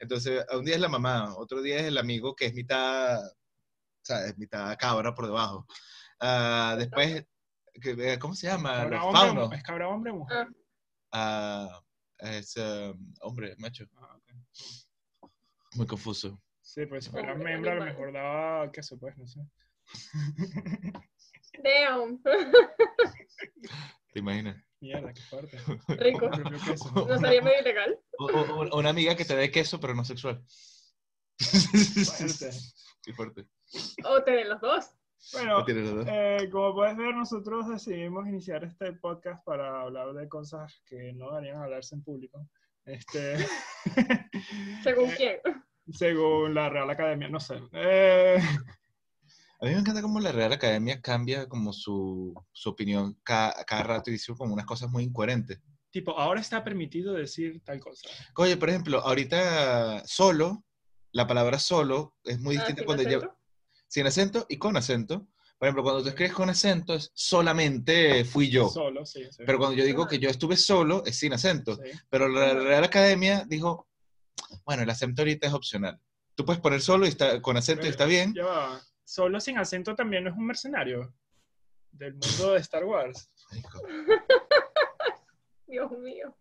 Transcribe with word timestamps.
Entonces, 0.00 0.44
un 0.56 0.64
día 0.64 0.74
es 0.76 0.80
la 0.80 0.88
mamá, 0.88 1.34
otro 1.36 1.60
día 1.62 1.76
es 1.76 1.84
el 1.84 1.98
amigo 1.98 2.34
que 2.34 2.46
es 2.46 2.54
mitad, 2.54 3.18
o 3.26 3.30
sea, 4.02 4.26
es 4.26 4.36
mitad 4.38 4.76
cabra 4.78 5.14
por 5.14 5.26
debajo. 5.26 5.66
Ah, 6.20 6.74
después, 6.78 7.24
que- 7.80 8.12
eh, 8.12 8.18
¿cómo 8.18 8.34
se 8.34 8.46
llama? 8.48 8.74
Cabra 8.74 8.96
Los 8.98 9.04
hombre, 9.06 9.20
faunos. 9.20 9.52
¿Es 9.52 9.62
cabra 9.62 9.88
hombre 9.88 10.10
o 10.12 10.16
mujer? 10.16 10.48
Ah, 11.12 11.80
es 12.18 12.56
um, 12.56 13.14
hombre, 13.20 13.54
macho. 13.58 13.84
Ah. 13.96 14.18
Muy 15.74 15.86
confuso. 15.86 16.40
Sí, 16.60 16.84
pues 16.86 17.04
si 17.06 17.10
fuera 17.10 17.32
Hombre, 17.32 17.52
membro 17.52 17.70
a 17.70 17.74
lo 17.76 17.82
animal. 17.82 17.98
mejor 17.98 18.12
daba 18.12 18.72
queso, 18.72 18.98
pues, 18.98 19.16
no 19.16 19.26
sé. 19.26 19.40
Damn. 21.62 22.20
¿Te 24.12 24.18
imaginas? 24.18 24.56
Mierda, 24.80 25.12
qué 25.12 25.20
fuerte. 25.22 25.58
Rico. 25.88 26.28
¿No 26.94 27.18
sería 27.18 27.42
medio 27.42 27.60
ilegal? 27.60 27.98
O- 28.18 28.26
o- 28.26 28.68
o- 28.70 28.78
una 28.78 28.90
amiga 28.90 29.14
que 29.16 29.24
te 29.24 29.34
dé 29.36 29.50
queso, 29.50 29.80
pero 29.80 29.94
no 29.94 30.04
sexual. 30.04 30.42
Fuerte. 31.38 32.50
Qué 33.02 33.12
fuerte. 33.14 33.46
O 34.04 34.22
te 34.22 34.32
den 34.32 34.48
los 34.50 34.60
dos. 34.60 34.84
Bueno, 35.32 35.64
eh, 35.68 36.48
como 36.50 36.74
puedes 36.74 36.96
ver, 36.96 37.14
nosotros 37.14 37.68
decidimos 37.68 38.26
iniciar 38.28 38.64
este 38.64 38.92
podcast 38.94 39.42
para 39.44 39.82
hablar 39.82 40.12
de 40.14 40.28
cosas 40.28 40.80
que 40.84 41.12
no 41.14 41.30
deberían 41.32 41.62
hablarse 41.62 41.94
en 41.94 42.02
público. 42.04 42.46
Este, 42.84 43.36
¿Según 44.82 45.10
Eh, 45.10 45.14
quién? 45.16 45.40
según 45.92 46.54
la 46.54 46.68
Real 46.68 46.90
Academia, 46.90 47.28
no 47.28 47.40
sé. 47.40 47.60
Eh, 47.72 48.38
A 49.60 49.66
mí 49.66 49.72
me 49.72 49.80
encanta 49.80 50.02
cómo 50.02 50.20
la 50.20 50.30
Real 50.32 50.52
Academia 50.52 51.00
cambia 51.00 51.48
como 51.48 51.72
su, 51.72 52.32
su 52.52 52.68
opinión 52.70 53.18
cada, 53.24 53.64
cada 53.64 53.82
rato 53.82 54.10
y 54.10 54.14
dice 54.14 54.32
como 54.36 54.54
unas 54.54 54.66
cosas 54.66 54.88
muy 54.90 55.02
incoherentes. 55.04 55.60
tipo, 55.90 56.16
ahora 56.18 56.40
está 56.40 56.62
permitido 56.62 57.12
decir 57.14 57.60
tal 57.64 57.80
cosa. 57.80 58.08
Oye, 58.36 58.56
por 58.56 58.68
ejemplo, 58.70 59.00
ahorita 59.00 60.04
solo, 60.06 60.64
la 61.12 61.26
palabra 61.26 61.58
solo 61.58 62.14
es 62.24 62.38
muy 62.40 62.54
Ah, 62.56 62.58
distinta 62.60 62.80
¿sin 62.82 62.86
cuando 62.86 63.02
lleva 63.02 63.24
acento? 63.24 63.38
sin 63.88 64.06
acento 64.06 64.46
y 64.48 64.58
con 64.58 64.76
acento. 64.76 65.26
Por 65.58 65.66
ejemplo, 65.66 65.82
cuando 65.82 66.02
tú 66.04 66.08
escribes 66.10 66.34
con 66.34 66.50
acento 66.50 66.94
es 66.94 67.10
solamente 67.14 68.24
fui 68.24 68.48
yo. 68.48 68.68
Solo, 68.68 69.04
sí. 69.04 69.24
sí. 69.30 69.42
Pero 69.44 69.58
cuando 69.58 69.76
yo 69.76 69.84
digo 69.84 70.06
que 70.06 70.20
yo 70.20 70.28
estuve 70.30 70.56
solo 70.56 71.02
es 71.04 71.18
sin 71.18 71.32
acento. 71.32 71.74
Sí. 71.76 71.90
Pero 72.08 72.28
la. 72.28 72.54
Real 72.54 72.84
Academia 72.84 73.44
dijo, 73.48 73.88
bueno, 74.64 74.84
el 74.84 74.90
acento 74.90 75.22
ahorita 75.22 75.48
es 75.48 75.52
opcional. 75.54 75.98
Tú 76.36 76.44
puedes 76.44 76.60
poner 76.62 76.80
solo 76.80 77.06
y 77.06 77.08
está 77.08 77.42
con 77.42 77.56
acento 77.56 77.86
y 77.86 77.88
está 77.88 78.04
bien. 78.04 78.34
Ya 78.36 78.44
va. 78.44 78.80
Solo 79.08 79.40
sin 79.40 79.56
acento 79.56 79.96
también 79.96 80.24
no 80.24 80.30
es 80.30 80.36
un 80.36 80.44
mercenario 80.44 81.14
del 81.92 82.12
mundo 82.12 82.52
de 82.52 82.58
Star 82.58 82.84
Wars. 82.84 83.32
Dios 85.66 85.90
mío. 85.92 86.36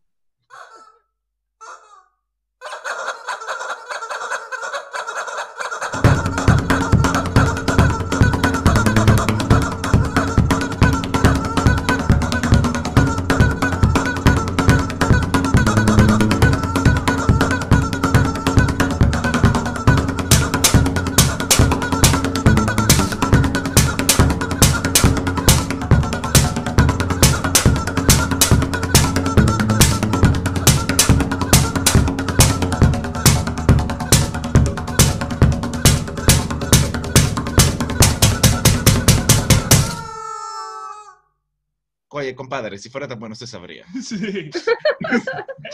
Oye, 42.27 42.35
compadre, 42.35 42.77
si 42.77 42.89
fuera 42.89 43.07
tan 43.07 43.19
bueno 43.19 43.35
se 43.35 43.47
sabría. 43.47 43.85
Sí. 44.03 44.49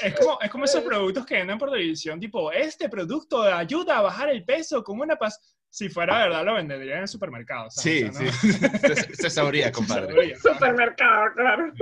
es, 0.03 0.15
como, 0.15 0.39
es 0.39 0.51
como 0.51 0.65
esos 0.65 0.83
productos 0.83 1.25
que 1.25 1.35
venden 1.35 1.57
por 1.57 1.71
televisión, 1.71 2.19
tipo, 2.19 2.51
este 2.51 2.89
producto 2.89 3.41
ayuda 3.41 3.97
a 3.97 4.01
bajar 4.01 4.29
el 4.29 4.45
peso 4.45 4.83
con 4.83 4.99
una 4.99 5.15
paz. 5.15 5.39
Si 5.69 5.89
fuera 5.89 6.19
verdad, 6.19 6.45
lo 6.45 6.53
venderían 6.53 6.97
en 6.97 7.01
el 7.03 7.07
supermercado. 7.07 7.71
Sí, 7.71 8.01
¿sabes? 8.11 8.15
O 8.15 8.21
sea, 8.21 8.31
sí. 8.31 8.51
Se, 8.95 9.15
se 9.15 9.29
sabría, 9.31 9.71
compadre. 9.71 10.35
Supermercado, 10.37 11.33
claro. 11.35 11.73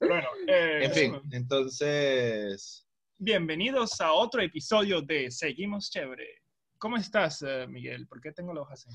Bueno, 0.00 0.28
eh, 0.46 0.80
En 0.84 0.92
fin, 0.92 1.20
entonces... 1.30 2.86
bienvenidos 3.16 3.98
a 4.02 4.12
otro 4.12 4.42
episodio 4.42 5.00
de 5.00 5.30
Seguimos 5.30 5.90
Chévere. 5.90 6.39
¿Cómo 6.80 6.96
estás, 6.96 7.42
eh, 7.46 7.66
Miguel? 7.68 8.06
¿Por 8.06 8.22
qué 8.22 8.32
tengo 8.32 8.54
los 8.54 8.62
ojos 8.62 8.86
así? 8.86 8.90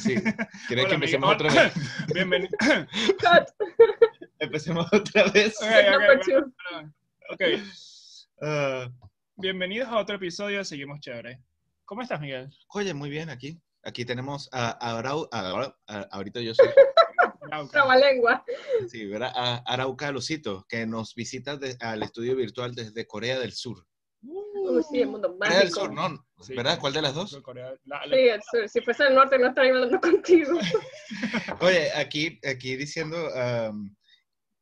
Sí. 0.00 0.14
¿Quieres 0.66 0.86
Hola, 0.86 0.88
que 0.88 0.94
empecemos 0.94 1.36
Miguel. 1.36 1.46
otra 1.50 1.62
vez? 1.64 1.74
Bienvenido. 2.14 2.50
Empecemos 4.38 4.86
otra 4.92 5.24
vez. 5.24 5.54
Ok, 5.60 5.68
ok, 5.68 5.90
Number 5.92 6.06
bueno, 6.06 6.22
two. 6.24 6.54
perdón. 6.70 6.94
Ok, 7.30 7.42
Ah, 8.40 8.88
bienvenidos 9.36 9.88
a 9.88 9.98
otro 9.98 10.16
episodio 10.16 10.64
Seguimos 10.64 11.00
Chévere. 11.00 11.42
¿Cómo 11.84 12.00
estás, 12.02 12.18
Miguel? 12.20 12.48
oye, 12.68 12.94
muy 12.94 13.10
bien, 13.10 13.28
aquí. 13.28 13.60
Aquí 13.82 14.04
tenemos 14.06 14.48
a, 14.52 14.70
a 14.80 15.02
Arau- 15.02 15.28
a- 15.30 15.74
a- 15.86 16.08
ahorita 16.12 16.40
yo 16.40 16.54
soy, 16.54 16.68
Arauca. 17.50 17.72
Trabalengua. 17.72 18.42
sí, 18.88 19.04
¿verdad? 19.06 19.32
A 19.34 19.56
Arauca 19.66 20.10
Lucito, 20.12 20.64
que 20.68 20.86
nos 20.86 21.14
visita 21.14 21.56
de- 21.58 21.76
al 21.80 22.02
estudio 22.02 22.36
virtual 22.36 22.74
desde 22.74 23.06
Corea 23.06 23.38
del 23.38 23.52
Sur. 23.52 23.84
Uy, 24.60 24.82
sí, 24.90 25.00
el 25.00 25.08
mundo 25.08 25.36
Corea 25.36 25.58
del 25.58 25.64
mágico. 25.70 25.80
Sur, 25.80 25.92
¿no? 25.92 26.26
Sí. 26.40 26.54
¿Verdad? 26.54 26.78
¿Cuál 26.78 26.92
de 26.92 27.02
las 27.02 27.14
dos? 27.14 27.38
Corea- 27.42 27.74
la- 27.84 28.06
la- 28.06 28.16
Sí, 28.16 28.22
el 28.28 28.42
sur. 28.42 28.68
Si 28.68 28.80
fuese 28.80 29.04
el 29.06 29.14
norte, 29.14 29.38
no 29.38 29.48
estaría 29.48 29.72
hablando 29.72 30.00
contigo. 30.00 30.58
Oye, 31.60 31.90
aquí, 31.94 32.38
aquí 32.48 32.76
diciendo 32.76 33.16
am, 33.34 33.94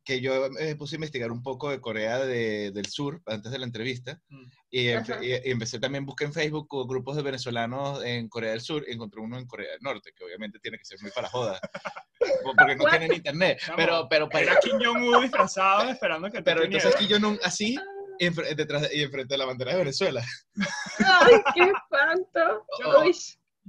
que 0.05 0.21
yo 0.21 0.49
me 0.51 0.77
puse 0.77 0.95
a 0.95 0.99
investigar 0.99 1.33
un 1.33 1.43
poco 1.43 1.69
de 1.71 1.81
Corea 1.81 2.21
de- 2.21 2.71
del 2.71 2.87
Sur 2.87 3.21
antes 3.27 3.51
de 3.51 3.59
la 3.59 3.65
entrevista 3.67 4.21
Mm. 4.29 4.45
y, 4.71 4.89
Ajá. 4.91 5.19
y- 5.21 5.33
y 5.33 5.51
empecé 5.51 5.81
también, 5.81 6.07
busqué 6.07 6.25
en 6.25 6.33
Facebook 6.33 6.69
grupos 6.89 7.17
de 7.17 7.23
venezolanos 7.23 8.05
en 8.05 8.29
Corea 8.29 8.53
del 8.53 8.61
Sur 8.61 8.85
y 8.87 8.93
encontré 8.93 9.21
uno 9.21 9.37
en 9.37 9.47
Corea 9.47 9.73
del 9.73 9.81
Norte, 9.83 10.13
que 10.17 10.25
obviamente 10.25 10.61
tiene 10.61 10.79
que 10.79 10.85
ser 10.85 11.01
muy 11.03 11.11
para 11.11 11.29
joda, 11.29 11.59
porque 12.45 12.77
no 12.77 12.85
tienen 12.89 13.13
internet, 13.15 13.59
pero, 13.75 14.07
pero, 14.09 14.29
pero, 14.29 14.51
Era 14.53 14.61
Kim 14.61 14.79
Jong-un 14.83 15.23
disfrazado 15.23 15.91
esperando 15.91 16.31
que 16.31 16.41
pero 16.41 16.63
entonces 16.63 16.95
aquí 16.95 17.09
yo 17.09 17.19
no, 17.19 17.37
enfre- 18.21 18.55
detrás 18.55 18.83
de- 18.83 18.97
y 18.97 19.03
enfrente 19.03 19.35
de 19.35 19.39
la 19.39 19.45
bandera 19.47 19.73
de 19.73 19.79
Venezuela. 19.79 20.23
¡Ay, 20.99 21.35
qué 21.55 21.63
espanto! 21.63 22.67
Oh. 22.85 23.03
Uy. 23.03 23.15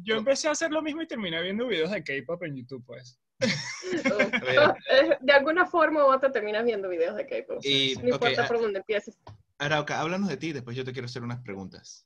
Yo 0.04 0.16
empecé 0.18 0.48
a 0.48 0.52
hacer 0.52 0.70
lo 0.72 0.82
mismo 0.84 1.02
y 1.02 1.08
terminé 1.08 1.42
viendo 1.42 1.66
videos 1.66 1.90
de 1.90 2.04
K-pop 2.04 2.44
en 2.44 2.56
YouTube, 2.56 2.84
pues. 2.86 3.20
De 5.22 5.34
alguna 5.34 5.66
forma 5.66 6.06
u 6.06 6.14
otra 6.14 6.32
terminas 6.32 6.64
viendo 6.66 6.88
videos 6.90 7.16
de 7.16 7.26
K-pop. 7.26 7.60
Y, 7.64 7.96
No 8.04 8.10
importa 8.10 8.44
ah, 8.44 8.48
por 8.48 8.60
dónde 8.62 8.80
empieces. 8.80 9.18
Arauca, 9.58 10.00
háblanos 10.00 10.30
de 10.30 10.38
ti, 10.38 10.54
después 10.54 10.78
yo 10.78 10.84
te 10.84 10.92
quiero 10.94 11.08
hacer 11.08 11.24
unas 11.24 11.42
preguntas. 11.42 12.06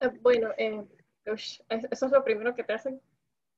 Eh, 0.00 0.10
Bueno, 0.20 0.50
eh, 0.58 0.82
ush, 1.26 1.60
es- 1.68 1.88
eso 1.90 2.06
es 2.06 2.12
lo 2.12 2.22
primero 2.24 2.54
que 2.54 2.64
te 2.64 2.74
hacen 2.74 3.00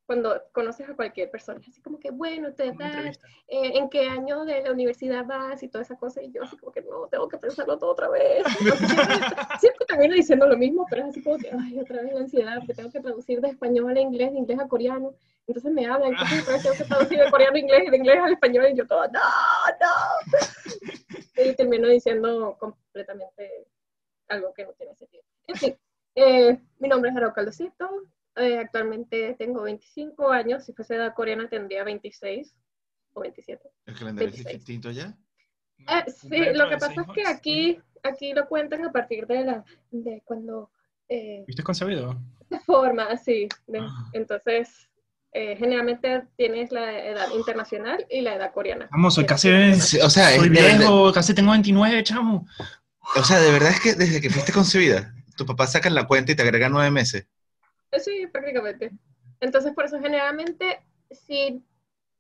cuando 0.07 0.43
conoces 0.53 0.89
a 0.89 0.95
cualquier 0.95 1.31
persona. 1.31 1.61
Así 1.67 1.81
como 1.81 1.99
que, 1.99 2.11
bueno, 2.11 2.53
te 2.53 2.67
entrevista. 2.67 3.27
eh, 3.49 3.73
en 3.75 3.89
qué 3.89 4.07
año 4.09 4.45
de 4.45 4.63
la 4.63 4.73
universidad 4.73 5.25
vas 5.25 5.63
y 5.63 5.69
toda 5.69 5.83
esa 5.83 5.97
cosa. 5.97 6.23
Y 6.23 6.31
yo 6.31 6.43
así 6.43 6.57
como 6.57 6.73
que 6.73 6.83
no, 6.83 7.07
tengo 7.09 7.29
que 7.29 7.39
pensarlo 7.39 7.79
todo 7.79 7.91
otra 7.91 8.09
vez. 8.09 8.45
Siempre, 9.61 9.87
termino 9.87 10.15
diciendo 10.15 10.47
lo 10.47 10.57
mismo, 10.57 10.87
pero 10.89 11.03
es 11.03 11.09
así 11.09 11.23
como 11.23 11.39
que, 11.39 11.51
ay, 11.51 11.79
otra 11.79 12.03
vez 12.03 12.13
la 12.13 12.21
ansiedad, 12.21 12.59
porque 12.59 12.75
tengo 12.75 12.91
que 12.91 13.01
traducir 13.01 13.41
de 13.41 13.49
español 13.49 13.97
a 13.97 14.01
inglés, 14.01 14.33
de 14.33 14.39
inglés 14.39 14.59
a 14.61 14.69
coreano. 14.69 15.15
Entonces 15.47 15.73
me 15.73 15.87
hablan, 15.87 16.13
entonces 16.13 16.43
otra 16.43 16.55
vez 16.55 16.63
tengo 16.63 16.77
que 16.77 16.85
traducir 16.85 17.19
de 17.19 17.31
coreano 17.31 17.57
a 17.57 17.59
inglés 17.59 17.83
y 17.87 17.91
de 17.91 17.97
inglés 17.97 18.19
al 18.23 18.33
español 18.33 18.69
y 18.73 18.77
yo 18.77 18.87
todo, 18.87 19.05
no, 19.09 19.21
no. 19.81 20.41
Y 21.37 21.55
termino 21.57 21.89
diciendo 21.89 22.57
completamente 22.61 23.67
algo 24.29 24.55
que 24.55 24.65
no 24.65 24.73
tiene 24.73 24.95
sentido. 24.95 25.25
En 25.49 25.57
fin, 25.57 25.77
eh, 26.15 26.59
mi 26.79 26.89
nombre 26.89 27.11
es 27.11 27.17
Arauca 27.17 27.43
Lucito, 27.43 27.91
eh, 28.37 28.59
actualmente 28.59 29.35
tengo 29.39 29.63
25 29.63 30.31
años, 30.31 30.65
si 30.65 30.73
fuese 30.73 30.95
edad 30.97 31.15
coreana 31.15 31.49
tendría 31.49 31.85
26 31.85 32.55
o 33.15 33.21
27. 33.21 33.69
¿El 33.87 33.95
calendario 33.95 34.29
es 34.31 34.37
26. 34.37 34.59
distinto 34.59 34.91
ya? 34.91 35.15
Eh, 35.79 36.11
sí, 36.11 36.29
lo 36.55 36.65
que 36.69 36.75
de 36.75 36.79
pasa 36.79 37.01
es 37.03 37.07
que 37.15 37.27
aquí, 37.27 37.79
aquí 38.03 38.33
lo 38.33 38.47
cuentan 38.49 38.85
a 38.85 38.93
partir 38.93 39.27
de, 39.27 39.45
la, 39.45 39.65
de 39.91 40.23
cuando 40.25 40.71
eh, 41.09 41.45
¿Viste 41.47 41.63
concebido? 41.63 42.17
se 42.49 42.59
forma 42.61 43.05
así. 43.05 43.49
de- 43.67 43.81
Ah. 43.81 44.11
entonces, 44.13 44.89
eh, 45.33 45.57
generalmente 45.57 46.23
tienes 46.37 46.71
la 46.73 46.97
edad 47.07 47.29
internacional 47.35 48.07
y 48.09 48.21
la 48.21 48.35
edad 48.37 48.53
coreana. 48.53 48.89
Vamos, 48.93 49.15
soy 49.15 49.27
casi... 49.27 49.49
Sí, 49.81 49.99
o 50.01 50.09
sea, 50.09 50.31
soy 50.37 50.47
es 50.47 50.53
de- 50.53 50.77
viejo, 50.79 51.13
casi 51.13 51.35
tengo 51.35 51.51
29, 51.51 52.03
chamo. 52.05 52.47
O 53.17 53.23
sea, 53.25 53.41
de 53.41 53.51
verdad 53.53 53.71
es 53.71 53.81
que 53.81 53.95
desde 53.95 54.21
que 54.21 54.31
fuiste 54.31 54.53
concebida, 54.53 55.13
tu 55.37 55.45
papá 55.45 55.67
saca 55.67 55.91
la 55.91 56.07
cuenta 56.07 56.33
y 56.33 56.37
te 56.37 56.43
agrega 56.43 56.69
nueve 56.69 56.91
meses. 56.91 57.27
Sí, 57.99 58.27
prácticamente. 58.27 58.91
Entonces, 59.41 59.73
por 59.75 59.85
eso 59.85 59.99
generalmente, 60.01 60.81
si, 61.11 61.63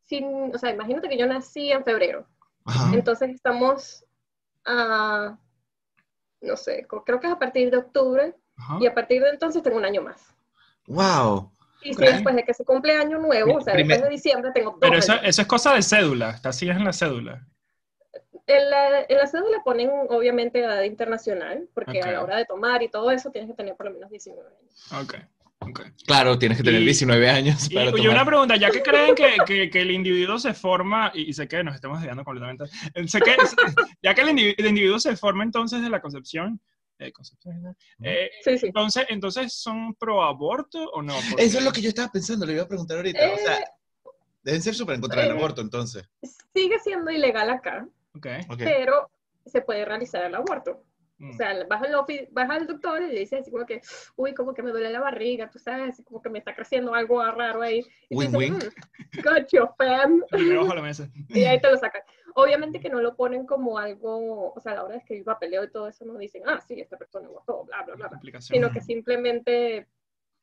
si, 0.02 0.22
o 0.24 0.58
sea, 0.58 0.70
imagínate 0.70 1.08
que 1.08 1.16
yo 1.18 1.26
nací 1.26 1.72
en 1.72 1.84
febrero. 1.84 2.26
Ajá. 2.64 2.94
Entonces 2.94 3.30
estamos 3.30 4.04
a 4.64 5.38
no 6.40 6.56
sé, 6.56 6.86
creo 7.04 7.20
que 7.20 7.26
es 7.26 7.32
a 7.32 7.38
partir 7.38 7.70
de 7.70 7.78
octubre 7.78 8.34
Ajá. 8.56 8.76
y 8.80 8.86
a 8.86 8.94
partir 8.94 9.22
de 9.22 9.30
entonces 9.30 9.62
tengo 9.62 9.78
un 9.78 9.84
año 9.84 10.02
más. 10.02 10.34
¡Wow! 10.86 11.50
Y 11.82 11.94
si 11.94 12.02
después 12.02 12.34
de 12.36 12.44
que 12.44 12.52
se 12.54 12.64
cumple 12.64 12.94
año 12.96 13.18
nuevo, 13.18 13.56
o 13.56 13.60
sea, 13.62 13.72
Primer- 13.72 13.88
después 13.96 14.02
de 14.10 14.14
diciembre, 14.14 14.50
tengo 14.52 14.70
dos 14.72 14.78
Pero 14.80 14.96
eso, 14.98 15.12
años. 15.12 15.24
eso 15.26 15.42
es 15.42 15.48
cosa 15.48 15.74
de 15.74 15.82
cédula, 15.82 16.30
está 16.30 16.50
así 16.50 16.68
es 16.68 16.76
en 16.76 16.84
la 16.84 16.92
cédula. 16.92 17.46
En 18.46 18.70
la, 18.70 19.00
en 19.08 19.16
la 19.16 19.26
cédula 19.26 19.62
ponen 19.64 19.90
obviamente 20.10 20.60
edad 20.60 20.82
internacional, 20.82 21.66
porque 21.74 22.00
a 22.02 22.12
la 22.12 22.22
hora 22.22 22.36
de 22.36 22.44
tomar 22.44 22.82
y 22.82 22.90
todo 22.90 23.10
eso 23.10 23.30
tienes 23.30 23.50
que 23.50 23.56
tener 23.56 23.74
por 23.74 23.86
lo 23.86 23.92
menos 23.92 24.10
19 24.10 24.46
años. 24.46 24.92
Ok, 25.02 25.14
Claro, 26.06 26.38
tienes 26.38 26.58
que 26.58 26.64
tener 26.64 26.82
Y- 26.82 26.84
19 26.86 27.28
años 27.30 27.70
Y, 27.70 27.74
para 27.74 27.86
oye, 27.90 27.96
tomar. 28.02 28.12
una 28.16 28.24
pregunta, 28.26 28.56
ya 28.56 28.70
que 28.70 28.82
creen 28.82 29.14
que, 29.14 29.36
que- 29.46 29.70
que 29.70 29.80
el 29.80 29.90
individuo 29.90 30.38
se 30.38 30.54
forma, 30.54 31.10
y, 31.14 31.30
y 31.30 31.32
sé 31.32 31.46
que 31.48 31.62
nos 31.64 31.74
estamos 31.74 31.98
desviando 31.98 32.24
completamente, 32.24 32.64
eh, 32.94 33.08
sé 33.08 33.20
que, 33.20 33.36
ya 34.02 34.14
que 34.14 34.20
el, 34.22 34.28
individuo, 34.30 34.54
el 34.58 34.66
individuo 34.66 34.98
se 35.00 35.16
forma 35.16 35.44
entonces 35.44 35.82
de 35.82 35.88
la 35.90 36.00
concepción, 36.00 36.60
eh, 36.98 37.10
concepción. 37.12 37.76
Eh, 38.02 38.30
Sí, 38.44 38.58
sí. 38.58 38.66
entonces, 38.66 39.06
entonces, 39.08 39.52
¿son 39.52 39.94
pro 39.94 40.22
aborto 40.22 40.78
o 40.92 41.02
no? 41.02 41.14
Porque- 41.28 41.44
Eso 41.44 41.58
es 41.58 41.64
lo 41.64 41.72
que 41.72 41.80
yo 41.82 41.88
estaba 41.88 42.10
pensando, 42.12 42.46
le 42.46 42.52
iba 42.54 42.62
a 42.62 42.68
preguntar 42.68 42.98
ahorita. 42.98 43.18
O 43.32 43.38
sea, 43.38 43.58
Eh, 43.58 43.64
deben 44.42 44.62
ser 44.62 44.74
súper 44.74 44.96
en 44.96 45.00
contra 45.00 45.22
del 45.22 45.30
eh, 45.32 45.34
aborto, 45.34 45.60
entonces. 45.62 46.08
sigue 46.54 46.78
siendo 46.80 47.10
ilegal 47.10 47.50
acá, 47.50 47.86
Ok. 48.14 48.26
Ok. 48.50 48.58
pero 48.58 49.10
se 49.46 49.60
puede 49.62 49.84
realizar 49.84 50.24
el 50.24 50.34
aborto. 50.34 50.82
Mm, 51.18 51.30
O 51.30 51.32
sea, 51.34 51.64
vas 51.68 51.82
al, 51.82 52.28
vas 52.32 52.50
al 52.50 52.66
doctor 52.66 53.02
y 53.02 53.08
le 53.08 53.20
dices 53.20 53.40
así 53.40 53.50
como 53.50 53.66
que, 53.66 53.80
uy, 54.16 54.34
como 54.34 54.54
que 54.54 54.62
me 54.62 54.70
duele 54.70 54.90
la 54.90 55.00
barriga, 55.00 55.50
tú 55.50 55.58
sabes, 55.58 56.02
como 56.04 56.20
que 56.22 56.30
me 56.30 56.38
está 56.38 56.54
creciendo 56.54 56.94
algo 56.94 57.24
raro 57.30 57.62
ahí. 57.62 57.84
Y 58.08 58.16
Win, 58.16 58.34
win. 58.36 58.54
"Mm, 58.54 59.20
got 59.22 59.48
you, 59.52 59.66
fam. 59.78 60.22
la 60.30 60.82
mesa. 60.82 61.08
Y 61.28 61.44
ahí 61.44 61.60
te 61.60 61.70
lo 61.70 61.76
sacan. 61.76 62.02
Obviamente 62.36 62.80
que 62.80 62.88
no 62.88 63.00
lo 63.00 63.14
ponen 63.14 63.46
como 63.46 63.78
algo, 63.78 64.52
o 64.52 64.60
sea, 64.60 64.72
a 64.72 64.74
la 64.76 64.84
hora 64.84 64.92
de 64.94 64.98
escribir 64.98 65.24
papeleo 65.24 65.62
y 65.64 65.70
todo 65.70 65.86
eso, 65.88 66.04
no 66.04 66.18
dicen, 66.18 66.42
ah, 66.46 66.60
sí, 66.60 66.80
esta 66.80 66.96
persona 66.96 67.28
abortó, 67.28 67.64
bla, 67.64 67.82
bla, 67.84 67.94
bla. 67.94 68.40
Sino 68.40 68.72
que 68.72 68.80
simplemente, 68.80 69.86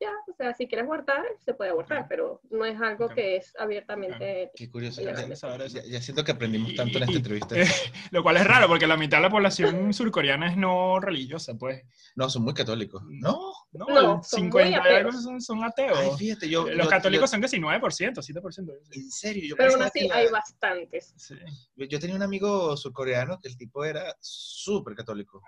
ya, 0.01 0.11
o 0.27 0.33
sea, 0.35 0.53
si 0.55 0.67
quieres 0.67 0.85
abortar, 0.85 1.23
se 1.45 1.53
puede 1.53 1.69
abortar, 1.69 2.07
pero 2.09 2.41
no 2.49 2.65
es 2.65 2.81
algo 2.81 3.07
que 3.07 3.35
es 3.35 3.53
abiertamente... 3.59 4.51
Qué 4.55 4.67
curioso. 4.69 4.99
Ya, 5.01 6.01
siento 6.01 6.23
que 6.23 6.31
aprendimos 6.31 6.73
tanto 6.75 6.97
en 6.97 7.03
esta 7.03 7.15
entrevista. 7.17 7.55
eh, 7.61 7.67
lo 8.09 8.23
cual 8.23 8.37
es 8.37 8.45
raro, 8.47 8.67
porque 8.67 8.87
la 8.87 8.97
mitad 8.97 9.17
de 9.19 9.21
la 9.23 9.29
población 9.29 9.93
surcoreana 9.93 10.49
es 10.49 10.57
no 10.57 10.99
religiosa, 10.99 11.53
pues. 11.55 11.83
No, 12.15 12.29
son 12.29 12.43
muy 12.43 12.53
católicos. 12.55 13.03
¿No? 13.07 13.53
No, 13.73 13.85
No, 13.87 14.15
muy 14.15 14.23
50 14.23 14.69
y 14.69 14.73
algo 14.73 15.09
ateos. 15.09 15.23
son, 15.23 15.39
son 15.39 15.63
ateos. 15.63 15.97
Ay, 15.97 16.09
fíjate, 16.17 16.49
yo. 16.49 16.67
Los 16.67 16.85
yo- 16.85 16.89
católicos 16.89 17.29
yo- 17.29 17.31
son 17.35 17.41
casi 17.41 17.57
9%, 17.59 17.79
7%. 18.21 18.73
En 18.91 19.11
serio, 19.11 19.43
yo 19.49 19.55
Pero 19.55 19.73
aún 19.73 19.83
así 19.83 20.07
la- 20.07 20.15
hay 20.15 20.27
bastantes. 20.29 21.13
Sí. 21.15 21.35
Yo, 21.75 21.85
yo 21.85 21.99
tenía 21.99 22.15
un 22.15 22.23
amigo 22.23 22.75
surcoreano 22.75 23.39
que 23.39 23.47
el 23.49 23.55
tipo 23.55 23.85
era 23.85 24.15
súper 24.19 24.95
católico. 24.95 25.41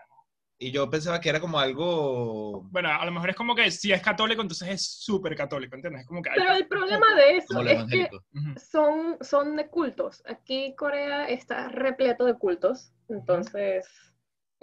Y 0.59 0.71
yo 0.71 0.89
pensaba 0.89 1.19
que 1.19 1.29
era 1.29 1.39
como 1.41 1.59
algo... 1.59 2.61
Bueno, 2.71 2.89
a 2.89 3.05
lo 3.05 3.11
mejor 3.11 3.31
es 3.31 3.35
como 3.35 3.55
que 3.55 3.69
si 3.69 3.91
es 3.91 4.01
católico, 4.01 4.41
entonces 4.41 4.69
es 4.69 4.85
súper 4.85 5.35
católico, 5.35 5.75
¿entiendes? 5.75 6.01
Es 6.01 6.07
como 6.07 6.21
que 6.21 6.29
hay... 6.29 6.38
Pero 6.38 6.53
el 6.53 6.67
problema 6.67 7.05
de 7.15 7.38
eso 7.38 7.61
es 7.61 7.83
que 7.85 8.09
son, 8.57 9.17
son 9.21 9.55
de 9.55 9.67
cultos. 9.67 10.23
Aquí 10.25 10.73
Corea 10.77 11.27
está 11.27 11.67
repleto 11.69 12.23
de 12.25 12.35
cultos. 12.35 12.94
Entonces, 13.09 13.85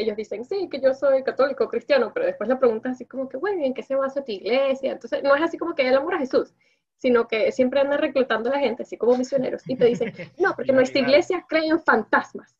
ellos 0.00 0.16
dicen, 0.16 0.44
sí, 0.44 0.68
que 0.70 0.80
yo 0.80 0.94
soy 0.94 1.22
católico, 1.22 1.68
cristiano, 1.68 2.12
pero 2.14 2.26
después 2.26 2.48
le 2.48 2.56
preguntas 2.56 2.92
así 2.92 3.04
como 3.04 3.28
que, 3.28 3.36
bueno, 3.36 3.64
¿en 3.64 3.74
qué 3.74 3.82
se 3.82 3.94
basa 3.94 4.24
tu 4.24 4.32
iglesia? 4.32 4.92
Entonces, 4.92 5.22
no 5.22 5.34
es 5.34 5.42
así 5.42 5.58
como 5.58 5.74
que 5.74 5.86
el 5.86 5.96
amor 5.96 6.14
a 6.14 6.18
Jesús, 6.18 6.54
sino 6.96 7.28
que 7.28 7.52
siempre 7.52 7.80
andan 7.80 7.98
reclutando 7.98 8.50
a 8.50 8.54
la 8.54 8.60
gente, 8.60 8.82
así 8.82 8.96
como 8.96 9.16
misioneros, 9.16 9.62
y 9.68 9.76
te 9.76 9.86
dicen, 9.86 10.12
no, 10.38 10.54
porque 10.54 10.72
nuestra 10.72 11.00
iglesia 11.00 11.44
cree 11.48 11.66
en 11.66 11.80
fantasmas. 11.80 12.56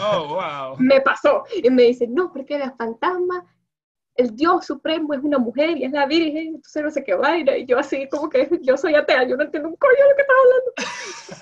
Oh, 0.00 0.28
wow. 0.34 0.76
Me 0.78 1.00
pasó. 1.00 1.44
Y 1.62 1.70
me 1.70 1.82
dicen, 1.84 2.14
no, 2.14 2.32
porque 2.32 2.58
los 2.58 2.70
fantasmas, 2.76 3.44
el 4.16 4.34
Dios 4.36 4.66
supremo 4.66 5.14
es 5.14 5.20
una 5.22 5.38
mujer 5.38 5.76
y 5.78 5.84
es 5.84 5.92
la 5.92 6.04
Virgen, 6.06 6.48
entonces 6.56 6.82
no 6.82 6.90
sé 6.90 7.02
qué 7.04 7.14
vaina. 7.14 7.56
Y 7.56 7.64
yo 7.66 7.78
así 7.78 8.08
como 8.10 8.28
que 8.28 8.48
yo 8.62 8.76
soy 8.76 8.94
atea, 8.94 9.26
yo 9.26 9.36
no 9.36 9.44
entiendo 9.44 9.68
un 9.70 9.76
coño 9.76 9.92
lo 10.10 10.16
que 10.16 10.22
estás 10.22 10.36
hablando. 10.42 10.72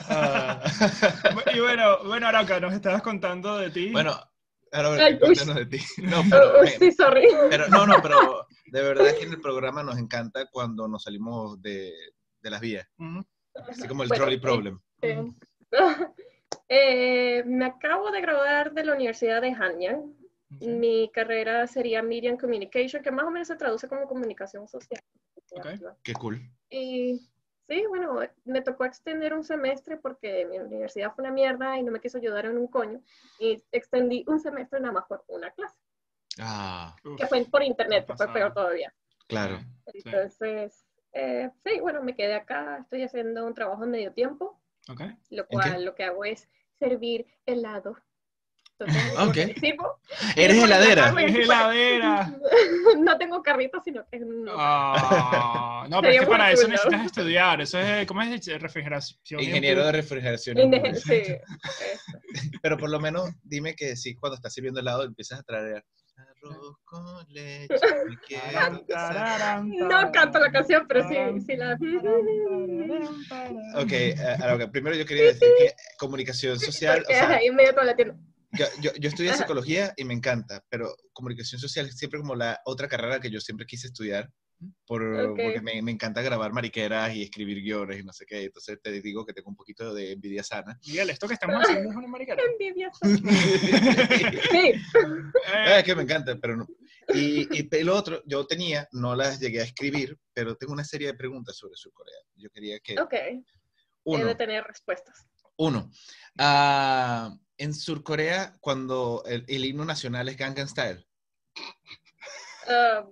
Ah. 0.08 1.50
Y 1.54 1.60
bueno, 1.60 1.98
bueno, 2.06 2.26
Arauca, 2.28 2.60
nos 2.60 2.72
estabas 2.72 3.02
contando 3.02 3.58
de 3.58 3.70
ti. 3.70 3.90
bueno, 3.90 4.12
ahora 4.72 5.04
Ay, 5.04 5.18
de 5.18 5.66
ti. 5.66 5.78
No, 6.02 6.22
pero, 6.30 6.58
Oh, 6.58 6.62
me- 6.62 6.70
sí, 6.70 6.92
sorry. 6.92 7.26
pero- 7.48 7.68
no, 7.68 7.86
no, 7.86 7.96
pero 8.02 8.46
de 8.66 8.82
verdad 8.82 9.14
que 9.18 9.24
en 9.24 9.32
el 9.32 9.40
programa 9.40 9.82
nos 9.82 9.98
encanta 9.98 10.46
cuando 10.52 10.86
nos 10.86 11.02
salimos 11.02 11.60
de, 11.60 11.92
de 12.40 12.50
las 12.50 12.60
vías. 12.60 12.86
Ujú. 12.98 13.24
Así 13.68 13.88
como 13.88 14.04
el 14.04 14.08
Bueno, 14.08 14.22
trolley 14.24 14.38
problem. 14.40 14.80
eh, 15.02 15.24
eh, 15.72 15.78
me 16.68 17.64
acabo 17.64 18.10
de 18.10 18.20
graduar 18.20 18.72
de 18.72 18.84
la 18.84 18.94
Universidad 18.94 19.42
de 19.42 19.52
Hanyang. 19.52 20.14
Mi 20.60 21.10
carrera 21.12 21.66
sería 21.68 22.02
Media 22.02 22.30
and 22.30 22.40
Communication, 22.40 23.02
que 23.02 23.12
más 23.12 23.24
o 23.24 23.30
menos 23.30 23.46
se 23.48 23.56
traduce 23.56 23.86
como 23.88 24.08
comunicación 24.08 24.66
social. 24.66 25.00
Ok. 25.52 25.66
Qué 26.02 26.12
cool. 26.14 26.40
Y 26.68 27.20
sí, 27.68 27.84
bueno, 27.88 28.18
me 28.44 28.60
tocó 28.60 28.84
extender 28.84 29.32
un 29.32 29.44
semestre 29.44 29.96
porque 29.96 30.44
mi 30.46 30.58
universidad 30.58 31.14
fue 31.14 31.22
una 31.22 31.32
mierda 31.32 31.78
y 31.78 31.82
no 31.84 31.92
me 31.92 32.00
quiso 32.00 32.18
ayudar 32.18 32.46
en 32.46 32.58
un 32.58 32.66
coño. 32.66 33.00
Y 33.38 33.62
extendí 33.70 34.24
un 34.26 34.40
semestre 34.40 34.80
nada 34.80 34.92
más 34.92 35.04
por 35.06 35.24
una 35.28 35.50
clase, 35.52 35.76
Ah, 36.38 36.96
Uf, 37.04 37.16
que 37.16 37.26
fue 37.26 37.44
por 37.44 37.62
internet, 37.62 38.06
que 38.06 38.16
fue 38.16 38.32
peor 38.32 38.52
todavía. 38.52 38.92
claro. 39.26 39.58
Sí. 39.92 40.02
Entonces, 40.04 40.84
eh, 41.12 41.50
sí, 41.64 41.80
bueno, 41.80 42.02
me 42.02 42.14
quedé 42.14 42.34
acá, 42.34 42.78
estoy 42.80 43.02
haciendo 43.02 43.44
un 43.46 43.54
trabajo 43.54 43.84
en 43.84 43.90
medio 43.90 44.12
tiempo, 44.12 44.59
Ok. 44.88 45.02
lo 45.30 45.46
cual 45.46 45.84
lo 45.84 45.94
que 45.94 46.04
hago 46.04 46.24
es 46.24 46.48
servir 46.78 47.26
helado. 47.46 47.96
Entonces, 48.78 49.12
Ok. 49.18 49.36
participo. 49.46 50.00
¿Eres 50.36 50.56
Y 50.56 50.62
heladera? 50.62 51.12
bueno, 51.12 51.28
Es 51.28 51.44
heladera. 51.44 52.38
no 52.98 53.18
tengo 53.18 53.42
carrito, 53.42 53.80
sino 53.84 54.06
que 54.08 54.16
es 54.16 54.22
un... 54.22 54.48
Ah, 54.50 55.86
no, 55.90 56.00
pero 56.00 56.14
es 56.14 56.20
que 56.20 56.26
para 56.26 56.50
eso 56.50 56.62
¿no? 56.62 56.68
necesitas 56.70 57.04
estudiar. 57.06 57.60
Eso 57.60 57.78
es, 57.78 58.06
¿cómo 58.06 58.22
es? 58.22 58.46
Refrigeración. 58.46 59.40
Ingeniero 59.40 59.84
de 59.84 59.92
refrigeración. 59.92 60.56
Sí. 60.94 61.22
Pero 62.62 62.78
por 62.78 62.90
lo 62.90 62.98
menos 63.00 63.28
dime 63.42 63.74
que 63.74 63.96
sí, 63.96 64.14
cuando 64.14 64.36
estás 64.36 64.54
sirviendo 64.54 64.80
helado 64.80 65.04
empiezas 65.04 65.40
a 65.40 65.42
traer 65.42 65.84
arroz 66.42 66.76
con 66.84 67.26
leche. 67.32 67.74
Me 68.08 68.16
quiero 68.26 68.86
casar. 68.86 69.64
No 69.64 70.12
canto 70.12 70.38
la 70.38 70.50
canción, 70.50 70.86
pero 70.88 71.08
sí, 71.08 71.16
sí 71.46 71.56
la... 71.56 71.76
Ok, 73.76 73.92
ahora, 74.42 74.70
primero 74.70 74.96
yo 74.96 75.04
quería 75.06 75.24
decir 75.26 75.48
que 75.58 75.74
comunicación 75.98 76.58
social, 76.58 76.98
o 77.00 77.02
Porque 77.02 77.14
sea, 77.14 77.30
ahí 77.36 77.46
en 77.46 77.54
medio 77.56 77.74
todo 77.74 77.84
latino. 77.84 78.14
yo, 78.52 78.66
yo, 78.80 78.90
yo 78.98 79.08
estudié 79.08 79.34
psicología 79.34 79.92
y 79.96 80.04
me 80.04 80.14
encanta, 80.14 80.64
pero 80.68 80.94
comunicación 81.12 81.60
social 81.60 81.86
es 81.86 81.96
siempre 81.96 82.20
como 82.20 82.34
la 82.34 82.60
otra 82.64 82.88
carrera 82.88 83.20
que 83.20 83.30
yo 83.30 83.40
siempre 83.40 83.66
quise 83.66 83.86
estudiar, 83.86 84.30
por, 84.86 85.02
Ok. 85.02 85.38
porque 85.42 85.60
me, 85.62 85.80
me 85.82 85.90
encanta 85.92 86.20
grabar 86.22 86.52
mariqueras 86.52 87.14
y 87.14 87.22
escribir 87.22 87.62
guiones 87.62 88.00
y 88.00 88.02
no 88.04 88.12
sé 88.12 88.26
qué, 88.26 88.44
entonces 88.44 88.78
te 88.82 88.90
digo 89.00 89.24
que 89.24 89.32
tengo 89.32 89.48
un 89.50 89.56
poquito 89.56 89.94
de 89.94 90.12
envidia 90.12 90.42
sana. 90.42 90.78
Miguel, 90.86 91.10
esto 91.10 91.26
que 91.28 91.34
estamos 91.34 91.62
haciendo 91.62 91.90
es 91.90 91.96
una 91.96 92.06
maricada. 92.08 92.40
Envidioso. 92.52 92.98
es 93.04 93.20
Sí, 94.50 94.72
Eh, 95.54 95.82
que 95.84 95.94
me 95.94 96.02
encanta, 96.02 96.36
pero 96.40 96.56
no. 96.56 96.66
Y, 97.14 97.48
y 97.58 97.82
lo 97.84 97.96
otro, 97.96 98.22
yo 98.26 98.46
tenía, 98.46 98.88
no 98.92 99.16
las 99.16 99.40
llegué 99.40 99.60
a 99.60 99.64
escribir, 99.64 100.16
pero 100.32 100.54
tengo 100.56 100.72
una 100.72 100.84
serie 100.84 101.08
de 101.08 101.14
preguntas 101.14 101.56
sobre 101.56 101.74
Surcorea. 101.76 102.20
Yo 102.36 102.50
quería 102.50 102.78
que... 102.80 102.98
ok. 103.00 103.14
Uno, 104.04 104.26
de 104.26 104.34
tener 104.34 104.64
respuestas. 104.64 105.26
uno. 105.56 105.90
ah, 106.38 107.36
en 107.58 107.74
Surcorea, 107.74 108.56
cuando 108.60 109.22
el, 109.26 109.44
el 109.48 109.64
himno 109.64 109.84
nacional 109.84 110.28
es 110.28 110.36
Gangnam 110.36 110.66
Style, 110.68 111.06
Ah, 112.68 113.04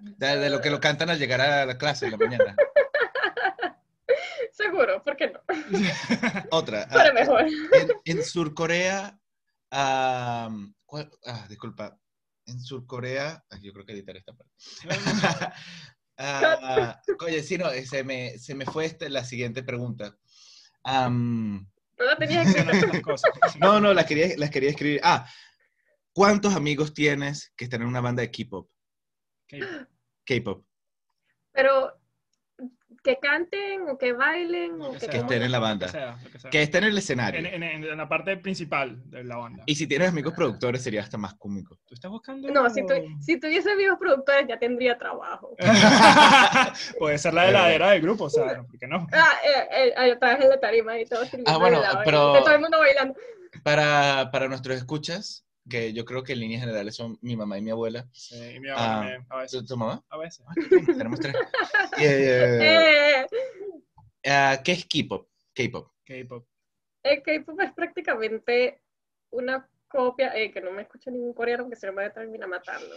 de, 0.00 0.36
de 0.38 0.50
lo 0.50 0.60
que 0.60 0.70
lo 0.70 0.80
cantan 0.80 1.10
al 1.10 1.18
llegar 1.18 1.40
a 1.40 1.66
la 1.66 1.78
clase 1.78 2.06
en 2.06 2.12
la 2.12 2.16
mañana. 2.18 2.56
seguro, 4.52 5.02
¿por 5.02 5.16
qué 5.16 5.30
no? 5.30 5.40
Otra. 6.50 6.82
ah, 6.90 6.94
Para 6.94 7.12
mejor. 7.12 7.42
en, 7.42 7.88
en 8.04 8.24
Surcorea, 8.24 9.18
ah, 9.70 10.50
¿cuál? 10.84 11.10
Ah, 11.26 11.46
disculpa. 11.48 11.98
En 12.46 12.60
Surcorea, 12.60 13.44
yo 13.60 13.72
creo 13.72 13.84
que 13.84 13.92
editaré 13.92 14.20
esta 14.20 14.32
parte. 14.34 14.52
Ah, 16.18 16.98
oye, 17.26 17.42
sí, 17.42 17.58
no, 17.58 17.68
se 17.70 18.02
me, 18.02 18.38
se 18.38 18.54
me 18.54 18.64
fue 18.64 18.86
este- 18.86 19.10
la 19.10 19.22
siguiente 19.22 19.62
pregunta. 19.62 20.16
Am, 20.82 21.68
No 21.98 22.04
la 22.06 23.02
cosas. 23.02 23.30
no, 23.60 23.80
no, 23.80 23.92
las 23.92 24.06
quería, 24.06 24.28
las 24.38 24.48
quería 24.48 24.70
escribir. 24.70 25.00
Ah, 25.04 25.28
¿cuántos 26.14 26.54
amigos 26.54 26.94
tienes 26.94 27.52
que 27.54 27.64
están 27.64 27.82
en 27.82 27.88
una 27.88 28.00
banda 28.00 28.22
de 28.22 28.30
K-pop? 28.30 28.70
K-pop. 30.24 30.64
Pero 31.52 31.92
que 33.02 33.18
canten 33.20 33.88
o 33.88 33.96
que 33.98 34.12
bailen 34.14 34.80
o 34.82 34.92
que, 34.92 35.06
Que 35.06 35.18
estén 35.18 35.42
en 35.42 35.52
la 35.52 35.60
banda. 35.60 35.86
Lo 35.86 35.92
que 35.92 35.98
sea, 35.98 36.18
lo 36.24 36.30
que 36.30 36.38
sea. 36.40 36.50
Que 36.50 36.62
estén 36.62 36.82
en 36.84 36.90
el 36.90 36.98
escenario. 36.98 37.38
En, 37.40 37.46
en- 37.62 37.84
en- 37.84 37.96
la 37.96 38.08
parte 38.08 38.36
principal 38.36 39.00
de 39.10 39.22
la 39.22 39.36
banda. 39.36 39.62
Y 39.66 39.76
si 39.76 39.86
tienes 39.86 40.08
amigos 40.08 40.34
productores 40.34 40.82
sería 40.82 41.02
hasta 41.02 41.16
más 41.16 41.34
cómico. 41.34 41.78
¿Tú 41.86 41.94
estás 41.94 42.10
buscando? 42.10 42.50
No, 42.50 42.68
si, 42.68 42.84
tu, 42.84 42.94
si 43.20 43.38
tuviese 43.38 43.70
amigos 43.70 43.96
productores 44.00 44.46
ya 44.48 44.58
tendría 44.58 44.98
trabajo. 44.98 45.54
Puede 46.98 47.18
ser 47.18 47.34
la 47.34 47.48
heladera 47.48 47.90
del 47.90 48.02
grupo, 48.02 48.24
o 48.24 48.30
sea, 48.30 48.62
¿por 48.64 48.78
qué 48.78 48.86
no? 48.88 49.06
Ah, 49.12 49.32
eh, 49.44 49.92
eh, 49.96 50.12
otra 50.12 50.34
vez 50.34 50.42
en 50.44 50.48
la 50.50 50.60
tarima 50.60 50.98
y 50.98 51.06
todo 51.06 51.22
Ah, 51.46 51.58
bueno, 51.58 51.80
pero- 52.04 52.32
todo 52.42 52.50
el 52.54 52.60
mundo 52.60 52.78
bailando. 52.78 53.14
Para, 53.62 54.30
para 54.32 54.48
nuestros 54.48 54.76
escuchas, 54.76 55.45
que 55.68 55.92
yo 55.92 56.04
creo 56.04 56.22
que 56.22 56.32
en 56.34 56.40
líneas 56.40 56.60
generales 56.62 56.94
son 56.94 57.18
mi 57.22 57.36
mamá 57.36 57.58
y 57.58 57.62
mi 57.62 57.70
abuela. 57.70 58.06
Sí, 58.12 58.36
y 58.56 58.60
mi 58.60 58.68
Ah, 58.70 58.74
mamá 58.76 59.00
también, 59.00 59.22
a 59.22 59.34
¿Tu, 59.34 59.40
veces. 59.40 59.66
tu 59.66 59.76
mamá? 59.76 60.04
A 60.08 60.16
veces. 60.18 60.44
Ah, 60.48 60.54
Tenemos 60.86 61.20
tres. 61.20 61.34
Eh, 61.98 63.26
Eh, 64.22 64.30
ah, 64.30 64.60
¿Qué 64.64 64.72
es 64.72 64.84
K-pop? 64.86 65.28
K-pop. 65.54 65.90
K-pop. 66.04 66.46
el 67.02 67.22
K-pop 67.22 67.60
es 67.60 67.72
prácticamente 67.72 68.80
una 69.30 69.68
copia, 69.88 70.36
eh, 70.36 70.50
que 70.50 70.60
no 70.60 70.72
me 70.72 70.82
escucha 70.82 71.10
ningún 71.10 71.32
coreano 71.32 71.64
porque 71.64 71.76
se 71.76 71.88
me 71.90 72.02
va 72.02 72.06
a 72.06 72.12
terminar 72.12 72.48
matando. 72.48 72.96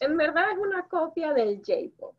En 0.00 0.16
verdad 0.16 0.50
es 0.52 0.58
una 0.58 0.86
copia 0.88 1.32
del 1.32 1.62
J-pop. 1.64 2.14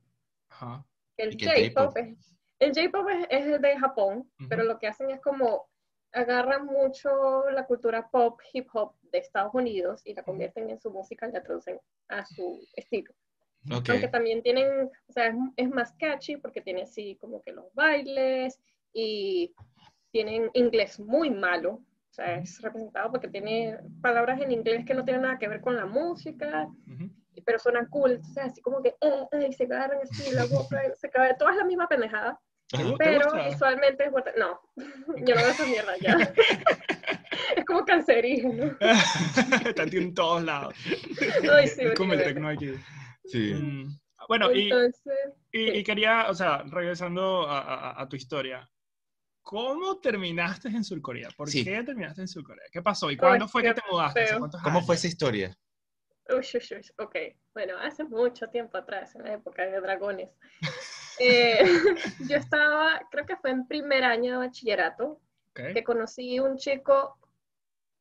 Ajá. 0.50 0.86
El 1.18 1.34
¿Y 1.34 1.38
qué 1.38 1.46
es 1.66 1.74
J-pop 1.74 1.98
es, 1.98 2.36
el 2.60 2.72
J-pop 2.74 3.08
es, 3.10 3.28
es 3.30 3.62
de 3.62 3.78
Japón, 3.78 4.32
pero 4.50 4.64
lo 4.64 4.80
que 4.80 4.88
hacen 4.88 5.10
es 5.12 5.22
como 5.22 5.70
agarran 6.18 6.66
mucho 6.66 7.50
la 7.52 7.66
cultura 7.66 8.10
pop, 8.10 8.40
hip 8.54 8.68
hop 8.74 8.94
de 9.12 9.20
Estados 9.20 9.54
Unidos 9.54 10.02
y 10.06 10.14
la 10.14 10.24
convierten 10.24 10.70
en 10.70 10.80
su 10.80 10.92
música 10.92 11.28
y 11.28 11.32
la 11.32 11.44
traducen 11.44 11.80
a 12.10 12.26
su 12.26 12.60
estilo. 12.76 13.14
Ok. 13.72 13.90
Aunque 13.90 14.08
también 14.08 14.42
tienen, 14.42 14.90
o 15.08 15.12
sea, 15.12 15.28
es, 15.28 15.36
es 15.58 15.70
más 15.70 15.94
catchy 15.94 16.38
porque 16.38 16.62
tiene 16.62 16.84
así 16.84 17.18
como 17.18 17.42
que 17.42 17.52
los 17.52 17.74
bailes 17.74 18.60
y 18.94 19.54
tienen 20.12 20.50
inglés 20.54 21.00
muy 21.00 21.30
malo. 21.30 21.82
O 22.10 22.14
sea, 22.18 22.38
es 22.40 22.62
representado 22.62 23.12
porque 23.12 23.28
tiene 23.28 23.78
palabras 24.02 24.42
en 24.42 24.52
inglés 24.52 24.86
que 24.86 24.96
no 24.96 25.06
tienen 25.06 25.22
nada 25.24 25.38
que 25.38 25.48
ver 25.48 25.62
con 25.62 25.76
la 25.76 25.86
música, 25.86 26.68
Ujú. 26.88 27.12
pero 27.46 27.60
suenan 27.60 27.88
cool. 27.88 28.20
O 28.22 28.34
sea, 28.34 28.46
así 28.46 28.62
como 28.62 28.82
que, 28.82 28.96
eh, 29.02 29.28
eh, 29.32 29.48
y 29.50 29.54
se 29.54 29.66
agarran 29.66 30.00
así 30.02 30.32
la 30.34 30.46
boca, 30.46 30.82
se 30.96 31.10
cae, 31.10 31.36
toda 31.36 31.52
es 31.52 31.58
la 31.58 31.66
misma 31.66 31.88
pendejada, 31.88 32.40
¿Te 32.70 32.78
Ajá. 32.78 32.86
gu- 32.86 32.98
te 32.98 33.04
pero 33.06 33.46
visualmente 33.50 34.04
es 34.06 34.12
fuerte. 34.12 34.34
No, 34.38 34.60
yo 34.78 35.36
no 35.36 35.42
veo 35.42 35.50
esa 35.52 35.66
mierda 35.66 35.94
ya. 36.02 36.18
es 37.56 37.66
como 37.66 37.86
cancerígeno. 37.86 38.76
Está 39.66 39.84
en 39.84 40.14
todos 40.14 40.44
lados. 40.44 40.74
Ay, 41.52 41.68
sí, 41.68 41.84
es 41.84 41.96
como 41.96 42.14
el 42.14 42.24
tecno 42.24 42.50
aquí. 42.50 42.74
Sí. 43.26 43.54
Mm. 43.54 43.98
Bueno, 44.28 44.52
y, 44.52 44.64
Entonces, 44.64 45.34
y, 45.54 45.58
sí. 45.72 45.78
y 45.78 45.84
quería, 45.84 46.26
o 46.30 46.34
sea, 46.34 46.64
regresando 46.68 47.48
a, 47.50 47.60
a- 47.92 48.02
a 48.02 48.10
tu 48.10 48.16
historia, 48.18 48.70
¿cómo 49.42 50.00
terminaste 50.00 50.68
en 50.68 50.84
Surcorea? 50.84 51.30
¿Por 51.38 51.50
Sí. 51.50 51.64
qué 51.64 51.82
terminaste 51.84 52.22
en 52.22 52.28
Surcorea? 52.28 52.66
¿Qué 52.72 52.82
pasó? 52.82 53.10
¿Y 53.10 53.16
cuándo 53.16 53.48
fue 53.48 53.64
que 53.64 53.74
te 53.74 53.82
mudaste? 53.90 54.20
¿Hace 54.24 54.30
feo. 54.32 54.40
cuántos 54.40 54.62
¿Cómo 54.62 54.82
fue 54.82 54.96
esa 54.96 55.08
historia? 55.08 55.56
Uy, 56.30 56.36
uy, 56.40 56.62
uy, 56.78 56.92
ok, 56.98 57.16
bueno, 57.54 57.78
hace 57.78 58.04
mucho 58.04 58.50
tiempo 58.50 58.78
atrás, 58.78 59.16
en 59.16 59.24
la 59.24 59.34
época 59.36 59.64
de 59.64 59.80
dragones. 59.80 60.30
Eh, 61.20 61.60
yo 62.30 62.38
estaba, 62.38 63.02
creo 63.12 63.26
que 63.26 63.36
fue 63.38 63.52
en 63.52 63.68
primer 63.68 64.04
año 64.04 64.34
de 64.34 64.48
bachillerato, 64.48 65.20
que 65.54 65.84
conocí 65.84 66.40
un 66.40 66.58
chico 66.58 67.18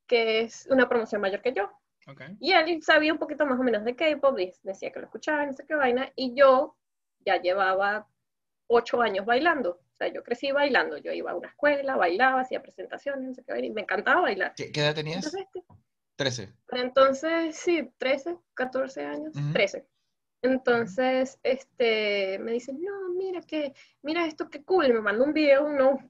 que 0.07 0.43
es 0.43 0.67
una 0.71 0.89
promoción 0.89 1.21
mayor 1.21 1.41
que 1.41 1.55
yo. 1.55 1.71
ok. 2.07 2.23
Y 2.39 2.53
él 2.53 2.83
sabía 2.83 3.13
un 3.13 3.19
poquito 3.19 3.47
más 3.47 3.59
o 3.59 3.63
menos 3.63 3.85
de 3.85 3.97
K-pop, 3.97 4.37
decía 4.63 4.93
que 4.93 5.01
lo 5.01 5.07
escuchaba, 5.07 5.45
y 5.45 5.47
no 5.47 5.53
sé 5.53 5.65
qué 5.67 5.75
vaina, 5.75 6.13
y 6.15 6.35
yo 6.35 6.77
ya 7.25 7.41
llevaba 7.41 8.07
ocho 8.67 9.01
años 9.01 9.25
bailando. 9.25 9.71
O 9.71 9.97
sea, 9.97 10.09
yo 10.09 10.23
crecí 10.23 10.53
bailando, 10.53 10.99
yo 10.99 11.13
iba 11.13 11.31
a 11.31 11.35
una 11.35 11.49
escuela, 11.49 11.97
bailaba, 11.97 12.43
hacía 12.43 12.63
presentaciones, 12.63 13.29
no 13.29 13.35
sé 13.35 13.43
qué 13.43 13.53
vaina, 13.53 13.67
y 13.69 13.71
me 13.71 13.81
encantaba 13.81 14.21
bailar. 14.21 14.53
¿Qué, 14.55 14.71
qué 14.71 14.81
edad 14.81 14.95
tenías? 14.95 15.25
Entonces, 15.25 15.47
este, 15.47 15.65
13. 16.17 16.53
Pero 16.67 16.83
entonces, 16.83 17.57
sí, 17.57 17.91
13, 17.99 18.37
14 18.55 19.05
años. 19.05 19.33
13. 19.53 19.87
Entonces, 20.47 21.39
este, 21.43 22.39
me 22.41 22.53
dicen, 22.53 22.81
no, 22.83 23.11
mira 23.11 23.41
que, 23.43 23.75
mira 24.03 24.27
esto, 24.27 24.49
qué 24.49 24.65
cool. 24.65 24.87
Y 24.87 24.93
me 24.93 25.01
mandó 25.01 25.25
un 25.25 25.33
video, 25.33 25.67
unos, 25.67 26.01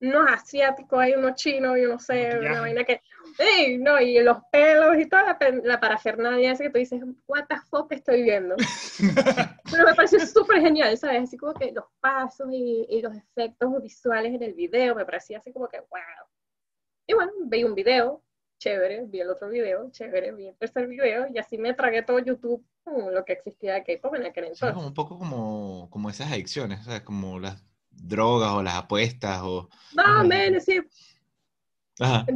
unos 0.00 0.30
asiáticos, 0.30 0.98
hay 0.98 1.14
unos 1.14 1.34
chinos, 1.36 1.76
yo 1.80 1.88
no 1.88 1.98
sé, 1.98 2.28
Maquillaje. 2.28 2.50
una 2.50 2.60
vaina 2.60 2.84
que, 2.84 3.02
¡ey! 3.38 3.78
No, 3.78 4.00
y 4.00 4.20
los 4.20 4.38
pelos 4.50 4.98
y 4.98 5.06
toda 5.06 5.24
la, 5.24 5.38
la 5.62 5.80
parafernalia 5.80 6.52
esa 6.52 6.64
que 6.64 6.70
tú 6.70 6.78
dices, 6.78 7.02
what 7.26 7.46
the 7.48 7.56
fuck 7.70 7.92
estoy 7.92 8.22
viendo. 8.22 8.56
Pero 9.70 9.84
me 9.84 9.94
pareció 9.94 10.20
súper 10.20 10.60
genial, 10.60 10.96
¿sabes? 10.98 11.24
Así 11.24 11.36
como 11.36 11.54
que 11.54 11.72
los 11.72 11.84
pasos 12.00 12.48
y, 12.50 12.86
y 12.88 13.02
los 13.02 13.14
efectos 13.14 13.82
visuales 13.82 14.34
en 14.34 14.42
el 14.42 14.54
video, 14.54 14.94
me 14.94 15.04
parecía 15.04 15.38
así 15.38 15.52
como 15.52 15.68
que, 15.68 15.80
wow. 15.80 16.28
Y 17.06 17.14
bueno, 17.14 17.32
vi 17.46 17.64
un 17.64 17.74
video, 17.74 18.22
chévere, 18.60 19.06
vi 19.06 19.20
el 19.20 19.30
otro 19.30 19.48
video, 19.48 19.90
chévere, 19.90 20.32
vi 20.32 20.48
el 20.48 20.56
tercer 20.56 20.86
video, 20.86 21.26
y 21.32 21.38
así 21.38 21.56
me 21.56 21.72
tragué 21.72 22.02
todo 22.02 22.18
YouTube, 22.18 22.64
con 22.84 23.12
lo 23.12 23.24
que 23.24 23.32
existía 23.32 23.74
de 23.74 23.82
K-pop 23.82 24.14
en 24.14 24.26
aquel 24.26 24.44
entonces. 24.44 24.74
como 24.74 24.86
un 24.86 24.94
poco 24.94 25.18
como, 25.18 25.88
como 25.90 26.10
esas 26.10 26.30
adicciones, 26.30 26.84
¿sabes? 26.84 27.00
Como 27.00 27.40
las 27.40 27.64
drogas 27.90 28.52
o 28.52 28.62
las 28.62 28.74
apuestas 28.74 29.40
o... 29.42 29.68
Más 29.94 30.20
o 30.20 30.28
menos, 30.28 30.62
sí. 30.62 30.78
Ajá. 31.98 32.26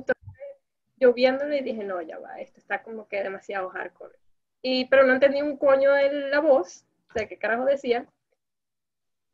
Yo 0.97 1.12
viéndolo 1.12 1.54
y 1.54 1.62
dije, 1.62 1.85
no, 1.85 2.00
ya 2.00 2.19
va, 2.19 2.40
esto 2.40 2.59
está 2.59 2.83
como 2.83 3.07
que 3.07 3.23
demasiado 3.23 3.69
hardcore. 3.69 4.19
Y, 4.62 4.87
pero 4.87 5.04
no 5.04 5.12
entendí 5.12 5.43
un 5.43 5.59
coño 5.59 5.93
de 5.93 6.31
la 6.31 6.40
voz, 6.40 6.87
de 7.14 7.28
qué 7.28 7.37
carajo 7.37 7.66
decía. 7.66 8.07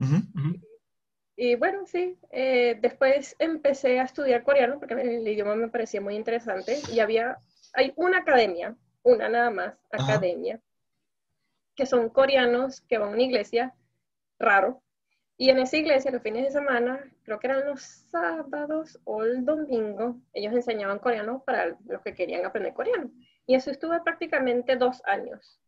Ujú. 0.01 0.17
Ujú. 0.35 0.70
Y 1.43 1.55
bueno, 1.55 1.87
sí, 1.87 2.19
eh, 2.33 2.77
después 2.83 3.35
empecé 3.39 3.99
a 3.99 4.03
estudiar 4.03 4.43
coreano 4.43 4.79
porque 4.79 4.93
el 4.93 5.27
idioma 5.27 5.55
me 5.55 5.69
parecía 5.69 5.99
muy 5.99 6.15
interesante 6.15 6.77
y 6.93 7.01
había, 7.01 7.39
hay 7.73 7.95
una 7.97 8.19
academia, 8.19 8.77
una 9.03 9.27
nada 9.31 9.49
más, 9.49 9.75
Ajá. 9.91 10.17
academia, 10.17 10.61
que 11.75 11.87
son 11.87 12.11
coreanos 12.11 12.83
que 12.83 12.99
van 12.99 13.09
a 13.09 13.13
una 13.13 13.23
iglesia, 13.23 13.75
raro, 14.39 14.83
y 15.39 15.49
en 15.49 15.61
esa 15.61 15.79
iglesia 15.79 16.11
los 16.11 16.21
fines 16.21 16.45
de 16.45 16.51
semana, 16.51 17.11
creo 17.23 17.39
que 17.39 17.47
eran 17.47 17.65
los 17.65 17.81
sábados 17.81 19.01
o 19.05 19.23
el 19.23 19.43
domingo, 19.43 20.21
ellos 20.35 20.53
enseñaban 20.53 20.99
coreano 20.99 21.43
para 21.47 21.75
los 21.87 22.03
que 22.03 22.13
querían 22.13 22.45
aprender 22.45 22.75
coreano. 22.75 23.11
Y 23.47 23.55
eso 23.55 23.71
estuve 23.71 23.99
prácticamente 24.03 24.77
dos 24.77 25.01
años. 25.07 25.59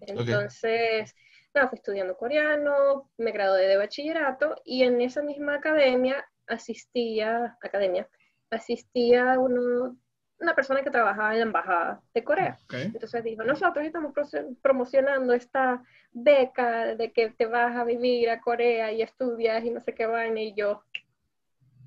Entonces, 0.00 1.14
nada, 1.54 1.68
fui 1.68 1.76
estudiando 1.76 2.16
coreano, 2.16 3.10
me 3.18 3.32
gradué 3.32 3.66
de 3.66 3.76
bachillerato 3.76 4.56
y 4.64 4.82
en 4.84 5.00
esa 5.00 5.22
misma 5.22 5.56
academia 5.56 6.24
asistía, 6.46 7.56
academia, 7.62 8.08
asistía 8.50 9.38
uno, 9.38 9.96
una 10.38 10.54
persona 10.54 10.82
que 10.82 10.90
trabajaba 10.90 11.32
en 11.32 11.38
la 11.40 11.44
embajada 11.46 12.00
de 12.14 12.24
Corea. 12.24 12.58
Ok. 12.64 12.74
Entonces 12.74 13.24
dijo, 13.24 13.42
nosotros 13.44 13.84
estamos 13.84 14.12
pro- 14.12 14.26
promocionando 14.62 15.32
esta 15.32 15.82
beca 16.12 16.94
de 16.96 17.12
que 17.12 17.30
te 17.30 17.46
vas 17.46 17.76
a 17.76 17.84
vivir 17.84 18.30
a 18.30 18.40
Corea 18.40 18.90
y 18.92 19.02
estudias 19.02 19.64
y 19.64 19.70
no 19.70 19.80
sé 19.80 19.94
qué 19.94 20.06
vaina 20.06 20.40
y 20.40 20.54
yo, 20.54 20.82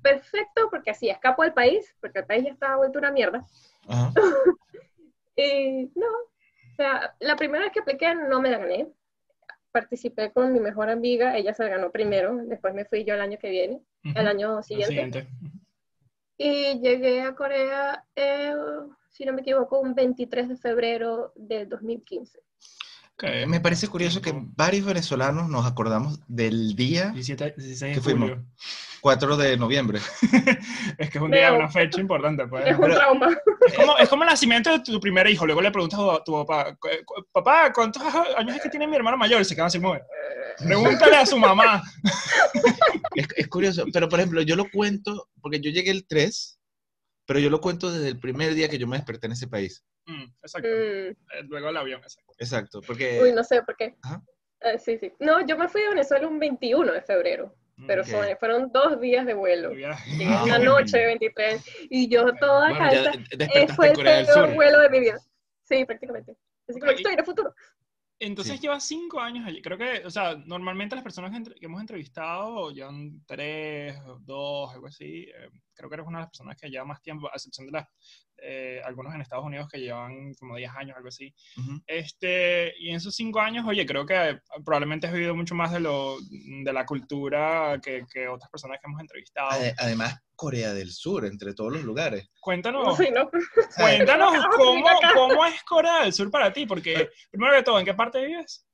perfecto, 0.02 0.68
porque 0.70 0.90
así 0.90 1.08
escapo 1.08 1.42
del 1.42 1.54
país, 1.54 1.94
porque 2.00 2.20
el 2.20 2.26
país 2.26 2.44
ya 2.44 2.52
estaba 2.52 2.76
vuelto 2.76 2.98
una 2.98 3.10
mierda. 3.10 3.42
Y 5.36 5.90
no, 5.96 6.06
o 6.06 6.76
sea, 6.76 7.16
la 7.18 7.34
primera 7.34 7.64
vez 7.64 7.72
que 7.72 7.80
apliqué 7.80 8.14
no 8.14 8.40
me 8.40 8.50
la 8.50 8.58
gané. 8.58 8.88
Participé 9.84 10.30
con 10.32 10.52
mi 10.52 10.60
mejor 10.60 10.88
amiga, 10.88 11.36
ella 11.36 11.52
se 11.52 11.64
la 11.64 11.70
ganó 11.70 11.90
primero, 11.90 12.36
después 12.46 12.72
me 12.74 12.84
fui 12.84 13.02
yo 13.04 13.14
el 13.14 13.20
año 13.20 13.38
que 13.40 13.50
viene, 13.50 13.80
Ujú. 14.04 14.16
el 14.20 14.28
año 14.28 14.58
El 14.58 14.62
siguiente. 14.64 14.86
siguiente. 14.92 15.28
Y 16.38 16.78
llegué 16.80 17.22
a 17.22 17.34
Corea, 17.34 18.04
eh, 18.14 18.54
si 19.10 19.24
no 19.24 19.32
me 19.32 19.40
equivoco, 19.40 19.80
un 19.80 19.96
23 19.96 20.48
de 20.48 20.56
febrero 20.56 21.32
del 21.34 21.68
2015. 21.68 22.38
Ok. 23.14 23.24
Me 23.48 23.58
parece 23.58 23.88
curioso 23.88 24.20
que 24.22 24.32
varios 24.56 24.86
venezolanos 24.86 25.48
nos 25.48 25.66
acordamos 25.66 26.20
del 26.28 26.76
día 26.76 27.10
17, 27.10 27.54
16 27.56 27.80
¿Qué 27.80 27.94
de 27.96 28.00
fuimos? 28.00 28.30
julio. 28.30 28.46
4 29.04 29.36
de 29.36 29.56
noviembre. 29.58 29.98
es 30.98 31.10
que 31.10 31.18
es 31.18 31.22
un 31.22 31.30
día, 31.30 31.52
una 31.52 31.68
fecha 31.68 32.00
importante. 32.00 32.46
Pues. 32.48 32.64
Es 32.66 32.72
un 32.74 32.80
Pero- 32.80 32.94
trauma. 32.94 33.36
Es 33.66 33.74
como, 33.74 33.98
es 33.98 34.08
como 34.08 34.22
el 34.22 34.30
nacimiento 34.30 34.70
de 34.72 34.78
tu 34.80 34.98
primer 34.98 35.26
hijo. 35.28 35.44
Luego 35.44 35.60
le 35.60 35.70
preguntas 35.70 36.00
a 36.00 36.24
tu 36.24 36.32
papá, 36.32 36.74
"Cu- 36.76 36.88
cu- 37.04 37.26
papá, 37.30 37.70
¿cuántos 37.74 38.02
años 38.02 38.56
es 38.56 38.62
que 38.62 38.70
tiene 38.70 38.86
mi 38.86 38.96
hermano 38.96 39.18
mayor? 39.18 39.42
Y 39.42 39.44
se 39.44 39.54
quedan 39.54 39.66
así 39.66 39.78
como, 39.78 39.94
pregúntale 40.58 41.16
a 41.16 41.26
su 41.26 41.38
mamá. 41.38 41.82
Es, 43.14 43.28
es 43.36 43.46
curioso, 43.48 43.84
pero 43.92 44.08
por 44.08 44.18
ejemplo, 44.18 44.40
yo 44.42 44.56
lo 44.56 44.68
cuento, 44.70 45.28
porque 45.42 45.60
yo 45.60 45.70
llegué 45.70 45.90
el 45.90 46.06
3, 46.06 46.58
pero 47.26 47.38
yo 47.38 47.48
lo 47.50 47.60
cuento 47.60 47.92
desde 47.92 48.08
el 48.08 48.18
primer 48.18 48.54
día 48.54 48.68
que 48.70 48.78
yo 48.78 48.86
me 48.88 48.96
desperté 48.96 49.26
en 49.26 49.32
ese 49.32 49.46
país. 49.48 49.84
Mm, 50.06 50.24
exacto. 50.42 50.68
Mm, 50.68 51.10
Eh, 51.10 51.16
Luego 51.48 51.68
el 51.68 51.76
avión, 51.76 52.00
exacto. 52.02 52.32
Exacto, 52.38 52.80
porque... 52.86 53.20
uy, 53.22 53.32
no 53.32 53.44
sé 53.44 53.62
por 53.62 53.76
qué. 53.76 53.94
Ajá. 54.02 54.20
Eh, 54.62 54.78
sí, 54.78 54.96
sí. 54.98 55.12
No, 55.20 55.46
yo 55.46 55.56
me 55.58 55.68
fui 55.68 55.82
a 55.82 55.90
Venezuela 55.90 56.26
un 56.26 56.38
21 56.38 56.90
de 56.92 57.02
febrero, 57.02 57.54
pero 57.86 58.02
Ok. 58.02 58.08
son- 58.08 58.36
fueron 58.38 58.72
dos 58.72 59.00
días 59.00 59.26
de 59.26 59.34
vuelo. 59.34 59.70
Llegué 59.72 59.86
Ah, 59.86 60.44
una 60.44 60.58
noche 60.92 60.98
de 60.98 61.06
23 61.06 61.64
y 61.90 62.08
yo 62.08 62.32
toda 62.34 62.70
Bueno, 62.70 62.78
calza. 62.78 63.10
Eh, 63.30 63.68
fue 63.74 63.90
el 63.90 63.96
peor 63.98 64.54
vuelo 64.54 64.78
de 64.80 64.90
mi 64.90 65.00
vida. 65.00 65.18
Sí, 65.64 65.84
prácticamente. 65.84 66.36
Así 66.68 66.78
como 66.78 66.92
estoy 66.92 67.12
en 67.14 67.18
el 67.18 67.24
futuro. 67.24 67.54
Entonces 68.20 68.54
Sí. 68.54 68.60
llevas 68.60 68.84
cinco 68.86 69.20
años 69.20 69.44
allí. 69.46 69.60
Creo 69.60 69.76
que, 69.76 70.02
o 70.06 70.10
sea, 70.10 70.36
normalmente 70.46 70.94
las 70.94 71.02
personas 71.02 71.30
que, 71.32 71.36
entre- 71.38 71.54
que 71.56 71.66
hemos 71.66 71.80
entrevistado 71.80 72.70
llevan 72.70 73.20
tres, 73.26 73.96
dos, 74.20 74.72
algo 74.72 74.86
así. 74.86 75.24
Eh, 75.24 75.50
creo 75.74 75.88
que 75.90 75.94
eres 75.96 76.06
una 76.06 76.18
de 76.18 76.22
las 76.22 76.30
personas 76.30 76.56
que 76.56 76.70
lleva 76.70 76.84
más 76.84 77.02
tiempo, 77.02 77.26
a 77.26 77.32
excepción 77.34 77.66
de 77.66 77.72
las, 77.72 77.88
eh, 78.46 78.80
algunos 78.84 79.14
en 79.14 79.20
Estados 79.22 79.44
Unidos 79.44 79.68
que 79.70 79.80
llevan 79.80 80.34
como 80.34 80.56
10 80.56 80.70
años, 80.76 80.96
algo 80.96 81.08
así. 81.08 81.34
Ujú. 81.56 81.80
Este, 81.86 82.74
y 82.78 82.90
en 82.90 82.96
esos 82.96 83.14
cinco 83.14 83.40
años, 83.40 83.64
oye, 83.66 83.86
creo 83.86 84.04
que 84.04 84.38
probablemente 84.64 85.06
has 85.06 85.12
vivido 85.12 85.34
mucho 85.34 85.54
más 85.54 85.72
de, 85.72 85.80
lo, 85.80 86.16
de 86.20 86.72
la 86.72 86.84
cultura 86.86 87.80
que, 87.82 88.04
que 88.12 88.28
otras 88.28 88.50
personas 88.50 88.78
que 88.80 88.86
hemos 88.88 89.00
entrevistado. 89.00 89.50
Ade- 89.50 89.74
Además, 89.78 90.20
Corea 90.36 90.72
del 90.74 90.90
Sur, 90.90 91.24
entre 91.24 91.54
todos 91.54 91.72
los 91.72 91.82
lugares. 91.84 92.28
Cuéntanos, 92.40 92.96
Sí, 92.98 93.08
¿no? 93.14 93.30
cuéntanos 93.76 94.34
cómo, 94.56 94.84
cómo 95.14 95.44
es 95.46 95.62
Corea 95.64 96.02
del 96.02 96.12
Sur 96.12 96.30
para 96.30 96.52
ti, 96.52 96.66
porque 96.66 97.08
primero 97.30 97.54
de 97.54 97.62
todo, 97.62 97.78
¿en 97.78 97.84
qué 97.86 97.94
parte 97.94 98.24
vives? 98.24 98.66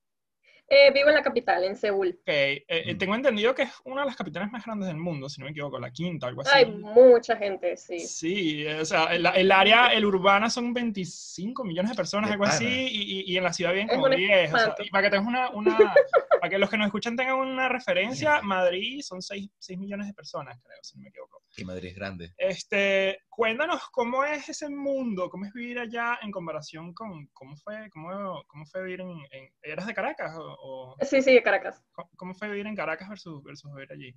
Eh, 0.73 0.93
vivo 0.93 1.09
en 1.09 1.17
la 1.17 1.23
capital, 1.23 1.65
en 1.65 1.75
Seúl. 1.75 2.11
Ok, 2.11 2.29
eh, 2.29 2.65
eh, 2.69 2.95
Mm. 2.95 2.99
tengo 2.99 3.15
entendido 3.17 3.53
que 3.57 3.63
es 3.63 3.73
una 3.85 4.03
de 4.03 4.07
las 4.07 4.15
capitales 4.17 4.53
más 4.53 4.65
grandes 4.65 4.87
del 4.87 4.99
mundo, 4.99 5.29
si 5.29 5.41
no 5.41 5.47
me 5.47 5.51
equivoco, 5.51 5.81
la 5.81 5.91
quinta, 5.91 6.29
algo 6.29 6.43
así. 6.43 6.51
Hay 6.55 6.67
mucha 6.71 7.37
gente, 7.37 7.77
sí. 7.77 7.99
Sí, 7.99 8.65
o 8.69 8.85
sea, 8.85 9.07
el, 9.07 9.27
el 9.27 9.51
área, 9.51 9.89
el 9.93 10.05
urbana 10.05 10.49
son 10.49 10.73
25 10.73 11.65
millones 11.65 11.91
de 11.91 11.97
personas, 11.97 12.31
algo 12.31 12.45
así, 12.45 12.67
y, 12.69 13.03
y- 13.03 13.33
y 13.33 13.37
en 13.37 13.43
la 13.43 13.53
ciudad 13.53 13.77
Es 13.77 13.89
como 13.91 14.05
un 14.05 14.15
10. 14.15 14.31
o 14.55 14.57
sea, 14.57 14.59
espanto. 14.69 14.83
y 14.85 14.91
para 14.91 15.03
que 15.03 15.11
tengas 15.11 15.27
una, 15.27 15.51
una 15.51 15.77
para 16.41 16.49
que 16.51 16.59
los 16.59 16.71
que 16.71 16.79
nos 16.79 16.87
escuchan 16.87 17.17
tengan 17.17 17.35
una 17.35 17.69
referencia, 17.69 18.41
Madrid 18.43 19.01
son 19.03 19.21
6, 19.23 19.51
millones 19.77 20.07
de 20.07 20.15
personas, 20.15 20.57
creo, 20.63 20.79
si 20.83 20.97
no 20.97 21.03
me 21.03 21.09
equivoco. 21.09 21.43
Y 21.57 21.65
Madrid 21.65 21.89
es 21.89 21.97
grande. 21.97 22.33
Este, 22.39 23.19
cuéntanos 23.29 23.83
cómo 23.91 24.25
es 24.25 24.49
ese 24.49 24.69
mundo, 24.71 25.29
cómo 25.29 25.47
es 25.47 25.53
vivir 25.53 25.81
allá 25.81 26.17
en 26.23 26.31
comparación 26.31 26.95
con 26.95 27.27
cómo 27.33 27.57
fue, 27.57 27.91
cómo, 27.91 28.45
cómo 28.47 28.65
fue 28.67 28.85
vivir 28.85 29.01
en, 29.01 29.11
en- 29.33 29.51
¿Eras 29.63 29.87
de 29.89 29.95
Caracas 29.95 30.33
o, 30.39 30.43
o 30.63 30.97
Sí, 31.03 31.23
sí, 31.23 31.35
de 31.35 31.43
Caracas. 31.43 31.83
cómo- 31.93 32.11
cómo 32.17 32.35
fue 32.35 32.49
vivir 32.49 32.67
en 32.67 32.77
Caracas 32.77 33.09
versus, 33.09 33.43
versus 33.43 33.73
vivir 33.73 33.93
allí? 33.93 34.15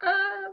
Ah, 0.00 0.50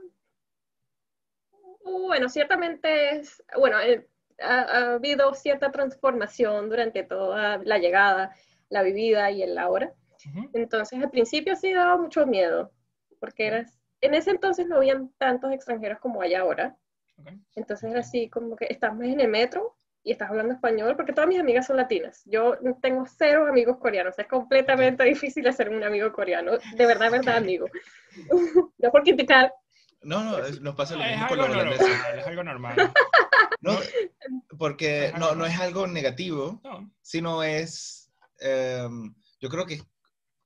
bueno, 1.83 2.29
ciertamente 2.29 3.17
es, 3.17 3.43
bueno, 3.57 3.79
eh, 3.79 4.07
ha, 4.39 4.61
ha 4.61 4.93
habido 4.95 5.33
cierta 5.33 5.71
transformación 5.71 6.69
durante 6.69 7.03
toda 7.03 7.57
la 7.59 7.77
llegada, 7.77 8.35
la 8.69 8.83
vivida 8.83 9.31
y 9.31 9.43
el 9.43 9.57
ahora. 9.57 9.93
Ujú, 10.25 10.49
Entonces, 10.53 11.01
al 11.01 11.11
principio 11.11 11.55
sí 11.55 11.73
daba 11.73 11.97
mucho 11.97 12.25
miedo, 12.25 12.71
porque 13.19 13.47
eras, 13.47 13.79
en 14.01 14.13
ese 14.13 14.31
entonces 14.31 14.67
no 14.67 14.77
habían 14.77 15.09
tantos 15.17 15.51
extranjeros 15.51 15.99
como 15.99 16.21
hay 16.21 16.33
ahora. 16.35 16.77
Entonces 17.55 17.91
era 17.91 17.99
así 17.99 18.29
como 18.29 18.55
que 18.55 18.65
estás 18.69 18.95
más 18.95 19.07
en 19.07 19.19
el 19.19 19.27
metro 19.27 19.75
y 20.03 20.11
estás 20.11 20.29
hablando 20.29 20.53
español, 20.53 20.95
porque 20.95 21.13
todas 21.13 21.29
mis 21.29 21.39
amigas 21.39 21.65
son 21.67 21.77
latinas. 21.77 22.21
Yo 22.25 22.57
tengo 22.81 23.05
cero 23.05 23.47
amigos 23.47 23.77
coreanos, 23.77 24.17
es 24.19 24.27
completamente 24.27 25.03
difícil 25.03 25.47
hacer 25.47 25.69
un 25.69 25.83
amigo 25.83 26.11
coreano, 26.11 26.51
de 26.75 26.85
verdad, 26.85 27.09
verdad, 27.11 27.37
amigo. 27.37 27.67
no 28.77 28.91
por 28.91 29.03
criticar, 29.03 29.51
No, 30.01 30.23
no, 30.23 30.37
es- 30.45 30.59
nos 30.61 30.75
pasa 30.75 30.95
lo 30.95 31.03
mismo 31.03 31.27
con 31.27 31.39
algo 31.39 31.47
los 31.47 31.55
holandeses. 31.55 31.87
normal, 31.89 32.19
es 32.19 32.27
algo 32.27 32.43
normal. 32.43 32.93
No, 33.61 33.79
porque 34.57 35.13
no, 35.17 35.35
no 35.35 35.45
es 35.45 35.57
algo 35.59 35.87
negativo, 35.87 36.59
No, 36.63 36.91
sino 37.01 37.41
es, 37.43 38.11
em, 38.41 39.13
yo 39.39 39.49
creo 39.49 39.65
que 39.65 39.79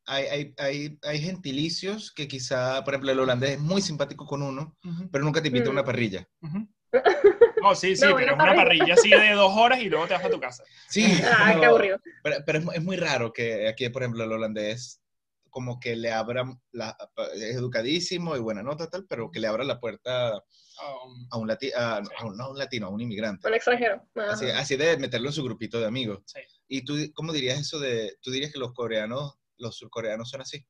hay, 0.05 0.25
hay, 0.27 0.53
hay, 0.59 0.99
hay 1.01 1.19
gentilicios 1.19 2.11
que 2.13 2.27
quizá, 2.27 2.83
por 2.83 2.93
ejemplo, 2.93 3.11
el 3.11 3.19
holandés 3.19 3.51
es 3.51 3.59
muy 3.59 3.81
simpático 3.81 4.25
con 4.27 4.43
uno, 4.43 4.77
ujú, 4.85 5.09
pero 5.11 5.23
nunca 5.25 5.41
te 5.41 5.47
invita 5.47 5.69
a 5.69 5.73
una 5.73 5.81
Mm. 5.81 5.85
parrilla. 5.85 6.27
ujú. 6.41 6.67
No, 7.61 7.75
sí, 7.75 7.95
sí, 7.95 8.05
No, 8.05 8.15
pero 8.15 8.33
una 8.35 8.43
es 8.45 8.49
una 8.51 8.55
parrilla. 8.55 8.93
así 8.93 9.09
de 9.09 9.31
dos 9.33 9.51
horas 9.55 9.79
y 9.81 9.89
luego 9.89 10.07
te 10.07 10.13
vas 10.13 10.25
a 10.25 10.29
tu 10.29 10.39
casa. 10.39 10.63
Sí, 10.89 11.05
ah, 11.25 11.55
qué 11.59 11.65
aburrido. 11.65 11.99
Pero, 12.23 12.35
pero 12.45 12.59
es, 12.59 12.65
es 12.75 12.83
muy 12.83 12.95
raro 12.97 13.33
que 13.33 13.67
aquí, 13.67 13.89
por 13.89 14.03
ejemplo, 14.03 14.23
el 14.23 14.31
holandés 14.31 15.01
como 15.49 15.79
que 15.79 15.95
le 15.95 16.11
abran, 16.11 16.61
la, 16.71 16.95
es 17.33 17.55
educadísimo 17.55 18.35
y 18.35 18.39
buena 18.39 18.61
nota 18.61 18.89
tal, 18.89 19.05
pero 19.07 19.31
que 19.31 19.39
le 19.39 19.47
abra 19.47 19.63
la 19.63 19.79
puerta 19.79 20.43
Um, 20.79 21.27
a 21.31 21.37
un, 21.39 21.47
lati- 21.47 21.73
a, 21.75 21.97
a 21.97 22.25
un- 22.27 22.37
no 22.37 22.43
a 22.43 22.49
un 22.51 22.57
latino, 22.59 22.85
a 22.85 22.89
un 22.91 23.01
inmigrante. 23.01 23.47
Un 23.47 23.55
extranjero. 23.55 23.95
Ajá. 24.15 24.33
Así, 24.33 24.45
así 24.51 24.75
de 24.75 24.95
meterlo 24.97 25.29
en 25.29 25.33
su 25.33 25.43
grupito 25.43 25.79
de 25.79 25.87
amigos. 25.87 26.19
Sí. 26.27 26.39
¿Y 26.67 26.85
tú 26.85 26.93
cómo 27.15 27.33
dirías 27.33 27.59
eso 27.59 27.79
de, 27.79 28.15
tú 28.21 28.29
dirías 28.29 28.53
que 28.53 28.59
los 28.59 28.73
coreanos, 28.73 29.39
los 29.57 29.75
surcoreanos 29.75 30.29
son 30.29 30.41
así? 30.41 30.63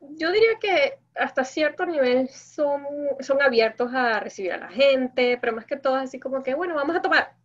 Yo 0.00 0.32
diría 0.32 0.58
que 0.60 0.98
hasta 1.14 1.44
cierto 1.44 1.84
nivel 1.86 2.28
son, 2.28 2.82
son 3.20 3.42
abiertos 3.42 3.92
a 3.94 4.20
recibir 4.20 4.52
a 4.52 4.58
la 4.58 4.68
gente, 4.68 5.38
pero 5.40 5.52
más 5.52 5.66
que 5.66 5.76
todo 5.76 5.96
así 5.96 6.18
como 6.18 6.42
que, 6.42 6.54
bueno, 6.54 6.74
vamos 6.74 6.96
a 6.96 7.02
tomar, 7.02 7.36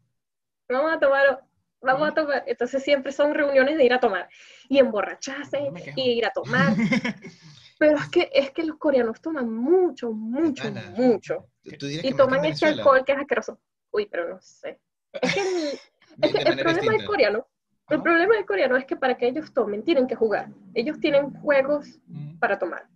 vamos 0.70 0.94
a 0.94 1.00
tomar, 1.00 1.44
vamos 1.82 2.10
a 2.10 2.14
tomar. 2.14 2.44
Entonces 2.48 2.84
siempre 2.84 3.12
son 3.12 3.34
reuniones 3.34 3.78
de 3.78 3.86
ir 3.86 3.94
a 3.94 4.00
tomar 4.00 4.30
y 4.70 4.80
emborracharse 4.80 5.60
No 5.72 5.80
y 5.96 6.12
ir 6.12 6.26
a 6.26 6.32
tomar. 6.32 6.76
Pero 7.78 7.98
es 7.98 8.10
que, 8.10 8.30
es 8.34 8.52
que 8.52 8.64
los 8.64 8.78
coreanos 8.78 9.22
toman 9.22 9.52
mucho, 9.54 10.12
mucho, 10.12 10.64
pana. 10.64 10.94
mucho. 10.96 11.50
¿Tú, 11.78 11.88
Y 12.02 12.14
toman 12.14 12.46
este 12.46 12.66
alcohol 12.68 13.04
que 13.06 13.12
es 13.12 13.18
asqueroso. 13.20 13.60
Uy, 13.92 14.06
pero 14.08 14.30
no 14.30 14.40
sé. 14.42 14.80
Es 15.22 15.32
que 15.32 15.42
el, 15.42 15.80
es 16.22 16.32
que 16.32 16.40
problema 16.58 16.92
del 16.94 17.02
distinta. 17.02 17.06
coreano, 17.06 17.48
el 17.90 18.02
problema 18.02 18.36
del 18.36 18.46
coreano 18.46 18.78
es 18.78 18.86
que 18.86 18.96
para 18.96 19.18
que 19.18 19.28
ellos 19.28 19.54
tomen 19.54 19.84
tienen 19.84 20.08
que 20.08 20.16
jugar. 20.16 20.50
Ellos 20.74 21.00
tienen 21.00 21.32
juegos 21.32 22.00
mm, 22.08 22.25
para 22.40 22.58
tomar. 22.60 22.88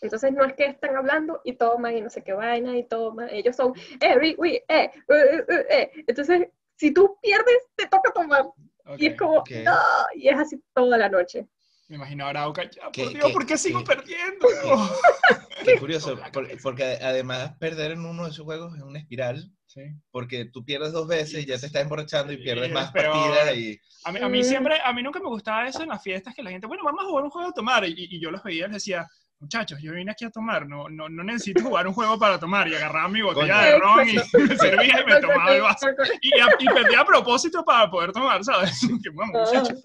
Entonces 0.00 0.32
no 0.32 0.44
es 0.44 0.54
que 0.54 0.66
están 0.66 0.94
hablando 0.96 1.40
y 1.44 1.54
toman 1.54 1.96
y 1.96 2.00
no 2.02 2.10
sé 2.10 2.22
qué 2.22 2.32
vaina 2.32 2.76
y 2.76 2.84
toman. 2.84 3.28
Ellos 3.30 3.56
son, 3.56 3.72
eh, 4.00 4.16
we, 4.20 4.34
we, 4.38 4.50
eh, 4.56 4.64
eh, 4.68 4.90
eh, 5.08 5.44
eh, 5.48 5.66
eh. 5.70 6.04
Entonces, 6.06 6.48
si 6.76 6.90
tú 6.92 7.18
pierdes, 7.22 7.56
te 7.74 7.86
toca 7.88 8.12
tomar. 8.12 8.42
ok. 8.42 8.54
Y 8.98 9.06
es 9.06 9.16
como, 9.16 9.38
ok. 9.38 9.50
no, 9.64 9.72
y 10.14 10.28
es 10.28 10.38
así 10.38 10.62
toda 10.74 10.98
la 10.98 11.08
noche. 11.08 11.46
Me 11.88 11.96
imagino 11.96 12.26
a 12.26 12.30
Arauca, 12.30 12.68
ya, 12.68 12.82
por 12.82 12.92
¿Qué- 12.92 13.08
Dios, 13.08 13.26
qué- 13.26 13.32
¿por 13.32 13.46
qué 13.46 13.56
sigo 13.56 13.78
qué- 13.84 13.94
perdiendo? 13.96 14.46
Qué 15.64 15.78
curioso, 15.78 16.16
por- 16.32 16.60
porque 16.62 16.84
además 17.00 17.54
perder 17.58 17.92
en 17.92 18.04
uno 18.04 18.24
de 18.24 18.30
esos 18.30 18.44
juegos 18.44 18.76
es 18.76 18.82
una 18.82 18.98
espiral, 18.98 19.50
Sí. 19.76 19.82
porque 20.10 20.46
tú 20.46 20.64
pierdes 20.64 20.90
dos 20.92 21.06
veces 21.06 21.44
y 21.44 21.46
ya 21.46 21.58
te 21.58 21.66
estás 21.66 21.82
emborrachando 21.82 22.32
y 22.32 22.38
pierdes 22.38 22.68
es 22.68 22.72
más 22.72 22.90
peor. 22.92 23.12
partidas 23.12 23.56
y... 23.56 23.78
A 24.04 24.12
mí, 24.12 24.20
a 24.22 24.28
mí 24.30 24.40
Mm. 24.40 24.44
siempre, 24.44 24.78
a 24.82 24.92
mí 24.94 25.02
nunca 25.02 25.20
me 25.20 25.28
gustaba 25.28 25.68
eso 25.68 25.82
en 25.82 25.90
las 25.90 26.02
fiestas, 26.02 26.34
que 26.34 26.42
la 26.42 26.50
gente, 26.50 26.66
bueno, 26.66 26.82
vamos 26.82 27.04
a 27.04 27.06
jugar 27.08 27.24
un 27.24 27.30
juego 27.30 27.50
a 27.50 27.52
tomar, 27.52 27.84
y, 27.84 27.94
y 27.96 28.18
yo 28.20 28.30
los 28.30 28.42
veía 28.42 28.60
y 28.64 28.68
les 28.68 28.76
decía, 28.76 29.06
muchachos, 29.38 29.78
yo 29.82 29.92
vine 29.92 30.12
aquí 30.12 30.24
a 30.24 30.30
tomar, 30.30 30.66
no, 30.66 30.88
no, 30.88 31.10
no 31.10 31.22
necesito 31.24 31.62
jugar 31.62 31.86
un 31.86 31.92
juego 31.92 32.18
para 32.18 32.38
tomar, 32.40 32.66
y 32.68 32.74
agarraba 32.74 33.08
mi 33.08 33.20
botella 33.20 33.54
Coño. 33.54 33.66
de 33.66 33.78
ron 33.78 34.08
y 34.08 34.14
me 34.48 34.56
servía 34.56 35.00
y 35.02 35.04
me 35.04 35.20
tomaba 35.20 35.54
el 35.54 35.60
vaso, 35.62 35.88
y, 36.22 36.40
a- 36.40 36.48
y 36.58 36.64
perdía 36.66 37.00
a 37.00 37.04
propósito 37.04 37.62
para 37.64 37.90
poder 37.90 38.12
tomar, 38.12 38.42
¿sabes? 38.44 38.70
Que, 39.04 39.10
bueno, 39.10 39.32
Ah, 39.34 39.44
muchachos, 39.44 39.84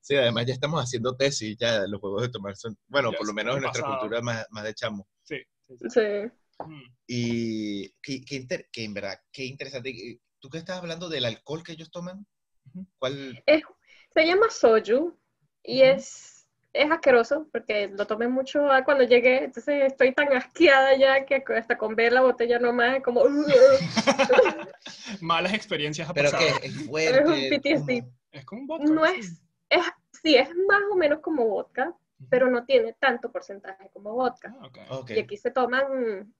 Sí, 0.00 0.16
además 0.16 0.46
ya 0.46 0.54
estamos 0.54 0.82
haciendo 0.82 1.14
tesis, 1.16 1.56
ya 1.58 1.86
los 1.86 2.00
juegos 2.00 2.22
de 2.22 2.28
tomar 2.30 2.56
son, 2.56 2.76
bueno, 2.88 3.12
Ya 3.12 3.18
por 3.18 3.26
lo 3.28 3.34
menos 3.34 3.56
en 3.56 3.62
nuestra 3.62 3.82
pasado. 3.82 4.00
cultura 4.00 4.20
más, 4.22 4.46
más 4.50 4.64
de 4.64 4.74
chamo. 4.74 5.06
sí, 5.22 5.36
sí, 5.68 5.74
sí. 5.78 5.88
Sí. 5.90 6.32
Mm. 6.66 6.82
Y 7.06 7.88
qué, 8.02 8.20
qué 8.24 8.36
inter- 8.36 8.68
qué 8.72 8.84
en 8.84 8.94
verdad, 8.94 9.18
qué 9.32 9.44
interesante. 9.44 10.20
¿Tú 10.40 10.48
qué 10.50 10.58
estás 10.58 10.78
hablando 10.78 11.08
del 11.08 11.24
alcohol 11.24 11.62
que 11.62 11.72
ellos 11.72 11.90
toman? 11.90 12.26
¿Cuál? 12.98 13.42
Se 14.14 14.26
llama 14.26 14.50
soju 14.50 15.16
y 15.62 15.82
es, 15.82 16.46
es 16.72 16.90
asqueroso 16.90 17.48
porque 17.52 17.88
lo 17.88 18.06
tomé 18.06 18.28
mucho 18.28 18.70
ah, 18.70 18.84
cuando 18.84 19.04
llegué, 19.04 19.44
entonces 19.44 19.84
estoy 19.86 20.12
tan 20.14 20.32
asqueada 20.34 20.96
ya 20.96 21.24
que 21.24 21.42
hasta 21.56 21.76
con 21.78 21.94
ver 21.96 22.12
la 22.12 22.20
botella 22.22 22.58
nomás 22.58 22.96
es 22.96 23.02
como... 23.02 23.22
Malas 25.20 25.54
experiencias 25.54 26.08
ha 26.08 26.14
Pero 26.14 26.30
pasado. 26.30 26.60
que 26.60 26.66
es 26.66 26.86
fuerte. 26.86 27.18
Es 27.70 27.74
un 27.74 27.84
PTSD. 27.86 28.00
como- 28.00 28.12
Es 28.32 28.44
como 28.44 28.60
un 28.62 28.66
vodka. 28.66 28.84
no 28.92 29.06
es, 29.06 29.42
es, 29.70 29.82
sí, 30.22 30.36
es 30.36 30.48
más 30.68 30.82
o 30.92 30.96
menos 30.96 31.20
como 31.20 31.46
vodka, 31.46 31.94
pero 32.30 32.50
no 32.50 32.64
tiene 32.64 32.92
tanto 32.94 33.30
porcentaje 33.32 33.90
como 33.92 34.12
vodka. 34.12 34.54
Ah, 34.60 34.66
ok. 34.66 34.78
Ok. 34.90 35.10
Y 35.10 35.18
aquí 35.20 35.36
se 35.36 35.50
toman 35.50 36.32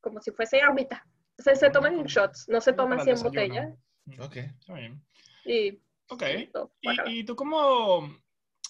como 0.00 0.20
si 0.20 0.30
fuese 0.32 0.60
agüita. 0.60 1.04
O 1.38 1.42
sea, 1.42 1.54
se 1.54 1.70
toman 1.70 1.94
en 1.98 2.04
shots, 2.04 2.46
no 2.48 2.60
se 2.60 2.72
toman 2.72 2.98
Mm, 2.98 3.00
para 3.00 3.10
el 3.12 3.16
así 3.16 3.26
en 3.26 3.32
desayuno. 3.32 3.60
botella. 3.60 3.76
Mm, 4.06 4.20
Ok. 4.22 4.36
Está 4.36 4.74
bien. 4.74 5.02
Y, 5.44 5.78
Ok. 6.10 6.22
todo, 6.52 6.72
guácala. 6.82 7.10
¿Y, 7.10 7.18
y 7.20 7.24
tú 7.24 7.36
cómo, 7.36 8.08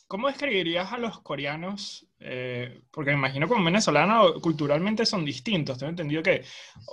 cómo 0.07 0.27
describirías 0.29 0.93
a 0.93 0.99
los 0.99 1.21
coreanos? 1.21 2.07
Eh, 2.21 2.83
porque 2.91 3.11
me 3.13 3.17
imagino 3.19 3.47
como 3.49 3.65
venezolano 3.65 4.35
culturalmente 4.41 5.07
son 5.07 5.25
distintos. 5.25 5.79
Tengo 5.79 5.91
entendido 5.91 6.23
que 6.23 6.45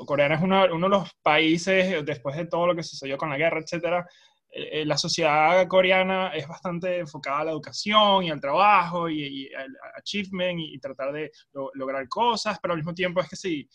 Corea 0.05 0.33
es 0.33 0.41
uno, 0.41 0.65
uno 0.71 0.85
de 0.87 0.97
los 0.97 1.13
países, 1.21 2.05
después 2.05 2.35
de 2.37 2.45
todo 2.45 2.67
lo 2.67 2.75
que 2.75 2.83
sucedió 2.83 3.17
con 3.17 3.29
la 3.29 3.37
guerra, 3.37 3.59
etcétera, 3.59 4.07
eh, 4.51 4.81
eh, 4.81 4.85
la 4.85 4.97
sociedad 4.97 5.67
coreana 5.67 6.29
es 6.35 6.47
bastante 6.47 6.99
enfocada 6.99 7.39
a 7.39 7.43
la 7.45 7.51
educación 7.51 8.23
y 8.23 8.29
al 8.29 8.39
trabajo 8.39 9.09
y, 9.09 9.47
y 9.49 9.53
al 9.53 9.75
achievement 9.97 10.59
y, 10.59 10.75
y 10.75 10.79
tratar 10.79 11.11
de 11.11 11.31
lo- 11.53 11.71
lograr 11.73 12.07
cosas, 12.07 12.59
pero 12.61 12.73
al 12.73 12.77
mismo 12.77 12.93
tiempo 12.93 13.19
es 13.19 13.27
que 13.27 13.35
sí, 13.35 13.67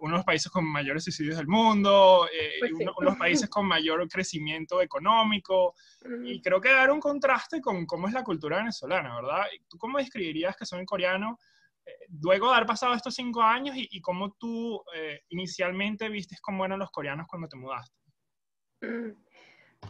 uno 0.00 0.12
de 0.12 0.18
los 0.18 0.24
países 0.24 0.50
con 0.50 0.64
mayores 0.64 1.04
suicidios 1.04 1.36
del 1.36 1.46
mundo, 1.46 2.28
eh, 2.32 2.52
Pues 2.60 2.70
sí. 2.76 2.82
uno, 2.82 2.92
uno 2.96 3.00
de 3.00 3.10
los 3.12 3.18
países 3.18 3.48
con 3.48 3.66
mayor 3.66 4.08
crecimiento 4.08 4.80
económico, 4.80 5.74
y 6.24 6.40
creo 6.40 6.60
que 6.60 6.72
dar 6.72 6.90
un 6.90 7.00
contraste 7.00 7.60
con 7.60 7.86
cómo 7.86 8.06
es 8.08 8.14
la 8.14 8.24
cultura 8.24 8.58
venezolana, 8.58 9.16
¿verdad? 9.16 9.44
¿Tú 9.68 9.78
cómo 9.78 9.98
describirías 9.98 10.56
que 10.56 10.66
son 10.66 10.84
coreanos 10.84 11.36
eh, 11.84 11.92
luego 12.22 12.48
de 12.48 12.54
haber 12.56 12.66
pasado 12.66 12.94
estos 12.94 13.14
cinco 13.14 13.42
años 13.42 13.76
y, 13.76 13.88
y 13.90 14.00
cómo 14.00 14.32
tú 14.32 14.82
eh, 14.94 15.22
inicialmente 15.28 16.08
vistes 16.08 16.40
cómo 16.40 16.64
eran 16.64 16.78
los 16.78 16.90
coreanos 16.90 17.26
cuando 17.28 17.48
te 17.48 17.56
mudaste? 17.56 17.96
Mm. 18.82 19.25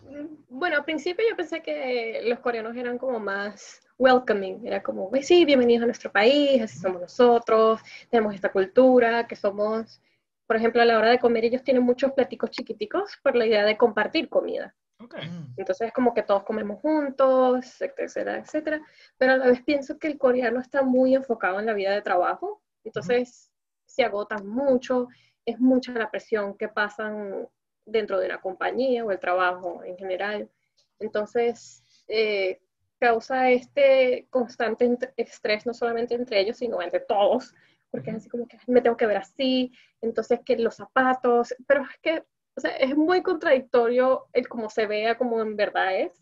Mm, 0.02 0.44
Bueno, 0.48 0.76
al 0.76 0.84
principio 0.84 1.24
yo 1.28 1.36
pensé 1.36 1.62
que 1.62 2.22
los 2.24 2.40
coreanos 2.40 2.76
eran 2.76 2.98
como 2.98 3.18
más 3.20 3.80
welcoming, 3.98 4.66
era 4.66 4.82
como, 4.82 5.08
"Pues 5.10 5.26
sí, 5.26 5.44
bienvenidos 5.44 5.82
a 5.82 5.86
nuestro 5.86 6.10
país, 6.12 6.62
así 6.62 6.78
somos 6.78 7.00
nosotros, 7.00 7.80
tenemos 8.10 8.34
esta 8.34 8.50
cultura, 8.52 9.26
que 9.26 9.36
somos 9.36 10.00
por 10.46 10.56
ejemplo, 10.56 10.80
a 10.80 10.84
la 10.84 10.98
hora 10.98 11.10
de 11.10 11.18
comer 11.18 11.44
ellos 11.44 11.64
tienen 11.64 11.82
muchos 11.82 12.12
platicos 12.12 12.50
chiquiticos 12.50 13.18
por 13.22 13.34
la 13.34 13.46
idea 13.46 13.64
de 13.64 13.76
compartir 13.76 14.28
comida. 14.28 14.74
Ok. 15.02 15.16
Mm. 15.16 15.54
Entonces 15.56 15.88
es 15.88 15.92
como 15.92 16.14
que 16.14 16.22
todos 16.22 16.44
comemos 16.44 16.80
juntos, 16.80 17.80
etcétera, 17.80 18.38
etcétera. 18.38 18.80
Pero 19.18 19.32
a 19.32 19.36
la 19.38 19.46
vez 19.48 19.62
pienso 19.62 19.98
que 19.98 20.06
el 20.06 20.18
coreano 20.18 20.60
está 20.60 20.82
muy 20.82 21.14
enfocado 21.14 21.58
en 21.58 21.66
la 21.66 21.74
vida 21.74 21.90
de 21.92 22.02
trabajo. 22.02 22.62
Entonces 22.84 23.50
se 23.86 24.04
agotan 24.04 24.46
mucho, 24.46 25.08
es 25.44 25.58
mucha 25.58 25.92
la 25.92 26.10
presión 26.10 26.56
que 26.56 26.68
pasan 26.68 27.48
dentro 27.86 28.18
de 28.18 28.28
la 28.28 28.40
compañía 28.40 29.04
o 29.04 29.10
el 29.10 29.18
trabajo 29.18 29.82
en 29.84 29.96
general. 29.96 30.50
Entonces 30.98 31.82
eh, 32.08 32.60
causa 32.98 33.50
este 33.50 34.26
constante 34.30 34.96
estrés 35.16 35.66
no 35.66 35.72
solamente 35.74 36.14
entre 36.14 36.40
ellos, 36.40 36.58
sino 36.58 36.82
entre 36.82 37.00
todos. 37.00 37.54
Porque 37.90 38.10
es 38.10 38.16
así 38.16 38.28
como 38.28 38.46
que 38.46 38.56
"Ay, 38.56 38.64
me 38.66 38.82
tengo 38.82 38.96
que 38.96 39.06
ver 39.06 39.16
así, 39.16 39.72
entonces 40.02 40.40
que 40.44 40.56
los 40.58 40.74
zapatos, 40.76 41.54
pero 41.66 41.82
es 41.82 41.98
que 42.02 42.24
o 42.56 42.60
sea, 42.60 42.70
es 42.76 42.96
muy 42.96 43.22
contradictorio 43.22 44.26
el 44.32 44.48
cómo 44.48 44.70
se 44.70 44.86
vea, 44.86 45.18
como 45.18 45.40
en 45.42 45.56
verdad 45.56 45.94
es. 45.94 46.18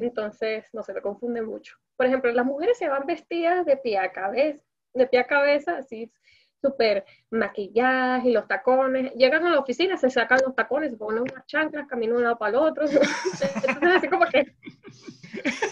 Entonces, 0.00 0.66
no 0.74 0.82
se 0.82 0.92
me 0.92 1.00
confunde 1.00 1.40
mucho. 1.40 1.78
Por 1.96 2.04
ejemplo, 2.04 2.30
las 2.32 2.44
mujeres 2.44 2.76
se 2.76 2.88
van 2.88 3.06
vestidas 3.06 3.64
de 3.64 3.78
pie 3.78 3.96
a 3.98 4.12
cabeza, 4.12 4.62
de 4.92 5.06
pie 5.06 5.20
a 5.20 5.26
cabeza, 5.26 5.78
así 5.78 6.12
súper 6.60 7.04
maquilladas 7.30 8.24
y 8.24 8.32
los 8.32 8.46
tacones. 8.46 9.12
Llegan 9.14 9.46
a 9.46 9.50
la 9.50 9.58
oficina, 9.60 9.96
se 9.96 10.10
sacan 10.10 10.40
los 10.44 10.54
tacones, 10.54 10.90
se 10.90 10.96
ponen 10.96 11.22
unas 11.22 11.46
chanclas, 11.46 11.86
caminan 11.88 12.14
de 12.14 12.18
un 12.18 12.22
lado 12.24 12.38
para 12.38 12.50
el 12.50 12.56
otro. 12.56 12.84
Entonces, 12.88 13.96
así 13.96 14.08
como 14.08 14.26
que 14.26 14.52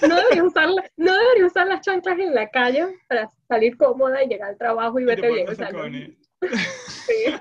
no 0.09 0.17
deberías 0.17 0.45
usar, 0.47 0.69
no 0.97 1.13
deberías 1.19 1.51
usar 1.51 1.67
las 1.67 1.81
chanclas 1.83 2.19
en 2.19 2.35
la 2.35 2.49
calle 2.49 2.87
para 3.09 3.29
salir 3.49 3.77
cómoda 3.77 4.23
y 4.23 4.29
llegar 4.29 4.51
al 4.51 4.59
trabajo 4.59 4.99
y 4.99 5.03
Y 5.03 5.07
te 5.07 5.15
verte 5.15 5.33
bien. 5.33 5.49
o 5.49 5.55
sea, 5.55 5.71
no- 5.71 5.79
tacones. 5.79 6.11
sí. 7.07 7.35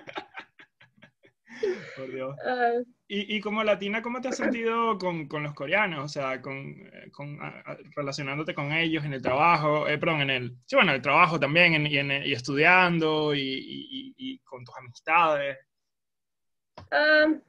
Por 1.96 2.12
Dios. 2.12 2.36
Ah, 2.46 2.74
Y, 3.08 3.36
y 3.38 3.39
como 3.41 3.63
latina, 3.63 4.02
¿cómo 4.02 4.20
te 4.22 4.28
has 4.28 4.38
sentido 4.38 4.98
con, 4.98 5.28
con 5.28 5.43
los 5.43 5.54
coreanos? 5.54 6.04
O 6.06 6.08
sea, 6.10 6.41
con, 6.41 6.58
eh, 6.58 7.10
con, 7.12 7.39
a- 7.41 7.78
relacionándote 7.96 8.54
con 8.54 8.72
ellos 8.72 9.06
en 9.06 9.13
el 9.13 9.22
trabajo, 9.22 9.88
eh, 9.88 9.98
perdón, 9.98 10.22
en 10.22 10.30
el, 10.30 10.58
sí, 10.65 10.76
bueno, 10.76 10.91
el 10.93 11.02
trabajo 11.02 11.39
también, 11.39 11.74
en- 11.74 11.88
y, 11.88 11.98
en- 11.98 12.12
y 12.26 12.34
estudiando, 12.34 13.34
y, 13.34 14.13
y- 14.17 14.39
con 14.39 14.63
tus 14.65 14.76
amistades. 14.78 15.58
Am, 16.91 17.41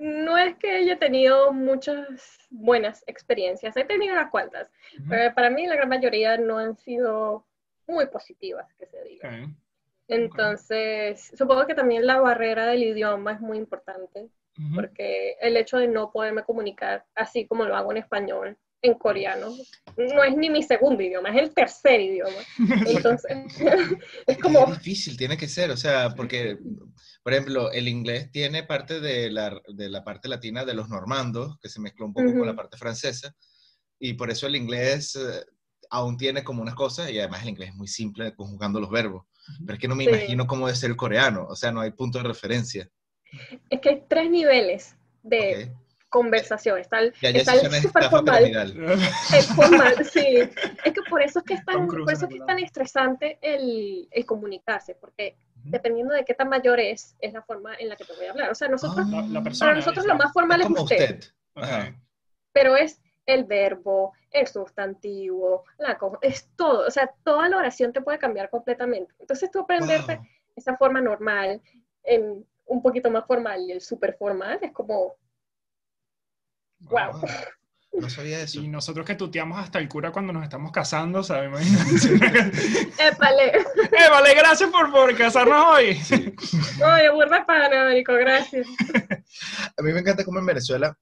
no 0.00 0.36
es 0.38 0.56
que 0.56 0.70
haya 0.70 0.98
tenido 0.98 1.52
muchas 1.52 2.38
buenas 2.50 3.04
experiencias, 3.06 3.76
he 3.76 3.84
tenido 3.84 4.14
unas 4.14 4.30
cuantas, 4.30 4.70
Ujú. 4.98 5.08
pero 5.08 5.34
para 5.34 5.50
mí 5.50 5.66
la 5.66 5.76
gran 5.76 5.88
mayoría 5.88 6.36
no 6.38 6.58
han 6.58 6.76
sido 6.78 7.46
muy 7.86 8.06
positivas, 8.06 8.66
que 8.78 8.86
se 8.86 9.02
diga. 9.04 9.28
Ok. 9.28 9.50
Entonces, 10.08 11.32
supongo 11.36 11.66
que 11.66 11.74
también 11.74 12.06
la 12.06 12.20
barrera 12.20 12.66
del 12.66 12.82
idioma 12.82 13.32
es 13.32 13.40
muy 13.40 13.58
importante, 13.58 14.28
porque 14.74 15.36
el 15.40 15.56
hecho 15.56 15.78
de 15.78 15.88
no 15.88 16.10
poderme 16.12 16.44
comunicar 16.44 17.06
así 17.14 17.46
como 17.46 17.64
lo 17.64 17.74
hago 17.74 17.90
en 17.92 17.98
español, 17.98 18.58
en 18.82 18.94
coreano, 18.94 19.54
no 19.96 20.24
es 20.24 20.36
ni 20.36 20.50
mi 20.50 20.62
segundo 20.62 21.02
idioma, 21.02 21.30
es 21.30 21.40
el 21.40 21.54
tercer 21.54 22.00
idioma. 22.00 22.36
Entonces, 22.86 23.30
es 24.26 24.38
como... 24.38 24.64
Es 24.64 24.78
difícil, 24.78 25.16
tiene 25.16 25.36
que 25.36 25.48
ser, 25.48 25.70
o 25.70 25.76
sea, 25.76 26.14
porque, 26.16 26.58
por 27.22 27.32
ejemplo, 27.32 27.70
el 27.70 27.86
inglés 27.86 28.30
tiene 28.32 28.64
parte 28.64 29.00
de 29.00 29.30
la, 29.30 29.60
de 29.68 29.88
la 29.88 30.02
parte 30.02 30.28
latina 30.28 30.64
de 30.64 30.74
los 30.74 30.88
normandos, 30.88 31.58
que 31.60 31.68
se 31.68 31.80
mezcló 31.80 32.06
un 32.06 32.12
poco 32.12 32.32
con 32.32 32.46
la 32.46 32.56
parte 32.56 32.76
francesa, 32.76 33.32
y 34.00 34.14
por 34.14 34.30
eso 34.30 34.48
el 34.48 34.56
inglés 34.56 35.14
eh, 35.14 35.44
aún 35.90 36.16
tiene 36.16 36.42
como 36.42 36.60
unas 36.60 36.74
cosas, 36.74 37.08
y 37.10 37.20
además 37.20 37.42
el 37.44 37.50
inglés 37.50 37.68
es 37.68 37.76
muy 37.76 37.88
simple 37.88 38.34
conjugando 38.34 38.80
los 38.80 38.90
verbos, 38.90 39.26
pero 39.66 39.74
es 39.74 39.78
que 39.80 39.88
no 39.88 39.94
me 39.94 40.04
Sí. 40.04 40.10
imagino 40.10 40.46
cómo 40.46 40.66
debe 40.66 40.76
ser 40.78 40.90
el 40.90 40.96
coreano, 40.96 41.46
o 41.48 41.56
sea, 41.56 41.72
no 41.72 41.80
hay 41.80 41.90
punto 41.92 42.18
de 42.18 42.24
referencia. 42.24 42.88
Es 43.70 43.80
que 43.80 43.88
hay 43.88 44.02
tres 44.08 44.30
niveles 44.30 44.96
de 45.22 45.64
¿ok? 45.64 45.78
conversación. 46.10 46.78
Está 46.78 46.98
el, 47.00 47.14
está 47.22 47.54
el 47.54 47.66
estafa 47.74 48.10
formal, 48.10 48.44
el 49.34 49.42
formal, 49.54 50.04
sí. 50.04 50.20
Es 50.84 50.92
que 50.92 51.02
por 51.08 51.22
eso 51.22 51.38
es 51.38 51.44
que 51.46 51.54
es 51.54 51.64
tan, 51.64 51.86
por 51.86 52.12
eso 52.12 52.26
es 52.26 52.30
que 52.30 52.36
es 52.38 52.46
tan 52.46 52.58
estresante 52.58 53.38
el, 53.40 54.08
el 54.10 54.26
comunicarse, 54.26 54.94
porque 54.94 55.36
dependiendo 55.64 56.12
de 56.12 56.24
qué 56.24 56.34
tan 56.34 56.48
mayor 56.48 56.80
es, 56.80 57.16
es 57.20 57.32
la 57.32 57.42
forma 57.42 57.74
en 57.76 57.88
la 57.88 57.96
que 57.96 58.04
te 58.04 58.12
voy 58.14 58.26
a 58.26 58.32
hablar. 58.32 58.50
O 58.50 58.54
sea, 58.54 58.68
nosotros, 58.68 59.08
La, 59.08 59.22
la 59.22 59.40
Ah, 59.40 59.42
persona. 59.42 59.68
para 59.70 59.78
nosotros 59.80 60.04
lo 60.06 60.16
más 60.16 60.32
formal 60.32 60.60
es 60.60 60.68
usted, 60.70 61.20
usted. 61.54 61.94
Pero 62.52 62.76
es 62.76 63.00
el 63.26 63.44
verbo, 63.44 64.12
el 64.30 64.46
sustantivo, 64.46 65.64
la 65.78 65.96
co- 65.98 66.18
es 66.22 66.48
todo. 66.56 66.86
O 66.86 66.90
sea, 66.90 67.10
toda 67.24 67.48
la 67.48 67.58
oración 67.58 67.92
te 67.92 68.00
puede 68.02 68.18
cambiar 68.18 68.50
completamente. 68.50 69.14
Entonces 69.18 69.50
tú 69.50 69.60
aprenderte 69.60 70.16
Wow. 70.16 70.26
esa 70.56 70.76
forma 70.76 71.00
normal, 71.00 71.60
en 72.04 72.44
un 72.66 72.82
poquito 72.82 73.10
más 73.10 73.26
formal 73.26 73.60
y 73.62 73.72
el 73.72 73.80
súper 73.80 74.16
formal 74.18 74.58
es 74.62 74.72
como, 74.72 75.14
wow. 76.80 77.12
Wow. 77.12 77.28
No 77.94 78.08
sabía 78.08 78.40
eso. 78.40 78.58
Y 78.58 78.68
nosotros 78.68 79.04
que 79.04 79.14
tuteamos 79.16 79.58
hasta 79.58 79.78
el 79.78 79.86
cura 79.86 80.10
cuando 80.10 80.32
nos 80.32 80.42
estamos 80.42 80.72
casando, 80.72 81.22
¿sabes? 81.22 81.50
Imagínate. 81.50 82.50
Épale. 83.08 83.48
eh, 83.58 84.08
vale, 84.10 84.34
gracias 84.34 84.70
por, 84.70 84.90
por 84.90 85.14
casarnos 85.14 85.62
hoy. 85.66 85.94
Sí. 85.96 86.34
Oye, 86.82 87.10
burda 87.10 87.44
pana, 87.44 87.82
Américo, 87.82 88.14
gracias. 88.14 88.66
A 89.76 89.82
mí 89.82 89.92
me 89.92 90.00
encanta 90.00 90.24
cómo 90.24 90.38
en 90.38 90.46
Venezuela 90.46 90.96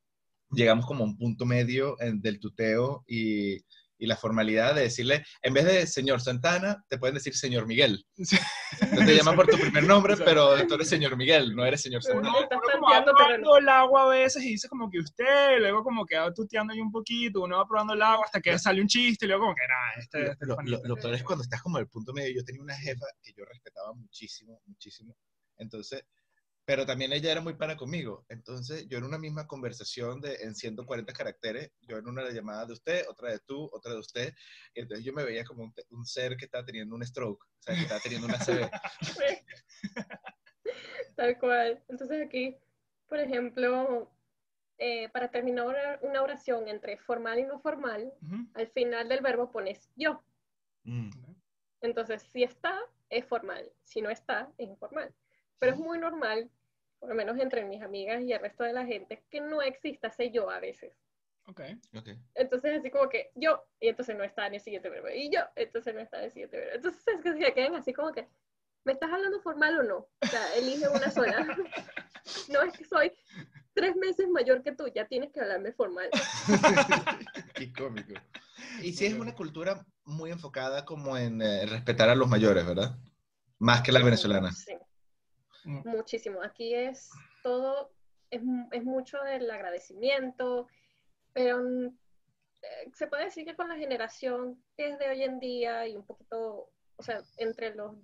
llegamos 0.53 0.87
como 0.87 1.05
a 1.05 1.07
un 1.07 1.17
punto 1.17 1.47
medio 1.47 2.01
en- 2.01 2.21
del 2.21 2.39
tuteo 2.41 3.05
y, 3.07 3.57
y 4.03 4.07
la 4.07 4.17
formalidad 4.17 4.75
de 4.75 4.83
decirle, 4.83 5.25
en 5.43 5.53
vez 5.53 5.65
de 5.67 5.87
señor 5.87 6.21
Santana, 6.23 6.83
te 6.89 6.97
pueden 6.99 7.15
decir 7.17 7.35
señor 7.37 7.67
Miguel. 7.67 8.05
Sí. 8.25 8.37
Entonces 8.83 9.07
te 9.07 9.17
llaman 9.17 9.35
por 9.37 9.47
tu 9.49 9.59
primer 9.59 9.85
nombre, 9.85 10.17
pero 10.17 10.67
tú 10.67 10.75
eres 10.75 10.89
señor 10.89 11.17
Miguel, 11.17 11.55
no 11.57 11.65
eres 11.67 11.83
señor 11.83 12.03
Santana. 12.03 12.31
Ujú. 12.31 12.43
Estás 12.43 12.61
probando 13.15 13.57
el 13.59 13.69
agua 13.69 14.05
a 14.05 14.09
veces 14.09 14.43
y 14.45 14.51
dice 14.51 14.69
como 14.69 14.89
que 14.91 15.01
usted, 15.01 15.59
luego 15.59 15.83
como 15.83 16.07
que 16.07 16.17
va 16.17 16.33
tuteando 16.33 16.73
ahí 16.73 16.81
un 16.81 16.91
poquito, 16.93 17.43
uno 17.43 17.57
va 17.59 17.67
probando 17.67 17.93
el 17.95 18.03
agua 18.03 18.25
hasta 18.25 18.41
que 18.41 18.59
sale 18.59 18.81
un 18.81 18.87
chiste 18.89 19.25
y 19.27 19.29
luego 19.29 19.43
como 19.45 19.55
que 19.55 19.63
nada, 19.69 19.91
este, 19.99 20.31
este 20.33 20.47
Lo, 20.47 20.57
lo- 20.65 20.83
lo 20.85 20.97
peor 20.97 21.15
es 21.15 21.25
cuando 21.25 21.43
estás 21.43 21.61
como 21.63 21.79
en 21.79 21.83
el 21.83 21.89
punto 21.89 22.13
medio. 22.13 22.35
Yo 22.37 22.45
tenía 22.45 22.63
una 22.63 22.77
jefa 22.77 23.05
que 23.23 23.33
yo 23.37 23.45
respetaba 23.45 23.93
muchísimo, 23.95 24.61
muchísimo. 24.67 25.15
Entonces, 25.59 26.03
pero 26.71 26.87
también 26.87 27.13
ella 27.13 27.33
era 27.33 27.41
muy 27.41 27.55
pana 27.55 27.77
conmigo. 27.77 28.25
Entonces, 28.29 28.87
yo 28.87 28.99
en 28.99 29.03
una 29.03 29.19
misma 29.19 29.49
conversación 29.49 30.21
de 30.21 30.37
en 30.37 30.55
140 30.55 31.13
caracteres, 31.13 31.73
yo 31.81 31.99
en 31.99 32.07
una 32.07 32.31
llamada 32.31 32.65
de 32.65 32.75
usted, 32.75 33.09
otra 33.09 33.33
de 33.33 33.41
tú, 33.41 33.69
otra 33.73 33.93
de 33.93 33.99
usted. 33.99 34.33
Y 34.73 34.83
entonces 34.83 35.05
yo 35.05 35.13
me 35.13 35.25
veía 35.25 35.45
como 35.45 35.65
un, 35.65 35.75
un 35.91 36.07
ser 36.07 36.37
que 36.37 36.45
estaba 36.45 36.65
teniendo 36.65 36.95
un 36.95 37.05
stroke, 37.05 37.45
o 37.45 37.61
sea, 37.61 37.75
que 37.75 37.81
estaba 37.81 37.99
teniendo 37.99 38.29
una 38.29 38.39
CB. 38.39 38.71
Tal 41.17 41.39
cual. 41.41 41.83
Entonces 41.89 42.25
aquí, 42.25 42.57
por 43.09 43.19
ejemplo, 43.19 44.09
eh, 44.79 45.09
para 45.09 45.29
terminar 45.29 45.99
una- 46.03 46.23
oración 46.23 46.69
entre 46.69 46.99
formal 46.99 47.41
y 47.41 47.45
no 47.47 47.59
formal, 47.59 48.13
Ujú. 48.23 48.47
al 48.55 48.69
final 48.69 49.09
del 49.09 49.23
verbo 49.23 49.51
pones 49.51 49.91
yo. 49.97 50.23
Mm. 50.85 51.11
Entonces, 51.81 52.23
si 52.33 52.45
está, 52.45 52.79
es 53.09 53.27
formal. 53.27 53.69
Si 53.83 54.01
no 54.01 54.09
está, 54.09 54.53
es 54.57 54.69
informal. 54.69 55.13
Pero 55.59 55.73
es 55.73 55.79
muy 55.79 55.99
normal, 55.99 56.49
por 57.01 57.09
lo 57.09 57.15
menos 57.15 57.39
entre 57.39 57.65
mis 57.65 57.83
amigas 57.83 58.23
y 58.23 58.33
el 58.33 58.41
resto 58.41 58.63
de 58.63 58.75
la 58.75 58.85
gente, 58.85 59.25
que 59.31 59.41
no 59.41 59.63
exista 59.63 60.09
ese 60.09 60.31
yo 60.31 60.51
a 60.51 60.61
veces. 60.61 60.93
Ok. 61.47 61.63
Ok. 61.97 62.11
Entonces, 62.35 62.79
así 62.79 62.91
como 62.91 63.09
que 63.09 63.33
yo, 63.35 63.65
y 63.81 63.89
entonces 63.89 64.17
no 64.17 64.23
está 64.23 64.47
en 64.47 64.55
el 64.55 64.61
siguiente 64.61 64.91
verbo, 64.91 65.09
y 65.09 65.31
yo, 65.31 65.41
entonces 65.57 65.95
no 65.95 66.01
está 66.01 66.19
en 66.19 66.25
el 66.25 66.31
siguiente 66.31 66.59
verbo. 66.59 66.75
Entonces, 66.77 67.03
es 67.09 67.23
que 67.23 67.33
se 67.33 67.55
quedan 67.55 67.75
así 67.75 67.93
como 67.93 68.13
que, 68.13 68.29
¿me 68.85 68.93
estás 68.93 69.11
hablando 69.11 69.41
formal 69.41 69.81
o 69.81 69.83
no? 69.83 69.97
O 69.97 70.27
sea, 70.27 70.55
elige 70.55 70.89
una 70.89 71.11
sola. 71.11 71.47
no 72.51 72.63
es 72.63 72.77
que 72.77 72.85
soy 72.85 73.13
tres 73.73 73.97
meses 73.97 74.29
mayor 74.29 74.63
que 74.63 74.73
tú, 74.73 74.87
ya 74.95 75.07
tienes 75.07 75.33
que 75.33 75.41
hablarme 75.41 75.73
formal. 75.73 76.11
Qué 77.55 77.73
cómico. 77.73 78.15
Y 78.83 78.93
sí 78.93 79.07
es 79.07 79.15
una 79.15 79.35
cultura 79.35 79.85
muy 80.05 80.31
enfocada 80.31 80.85
como 80.85 81.17
en 81.17 81.41
eh, 81.41 81.67
respetar 81.67 82.11
a 82.11 82.15
los 82.15 82.29
mayores, 82.29 82.67
¿verdad? 82.67 82.97
Más 83.59 83.83
que 83.83 83.93
la 83.93 84.03
venezolana. 84.03 84.53
Sí, 84.53 84.75
Mm. 85.65 85.89
muchísimo. 85.89 86.43
Aquí 86.43 86.75
es 86.75 87.11
todo, 87.43 87.93
es, 88.31 88.43
es 88.73 88.85
mucho 88.85 89.19
del 89.23 89.51
agradecimiento, 89.51 90.67
pero 91.33 91.59
mm, 91.63 91.87
eh, 92.63 92.91
se 92.95 93.07
puede 93.07 93.25
decir 93.25 93.45
que 93.45 93.57
con 93.57 93.69
la 93.69 93.77
generación 93.77 94.63
que 94.77 94.91
es 94.91 94.99
de 94.99 95.09
hoy 95.09 95.23
en 95.23 95.39
día 95.41 95.87
y 95.87 95.97
un 95.97 96.05
poquito, 96.05 96.71
o 96.97 97.03
sea, 97.03 97.23
entre 97.37 97.75
los, 97.75 97.97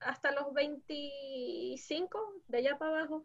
hasta 0.00 0.32
los 0.32 0.52
25, 0.52 2.42
de 2.48 2.58
allá 2.58 2.78
para 2.78 2.98
abajo, 2.98 3.24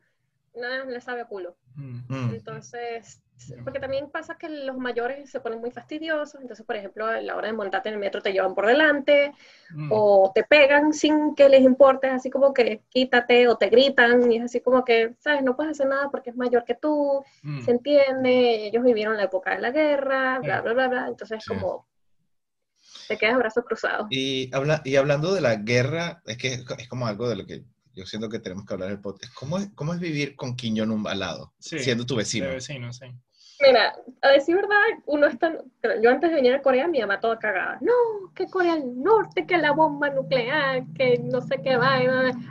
nada 0.55 0.85
le 0.85 1.01
sabe 1.01 1.21
a 1.21 1.25
culo. 1.25 1.57
Mm. 1.75 1.99
Mm. 2.07 2.33
Entonces, 2.35 3.21
porque 3.63 3.79
también 3.79 4.09
pasa 4.09 4.37
que 4.37 4.49
los 4.49 4.77
mayores 4.77 5.29
se 5.29 5.39
ponen 5.39 5.59
muy 5.59 5.71
fastidiosos, 5.71 6.41
entonces, 6.41 6.65
por 6.65 6.75
ejemplo, 6.75 7.05
a 7.05 7.21
la 7.21 7.35
hora 7.35 7.47
de 7.47 7.53
montarte 7.53 7.89
en 7.89 7.95
el 7.95 7.99
metro 7.99 8.21
te 8.21 8.33
llevan 8.33 8.55
por 8.55 8.65
delante, 8.67 9.31
Mm. 9.69 9.89
o 9.91 10.31
te 10.33 10.43
pegan 10.43 10.93
sin 10.93 11.35
que 11.35 11.49
les 11.49 11.61
importe, 11.61 12.07
así 12.07 12.29
como 12.29 12.53
que 12.53 12.81
quítate, 12.89 13.47
o 13.47 13.57
te 13.57 13.69
gritan, 13.69 14.31
y 14.31 14.37
es 14.37 14.43
así 14.45 14.61
como 14.61 14.83
que, 14.85 15.15
¿sabes? 15.19 15.43
No 15.43 15.55
puedes 15.55 15.71
hacer 15.71 15.87
nada 15.87 16.09
porque 16.09 16.29
es 16.31 16.35
mayor 16.35 16.63
que 16.65 16.75
tú, 16.75 17.23
Mm. 17.43 17.61
se 17.61 17.71
entiende, 17.71 18.67
ellos 18.67 18.83
vivieron 18.83 19.17
la 19.17 19.23
época 19.23 19.51
de 19.55 19.59
la 19.61 19.71
guerra, 19.71 20.39
bla, 20.39 20.61
bla, 20.61 20.73
bla, 20.73 20.87
bla, 20.87 21.07
entonces 21.07 21.43
Sí. 21.43 21.49
como 21.53 21.87
te 23.07 23.17
quedas 23.17 23.37
brazos 23.37 23.63
cruzados. 23.65 24.07
Y, 24.09 24.49
habla, 24.53 24.81
y 24.83 24.95
hablando 24.95 25.33
de 25.33 25.41
la 25.41 25.55
guerra, 25.55 26.21
es 26.25 26.37
que 26.37 26.47
es, 26.53 26.65
es 26.77 26.87
como 26.89 27.07
algo 27.07 27.29
de 27.29 27.35
lo 27.35 27.45
que 27.45 27.63
yo 27.93 28.05
siento 28.05 28.29
que 28.29 28.39
tenemos 28.39 28.65
que 28.65 28.73
hablar 28.73 28.89
del 28.89 28.99
podcast. 29.01 29.33
¿Cómo 29.33 29.57
es, 29.57 29.69
cómo 29.73 29.93
es 29.93 29.99
vivir 29.99 30.35
con 30.35 30.55
Jong-un 30.57 31.07
al 31.07 31.19
lado, 31.19 31.53
Sí, 31.57 31.79
siendo 31.79 32.05
tu 32.05 32.15
vecino? 32.15 32.47
De 32.47 32.53
vecino, 32.55 32.91
sí. 32.93 33.05
Mira, 33.59 33.95
a 34.21 34.29
decir 34.29 34.55
verdad, 34.55 34.75
uno 35.05 35.27
está. 35.27 35.51
Yo 36.01 36.09
antes 36.09 36.29
de 36.29 36.35
venir 36.35 36.53
a 36.53 36.61
Corea, 36.61 36.87
mi 36.87 36.99
mamá 36.99 37.19
toda 37.19 37.39
cagada. 37.39 37.77
No, 37.81 37.93
que 38.35 38.47
Corea 38.47 38.75
del 38.75 39.01
Norte, 39.01 39.45
que 39.47 39.57
la 39.57 39.71
bomba 39.71 40.09
nuclear, 40.09 40.83
que 40.95 41.17
no 41.17 41.41
sé 41.41 41.59
qué 41.63 41.75
va. 41.77 41.97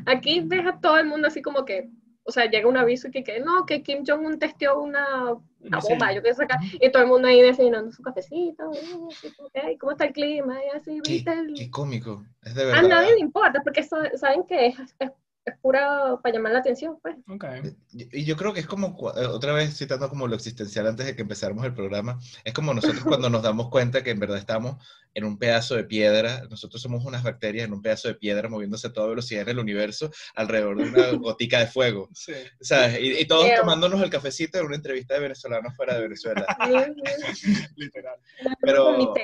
Aquí 0.07 0.41
deja 0.45 0.81
todo 0.81 0.99
el 0.99 1.07
mundo 1.07 1.29
así 1.29 1.43
como 1.43 1.65
que. 1.65 1.89
O 2.29 2.33
sea, 2.33 2.47
llega 2.51 2.69
un 2.69 2.77
aviso 2.77 3.09
que, 3.13 3.23
que 3.23 3.39
no, 3.39 3.65
que 3.67 3.85
Kim 3.85 4.03
Jong-un 4.05 4.37
testeó 4.41 4.81
una, 4.83 5.35
una 5.61 5.81
Sí. 5.81 5.89
bomba, 5.91 6.13
yo 6.13 6.21
qué 6.25 6.35
sé 6.35 6.43
acá, 6.43 6.59
y 6.73 6.91
todo 6.91 7.05
el 7.05 7.09
mundo 7.09 7.29
ahí 7.29 7.41
desayunando 7.41 7.93
su 7.93 8.03
cafecito, 8.03 8.69
y 8.75 9.13
así 9.13 9.33
como 9.37 9.49
que, 9.51 9.61
"Ay, 9.61 9.79
¿cómo 9.79 9.93
está 9.93 10.07
el 10.07 10.13
clima? 10.13 10.59
Y 10.65 10.77
así, 10.77 11.01
Qué, 11.05 11.13
¿viste? 11.13 11.33
el- 11.33 11.55
qué 11.55 11.71
cómico. 11.71 12.25
Es 12.43 12.57
de 12.57 12.65
A 12.65 12.67
verdad. 12.67 12.89
nadie 12.89 13.15
le 13.15 13.21
importa, 13.21 13.61
porque 13.63 13.85
sa- 13.85 14.11
saben 14.17 14.43
que 14.45 14.67
es, 14.67 14.77
es, 14.99 15.13
es 15.47 15.57
pura 15.61 16.19
para 16.23 16.35
llamar 16.35 16.53
la 16.53 16.59
atención, 16.59 16.99
pues. 17.01 17.15
Ok. 17.29 17.45
Y 17.93 18.25
yo 18.25 18.37
creo 18.37 18.53
que 18.53 18.61
es 18.61 18.67
como, 18.67 18.97
eh, 19.17 19.27
otra 19.27 19.53
vez 19.53 19.77
citando 19.77 20.09
como 20.09 20.27
lo 20.27 20.35
existencial 20.35 20.89
antes 20.89 21.07
de 21.07 21.15
que 21.15 21.23
empezáramos 21.23 21.65
el 21.65 21.73
programa, 21.73 22.19
es 22.45 22.53
como 22.53 22.75
nosotros 22.75 23.05
cuando 23.21 23.31
nos 23.31 23.43
damos 23.43 23.71
cuenta 23.71 24.03
que 24.03 24.11
en 24.11 24.19
verdad 24.19 24.39
estamos 24.39 24.85
en 25.15 25.25
un 25.25 25.39
pedazo 25.39 25.77
de 25.77 25.85
piedra, 25.85 26.43
nosotros 26.51 26.83
somos 26.83 27.05
unas 27.05 27.23
bacterias 27.23 27.65
en 27.67 27.73
un 27.73 27.81
pedazo 27.81 28.09
de 28.09 28.17
piedra 28.17 28.49
moviéndose 28.49 28.89
a 28.89 28.93
toda 28.93 29.07
velocidad 29.07 29.43
en 29.43 29.49
el 29.51 29.59
universo 29.61 30.11
alrededor 30.35 30.77
de 30.79 30.91
una 30.91 31.11
gotica 31.13 31.61
de 31.61 31.69
fuego, 31.69 32.11
Sí. 32.13 32.35
¿sabes? 32.61 32.99
Y, 33.01 33.21
y 33.21 33.25
todos 33.27 33.47
Ew. 33.47 33.57
tomándonos 33.61 34.03
el 34.03 34.11
cafecito 34.11 34.59
en 34.59 34.67
una 34.67 34.77
entrevista 34.77 35.15
de 35.15 35.21
venezolanos 35.21 35.75
fuera 35.77 35.95
de 35.95 36.03
Venezuela. 36.03 36.45
Literal. 37.77 38.19
Pero-. 38.61 39.15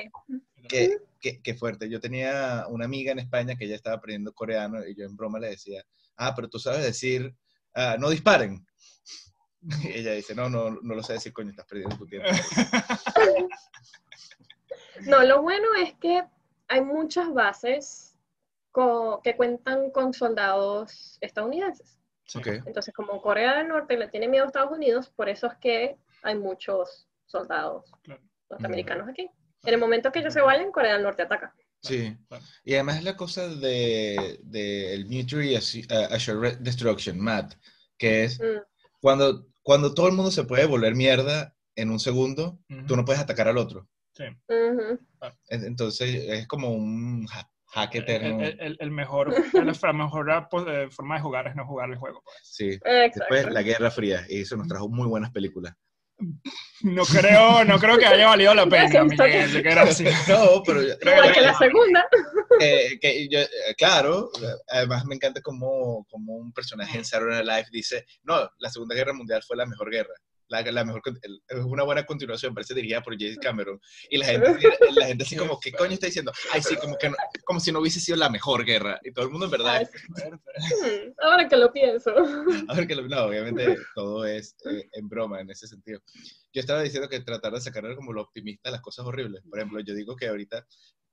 Qué, 0.69 0.97
qué- 1.19 1.41
qué 1.41 1.53
fuerte. 1.55 1.89
Yo 1.89 1.99
tenía 1.99 2.65
una 2.69 2.85
amiga 2.85 3.11
en 3.11 3.19
España 3.19 3.55
que 3.57 3.65
ella 3.65 3.75
estaba 3.75 3.97
aprendiendo 3.97 4.33
coreano 4.33 4.85
y 4.87 4.95
yo 4.95 5.03
en 5.05 5.15
broma 5.17 5.37
le 5.37 5.49
decía, 5.49 5.83
ah, 6.17 6.33
pero 6.35 6.49
tú 6.49 6.59
sabes 6.59 6.83
decir, 6.83 7.35
ah, 7.75 7.97
no 7.99 8.09
disparen. 8.09 8.65
Y 9.61 9.61
ella 9.99 10.13
dice, 10.13 10.35
no, 10.35 10.49
no, 10.49 10.71
no 10.81 10.95
lo 10.95 11.03
sé 11.03 11.13
decir, 11.13 11.33
coño, 11.33 11.51
estás 11.51 11.65
perdiendo 11.65 11.97
tu 11.97 12.05
tiempo. 12.07 12.29
No, 15.05 15.21
lo 15.23 15.41
bueno 15.41 15.67
es 15.81 15.93
que 15.95 16.23
hay 16.67 16.81
muchas 16.81 17.33
bases 17.33 18.17
que 19.23 19.35
cuentan 19.35 19.91
con 19.91 20.13
soldados 20.13 21.17
estadounidenses. 21.19 21.99
Sí. 22.25 22.39
Ok. 22.39 22.47
Entonces, 22.65 22.93
como 22.93 23.21
Corea 23.21 23.57
del 23.57 23.67
Norte 23.67 23.97
le 23.97 24.07
tiene 24.07 24.27
miedo 24.27 24.45
a 24.45 24.47
Estados 24.47 24.71
Unidos, 24.71 25.09
por 25.09 25.29
eso 25.29 25.47
es 25.47 25.57
que 25.57 25.97
hay 26.23 26.35
muchos 26.35 27.07
soldados 27.25 27.91
Claro. 28.03 28.21
norteamericanos 28.49 29.09
aquí. 29.09 29.29
En 29.63 29.73
el 29.73 29.79
momento 29.79 30.11
que 30.11 30.19
ellos 30.19 30.33
se 30.33 30.41
vayan, 30.41 30.71
Corea 30.71 30.93
del 30.93 31.03
Norte 31.03 31.23
ataca. 31.23 31.53
Sí. 31.83 32.17
Y 32.63 32.73
además 32.75 32.97
es 32.97 33.03
la 33.03 33.17
cosa 33.17 33.47
de, 33.49 34.39
de 34.43 34.93
el 34.93 35.05
uh, 35.05 36.13
Assured 36.13 36.57
Destruction, 36.59 37.19
MAD, 37.19 37.53
que 37.97 38.23
es 38.23 38.39
Mm, 38.39 38.61
cuando, 39.01 39.47
cuando 39.61 39.93
todo 39.93 40.07
el 40.07 40.13
mundo 40.13 40.31
se 40.31 40.45
puede 40.45 40.65
volver 40.65 40.95
mierda 40.95 41.55
en 41.75 41.91
un 41.91 41.99
segundo, 41.99 42.59
Ujú. 42.69 42.85
tú 42.87 42.95
no 42.95 43.03
puedes 43.05 43.21
atacar 43.21 43.47
al 43.49 43.57
otro. 43.57 43.89
Sí. 44.13 44.23
Entonces 45.49 46.23
es 46.27 46.47
como 46.47 46.71
un 46.71 47.27
ha- 47.31 47.49
hack 47.67 47.95
eterno. 47.95 48.41
El, 48.41 48.59
el- 48.59 48.77
el 48.79 48.91
mejor, 48.91 49.33
la 49.83 49.93
mejor 49.93 50.47
pues, 50.49 50.65
eh, 50.67 50.87
forma 50.91 51.15
de 51.15 51.21
jugar 51.21 51.47
es 51.47 51.55
no 51.55 51.65
jugar 51.65 51.89
el 51.89 51.97
juego. 51.97 52.21
pues. 52.23 52.35
Sí. 52.43 52.69
Exacto. 52.85 53.19
Después 53.19 53.51
la 53.53 53.61
Guerra 53.61 53.91
Fría, 53.91 54.25
y 54.29 54.41
eso 54.41 54.55
nos 54.55 54.67
trajo 54.67 54.87
muy 54.87 55.07
buenas 55.07 55.31
películas. 55.31 55.75
No 56.83 57.03
creo, 57.05 57.65
no 57.65 57.79
creo 57.79 57.97
que 57.97 58.05
haya 58.05 58.27
valido 58.27 58.53
la 58.53 58.65
pena, 58.69 58.89
Miguel. 59.27 59.63
No, 60.29 60.63
pero 60.65 60.81
yo- 60.81 60.93
Igual 61.01 61.31
que 61.33 61.41
la 61.41 61.57
segunda. 61.57 62.07
que 63.01 63.27
yo, 63.29 63.39
eh, 63.39 63.47
claro, 63.77 64.29
además 64.69 65.05
me 65.05 65.15
encanta 65.15 65.41
como, 65.41 66.05
como 66.09 66.33
un 66.33 66.53
personaje 66.53 66.97
en 66.97 67.05
Saturday 67.05 67.43
Night 67.43 67.47
Live 67.57 67.69
dice, 67.71 68.05
no, 68.23 68.49
la 68.59 68.69
Segunda 68.69 68.95
Guerra 68.95 69.13
Mundial 69.13 69.41
fue 69.45 69.57
la 69.57 69.65
mejor 69.65 69.89
guerra. 69.89 70.13
La, 70.49 70.61
la 70.61 70.83
mejor, 70.85 71.01
es 71.21 71.57
una 71.65 71.83
buena 71.83 72.05
continuación, 72.05 72.53
parece 72.53 72.73
dirigida 72.75 73.01
por 73.01 73.17
James 73.17 73.37
Cameron. 73.39 73.79
Y 74.09 74.17
la 74.17 74.25
gente, 74.25 74.57
la 74.95 75.05
gente 75.07 75.23
así 75.23 75.35
como, 75.37 75.59
¿qué 75.59 75.71
coño 75.71 75.93
está 75.93 76.05
diciendo? 76.07 76.31
Ay, 76.51 76.61
sí, 76.61 76.75
como, 76.75 76.97
que 76.97 77.09
no- 77.09 77.15
como 77.45 77.59
si 77.59 77.71
no 77.71 77.79
hubiese 77.79 77.99
sido 77.99 78.17
la 78.17 78.29
mejor 78.29 78.63
guerra. 78.65 78.99
Y 79.03 79.11
todo 79.11 79.25
el 79.25 79.31
mundo 79.31 79.45
en 79.45 79.51
verdad, 79.51 79.77
Ay, 79.77 79.87
Ahora 81.23 81.47
que 81.47 81.57
lo 81.57 81.71
pienso. 81.71 82.11
a 82.67 82.73
ver 82.75 82.87
que 82.87 82.95
lo- 82.95 83.07
no, 83.07 83.23
obviamente 83.23 83.77
todo 83.95 84.25
es 84.25 84.55
eh, 84.69 84.87
en 84.93 85.07
broma 85.09 85.41
en 85.41 85.49
ese 85.49 85.67
sentido. 85.67 86.01
Yo 86.53 86.59
estaba 86.61 86.81
diciendo 86.83 87.09
que 87.09 87.19
tratar 87.21 87.53
de 87.53 87.61
sacar 87.61 87.83
como 87.95 88.13
lo 88.13 88.21
optimista 88.21 88.69
las 88.71 88.81
cosas 88.81 89.05
horribles. 89.05 89.43
Por 89.49 89.59
ejemplo, 89.59 89.79
yo 89.79 89.93
digo 89.95 90.15
que 90.15 90.27
ahorita, 90.27 90.65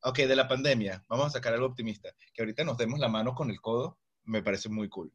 ok, 0.03 0.19
de 0.19 0.37
la 0.37 0.47
pandemia, 0.49 1.03
vamos 1.09 1.27
a 1.27 1.31
sacar 1.31 1.55
algo 1.55 1.67
optimista. 1.67 2.11
Que 2.35 2.43
ahorita 2.43 2.65
nos 2.65 2.77
demos 2.77 3.01
la 3.01 3.09
mano 3.09 3.35
con 3.35 3.51
el 3.51 3.61
codo, 3.61 3.99
me 4.25 4.43
parece 4.43 4.69
muy 4.69 4.89
cool, 4.91 5.11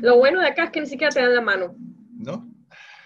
Lo 0.00 0.16
bueno 0.16 0.40
de 0.40 0.46
acá 0.48 0.64
es 0.64 0.70
que 0.70 0.80
ni 0.80 0.86
siquiera 0.86 1.10
te 1.12 1.20
dan 1.20 1.34
la 1.34 1.40
mano. 1.42 1.76
¿no? 2.16 2.48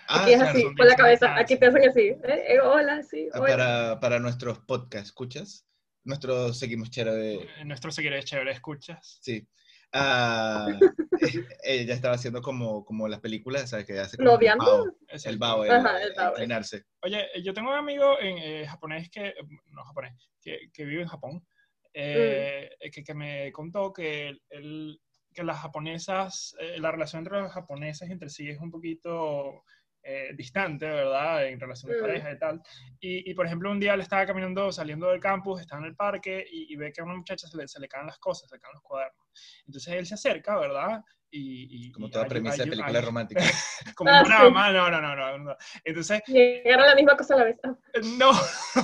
Aquí 0.08 0.32
es 0.32 0.36
claro, 0.40 0.50
así, 0.58 0.62
con 0.74 0.86
la 0.88 0.96
cabeza. 0.96 1.36
Aquí 1.36 1.56
te 1.56 1.66
hacen 1.66 1.88
así. 1.88 2.00
¿eh? 2.08 2.44
Eh, 2.48 2.60
hola, 2.60 3.02
sí. 3.02 3.28
ah, 3.32 3.40
hola. 3.40 3.48
para, 3.56 4.00
para 4.00 4.18
nuestros 4.18 4.58
podcast, 4.60 5.06
¿escuchas? 5.06 5.66
Nuestros 6.04 6.58
seguimos 6.58 6.90
chévere, 6.90 7.34
Eh, 7.60 7.64
Nuestro 7.64 7.90
seguidor 7.90 8.22
chévere, 8.24 8.52
¿escuchas? 8.52 9.18
sí. 9.20 9.46
Ah, 9.92 10.66
eh, 11.20 11.46
ella 11.64 11.94
estaba 11.94 12.16
haciendo 12.16 12.42
como, 12.42 12.84
como 12.84 13.08
las 13.08 13.20
películas, 13.20 13.70
¿sabes? 13.70 13.86
Que 13.86 13.98
hace 13.98 14.16
como 14.16 14.38
el 14.38 14.56
bao, 14.58 14.84
Es 15.08 15.24
el 15.24 15.32
el- 15.34 15.38
bao, 15.38 15.64
el, 15.64 15.70
Ajá, 15.70 16.02
el 16.02 16.12
bao, 16.14 16.30
inclinarse. 16.32 16.84
Oye, 17.02 17.24
yo 17.42 17.54
tengo 17.54 17.70
un 17.70 17.76
amigo 17.76 18.18
en, 18.20 18.36
eh, 18.38 18.66
japonés 18.66 19.08
que, 19.10 19.32
no 19.68 19.84
japonés, 19.84 20.12
que, 20.42 20.70
que 20.72 20.84
vive 20.84 21.02
en 21.02 21.08
Japón, 21.08 21.46
eh, 21.94 22.68
que, 22.92 23.02
que 23.04 23.14
me 23.14 23.50
contó 23.52 23.92
que, 23.92 24.36
el, 24.50 25.00
que 25.32 25.44
las 25.44 25.60
japonesas, 25.60 26.54
eh, 26.60 26.78
la 26.78 26.90
relación 26.90 27.20
entre 27.20 27.40
los 27.40 27.52
japoneses 27.52 28.10
entre 28.10 28.28
sí 28.28 28.50
es 28.50 28.58
un 28.60 28.70
poquito 28.72 29.62
eh, 30.06 30.30
distante, 30.36 30.86
¿verdad? 30.86 31.46
En 31.48 31.58
relación 31.58 31.90
de 31.92 31.98
Mm. 31.98 32.00
pareja 32.00 32.32
y 32.32 32.38
tal. 32.38 32.62
Y, 33.00 33.30
y, 33.30 33.34
por 33.34 33.46
ejemplo, 33.46 33.70
un 33.70 33.80
día 33.80 33.94
él 33.94 34.00
estaba 34.00 34.24
caminando, 34.26 34.70
saliendo 34.70 35.08
del 35.08 35.20
campus, 35.20 35.60
está 35.60 35.76
en 35.78 35.84
el 35.84 35.96
parque 35.96 36.46
y, 36.50 36.72
y 36.72 36.76
ve 36.76 36.92
que 36.92 37.00
a 37.00 37.04
una 37.04 37.16
muchacha 37.16 37.46
se 37.48 37.56
le, 37.56 37.66
se 37.68 37.80
le 37.80 37.88
caen 37.88 38.06
las 38.06 38.18
cosas, 38.18 38.48
se 38.48 38.56
le 38.56 38.60
caen 38.60 38.74
los 38.74 38.82
cuadernos. 38.82 39.28
Entonces 39.66 39.92
él 39.94 40.06
se 40.06 40.14
acerca, 40.14 40.58
¿verdad? 40.58 41.02
Y, 41.38 41.86
y- 41.88 41.92
Como 41.92 42.06
y 42.06 42.10
toda 42.10 42.24
ayu- 42.24 42.28
premisa 42.28 42.64
de 42.64 42.70
película 42.70 43.00
romántica. 43.00 43.40
Como 43.96 44.10
Ah, 44.14 44.22
una 44.24 44.36
sí. 44.38 44.42
mamá, 44.44 44.70
no, 44.72 44.90
no, 44.90 45.00
no, 45.02 45.14
no, 45.16 45.38
no. 45.38 45.56
Entonces 45.84 46.22
Llegaron 46.26 46.84
a 46.84 46.88
la 46.88 46.94
misma 46.94 47.16
cosa 47.16 47.34
a 47.34 47.38
la 47.38 47.44
vez. 47.44 47.56
Ah, 47.64 47.76
no, 48.18 48.32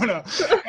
no. 0.07 0.23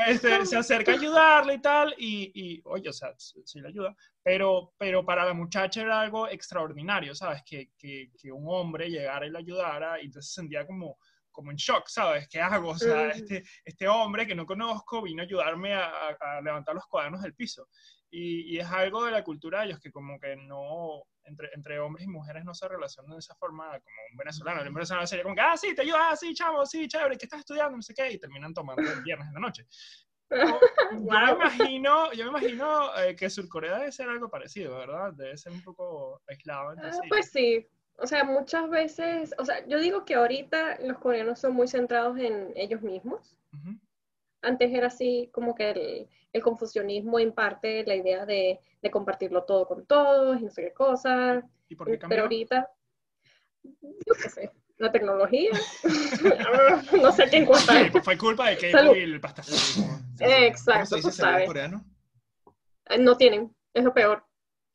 Este, 0.08 0.46
se 0.46 0.58
acerca 0.58 0.92
a 0.92 0.96
ayudarle 0.96 1.56
y 1.56 1.62
tal, 1.62 1.94
y, 1.98 2.32
y, 2.34 2.62
oye, 2.66 2.90
o 2.90 2.94
sea, 2.94 3.14
sí 3.18 3.42
sí 3.46 3.60
le 3.60 3.68
ayuda, 3.70 3.96
pero, 4.24 4.74
pero 4.78 5.06
para 5.06 5.26
la 5.26 5.34
muchacha 5.34 5.82
era 5.82 6.02
algo 6.02 6.28
extraordinario, 6.30 7.14
¿sabes? 7.16 7.42
Que, 7.46 7.72
que, 7.78 8.12
que 8.18 8.32
un 8.32 8.46
hombre 8.48 8.90
llegara 8.90 9.26
y 9.26 9.30
le 9.32 9.40
ayudara, 9.40 10.02
y 10.02 10.06
entonces 10.06 10.32
se 10.34 10.42
sentía 10.42 10.66
como, 10.66 10.98
como 11.32 11.52
en 11.52 11.58
shock, 11.58 11.88
¿sabes? 11.88 12.28
¿Qué 12.30 12.40
hago? 12.40 12.70
O 12.70 12.78
sea, 12.78 13.08
Mm. 13.08 13.12
este, 13.12 13.44
este 13.66 13.88
hombre 13.88 14.26
que 14.28 14.36
no 14.36 14.46
conozco 14.46 15.02
vino 15.02 15.22
a 15.22 15.26
ayudarme 15.26 15.74
a, 15.74 15.86
a- 15.90 16.38
a 16.38 16.42
levantar 16.42 16.76
los 16.76 16.86
cuadernos 16.88 17.22
del 17.22 17.34
piso. 17.36 17.68
Y, 18.16 18.56
y 18.56 18.60
es 18.60 18.68
algo 18.68 19.04
de 19.06 19.12
la 19.12 19.24
cultura 19.24 19.62
de 19.62 19.66
ellos 19.68 19.80
que 19.80 19.92
como 19.92 20.20
que 20.20 20.36
no, 20.36 21.02
entre, 21.26 21.50
entre 21.54 21.80
hombres 21.80 22.06
y 22.06 22.10
mujeres 22.10 22.44
no 22.46 22.54
se 22.54 22.68
relacionan 22.68 23.12
de 23.14 23.20
esa 23.20 23.36
forma 23.36 23.66
como 23.80 23.96
un 24.12 24.18
venezolano. 24.18 24.62
El 24.62 24.74
venezolano 24.74 25.08
sería 25.08 25.24
como 25.24 25.36
que, 25.36 25.42
ah, 25.42 25.58
sí, 25.58 25.74
te 25.76 25.82
ayuda, 25.84 26.12
ah, 26.12 26.16
sí, 26.16 26.34
chavo, 26.34 26.66
sí, 26.66 26.88
chévere, 26.88 27.18
que 27.18 27.26
estás 27.26 27.40
estudiando, 27.40 27.76
no 27.78 27.82
sé 27.82 27.94
qué, 27.94 28.12
y 28.12 28.20
terminan 28.20 28.54
tomando 28.54 28.82
el 28.92 29.02
viernes 29.04 29.28
en 29.28 29.34
la 29.34 29.40
noche. 29.40 29.68
Yo, 30.32 30.60
yo 30.90 31.00
me 31.00 31.02
Wow. 31.02 31.36
imagino, 31.36 32.12
yo 32.14 32.24
me 32.26 32.30
imagino 32.32 32.98
eh, 32.98 33.16
que 33.16 33.30
Surcorea 33.30 33.78
debe 33.78 33.92
ser 33.92 34.10
algo 34.10 34.30
parecido, 34.30 34.78
¿verdad? 34.78 35.14
Debe 35.14 35.38
ser 35.38 35.52
un 35.52 35.62
poco 35.62 36.22
aislado. 36.28 36.72
Ah, 36.72 36.92
pues 37.08 37.30
sí. 37.30 37.68
O 37.98 38.08
sea, 38.08 38.24
muchas 38.24 38.68
veces, 38.70 39.36
o 39.38 39.46
sea, 39.46 39.64
yo 39.68 39.78
digo 39.80 40.06
que 40.06 40.16
ahorita 40.16 40.80
los 40.82 40.98
coreanos 40.98 41.40
son 41.40 41.54
muy 41.54 41.68
centrados 41.68 42.18
en 42.18 42.52
ellos 42.56 42.82
mismos. 42.82 43.38
Ujú. 43.54 43.78
Antes 44.44 44.72
era 44.74 44.88
así 44.88 45.30
como 45.34 45.56
que 45.56 45.72
el, 45.72 46.08
el 46.34 46.42
confucianismo 46.44 47.18
en 47.20 47.32
parte 47.34 47.84
la 47.86 47.96
idea 47.96 48.26
de, 48.26 48.60
de 48.82 48.92
compartirlo 48.92 49.44
todo 49.44 49.68
con 49.68 49.86
todos 49.86 50.40
y 50.40 50.44
no 50.44 50.52
sé 50.52 50.64
qué 50.66 50.74
cosas. 50.74 51.44
¿Y 51.70 51.76
por 51.76 51.90
qué 51.90 51.98
Pero 52.08 52.24
ahorita, 52.24 52.70
yo 53.64 54.14
qué 54.22 54.30
sé, 54.30 54.52
la 54.78 54.92
tecnología, 54.92 55.50
no 57.02 57.12
sé 57.12 57.30
quién 57.30 57.46
cuenta. 57.46 57.74
Sí, 57.84 57.90
pues 57.92 58.04
fue 58.04 58.18
culpa 58.18 58.50
de. 58.50 58.58
K-pop 58.58 58.96
y 58.96 59.00
el 59.00 59.22
pastafarismo. 59.22 59.86
¿Cómo 59.88 60.30
se 60.30 60.48
Exacto, 60.48 60.96
dice 60.98 61.08
tú 61.10 61.16
sabes. 61.16 61.48
coreano? 61.48 61.86
No 63.00 63.16
tienen, 63.16 63.56
es 63.74 63.84
lo 63.84 63.94
peor. 63.94 64.26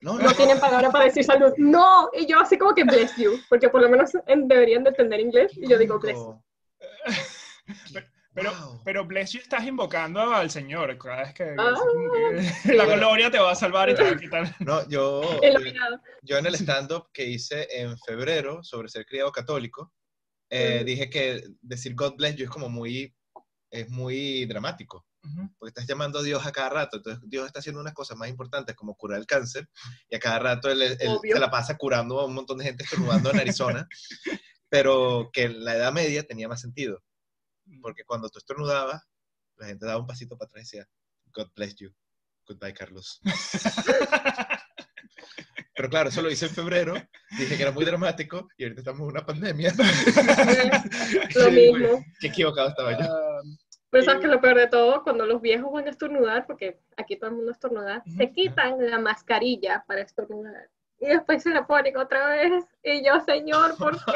No, 0.00 0.16
No 0.18 0.33
tienen 0.33 0.61
palabra 0.61 0.90
para 0.90 1.04
decir 1.07 1.24
salud. 1.24 1.52
No, 1.59 2.09
y 2.14 2.24
yo 2.26 2.38
así 2.40 2.57
como 2.57 2.72
que 2.74 2.85
bless 2.85 3.14
you, 3.16 3.33
porque 3.50 3.68
por 3.68 3.83
lo 3.83 3.88
menos 3.90 4.12
en- 4.26 4.46
deberían 4.48 4.85
de 4.85 4.90
entender 4.90 5.20
inglés 5.20 5.52
y 5.59 5.68
yo 5.68 5.76
digo 5.76 5.98
bless 5.98 6.16
you. 6.16 6.40
Pero, 8.38 8.53
Wow. 8.53 8.81
pero 8.85 9.05
Bless 9.05 9.33
you 9.33 9.40
estás 9.40 9.64
invocando 9.66 10.20
al 10.33 10.51
Señor. 10.51 10.96
Cada 10.98 11.22
vez 11.24 11.35
que, 11.35 11.55
Ah. 11.59 11.74
que 12.64 12.72
la 12.77 12.85
gloria 12.87 13.31
te 13.31 13.38
va 13.38 13.53
a 13.53 13.55
salvar 13.55 13.90
y 13.90 13.94
te 13.94 14.03
va 14.03 14.11
a 14.11 14.16
quitar. 14.20 14.55
No, 14.61 14.88
yo, 14.88 15.22
yo 16.22 16.38
en 16.38 16.46
el 16.46 16.55
stand-up 16.55 17.09
que 17.12 17.24
hice 17.24 17.66
en 17.70 17.98
febrero 17.98 18.62
sobre 18.62 18.88
ser 18.88 19.05
criado 19.07 19.33
católico, 19.33 19.92
eh, 20.51 20.81
Mm. 20.81 20.85
dije 20.87 21.11
que 21.11 21.42
decir 21.61 21.94
God 21.94 22.14
bless 22.16 22.37
you 22.37 22.44
es 22.44 22.51
como 22.51 22.68
muy, 22.68 23.14
es 23.70 23.88
muy 23.90 24.46
dramático. 24.46 25.05
Ujú. 25.20 25.51
porque 25.59 25.70
estás 25.70 25.87
llamando 25.88 26.20
a 26.20 26.22
Dios 26.22 26.46
a 26.46 26.53
cada 26.53 26.68
rato. 26.70 26.98
Entonces 26.98 27.20
Dios 27.29 27.44
está 27.44 27.59
haciendo 27.59 27.81
unas 27.81 27.92
cosas 27.92 28.16
más 28.16 28.29
importantes 28.29 28.77
como 28.77 28.94
curar 28.94 29.18
el 29.18 29.27
cáncer 29.27 29.68
y 30.09 30.14
a 30.14 30.20
cada 30.20 30.38
rato 30.38 30.70
él, 30.70 30.81
él 30.81 31.18
se 31.20 31.38
la 31.40 31.51
pasa 31.51 31.77
curando 31.77 32.20
a 32.20 32.24
un 32.24 32.35
montón 32.35 32.57
de 32.59 32.64
gente 32.66 32.85
estornudando 32.85 33.33
en 33.33 33.40
Arizona, 33.40 33.87
pero 34.70 35.29
que 35.33 35.42
en 35.42 35.64
la 35.64 35.74
Edad 35.74 35.92
Media 35.92 36.22
tenía 36.22 36.46
más 36.48 36.61
sentido, 36.61 37.03
porque 37.81 38.04
cuando 38.04 38.28
tú 38.28 38.38
estornudabas, 38.38 39.07
la 39.57 39.66
gente 39.66 39.87
daba 39.87 40.00
un 40.00 40.07
pasito 40.07 40.37
para 40.37 40.46
atrás 40.48 40.62
y 40.72 40.76
decía, 40.76 40.88
God 41.33 41.50
bless 41.54 41.76
you. 41.76 41.90
Goodbye, 42.46 42.72
Carlos. 42.74 43.20
Pero 45.74 45.90
claro, 45.90 46.09
eso 46.09 46.22
lo 46.22 46.31
hice 46.31 46.46
en 46.46 46.54
febrero, 46.54 46.94
dije 47.38 47.57
que 47.57 47.62
era 47.62 47.70
muy 47.70 47.85
dramático 47.85 48.48
y 48.57 48.64
ahorita 48.64 48.81
estamos 48.81 49.00
en 49.02 49.07
una 49.07 49.24
pandemia. 49.24 49.72
Lo 51.37 51.50
mismo. 51.52 52.04
Qué 52.18 52.26
equivocado 52.26 52.70
estaba 52.70 52.98
yo. 52.98 53.07
Ah, 53.09 53.40
Pero 53.90 54.04
sabes 54.04 54.20
que 54.20 54.26
lo 54.26 54.40
peor 54.40 54.57
de 54.57 54.66
todo, 54.66 55.04
cuando 55.04 55.24
los 55.24 55.40
viejos 55.40 55.72
van 55.72 55.87
a 55.87 55.90
estornudar, 55.90 56.46
porque 56.48 56.81
aquí 56.96 57.16
todo 57.16 57.31
el 57.31 57.37
mundo 57.37 57.52
estornuda, 57.52 58.02
Ujú. 58.04 58.16
se 58.16 58.33
quitan 58.33 58.90
la 58.90 58.98
mascarilla 58.98 59.85
para 59.87 60.00
estornudar. 60.00 60.68
Y 60.98 61.07
después 61.07 61.44
se 61.44 61.50
la 61.50 61.64
ponen 61.64 61.96
otra 61.96 62.26
vez. 62.26 62.64
Y 62.83 63.07
yo, 63.07 63.20
señor, 63.20 63.76
¿por 63.76 64.04
qué? 64.04 64.11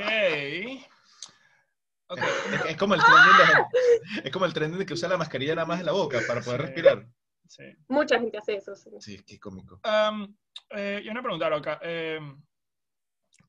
ok. 0.80 0.86
Ok. 2.08 2.18
Es, 2.52 2.70
es 2.70 2.76
como 2.76 2.94
el 2.94 3.00
trending 3.00 3.36
de, 3.36 4.20
es 4.28 4.32
como 4.32 4.44
el 4.44 4.52
trending 4.52 4.78
de 4.78 4.86
que 4.86 4.94
usa 4.94 5.08
la 5.08 5.16
mascarilla 5.16 5.54
nada 5.54 5.66
más 5.66 5.80
en 5.80 5.86
la 5.86 5.92
boca 5.92 6.20
para 6.26 6.40
poder 6.40 6.60
Sí. 6.60 6.66
respirar. 6.66 7.06
Sí. 7.48 7.64
Mucha 7.88 8.18
gente 8.18 8.38
hace 8.38 8.56
eso, 8.56 8.74
sí. 8.74 8.90
Sí, 9.00 9.22
qué 9.24 9.38
cómico. 9.38 9.80
Am, 9.84 10.36
eh, 10.70 11.00
y 11.04 11.08
una 11.08 11.22
pregunta, 11.22 11.48
loca. 11.48 11.78
Em, 11.82 12.42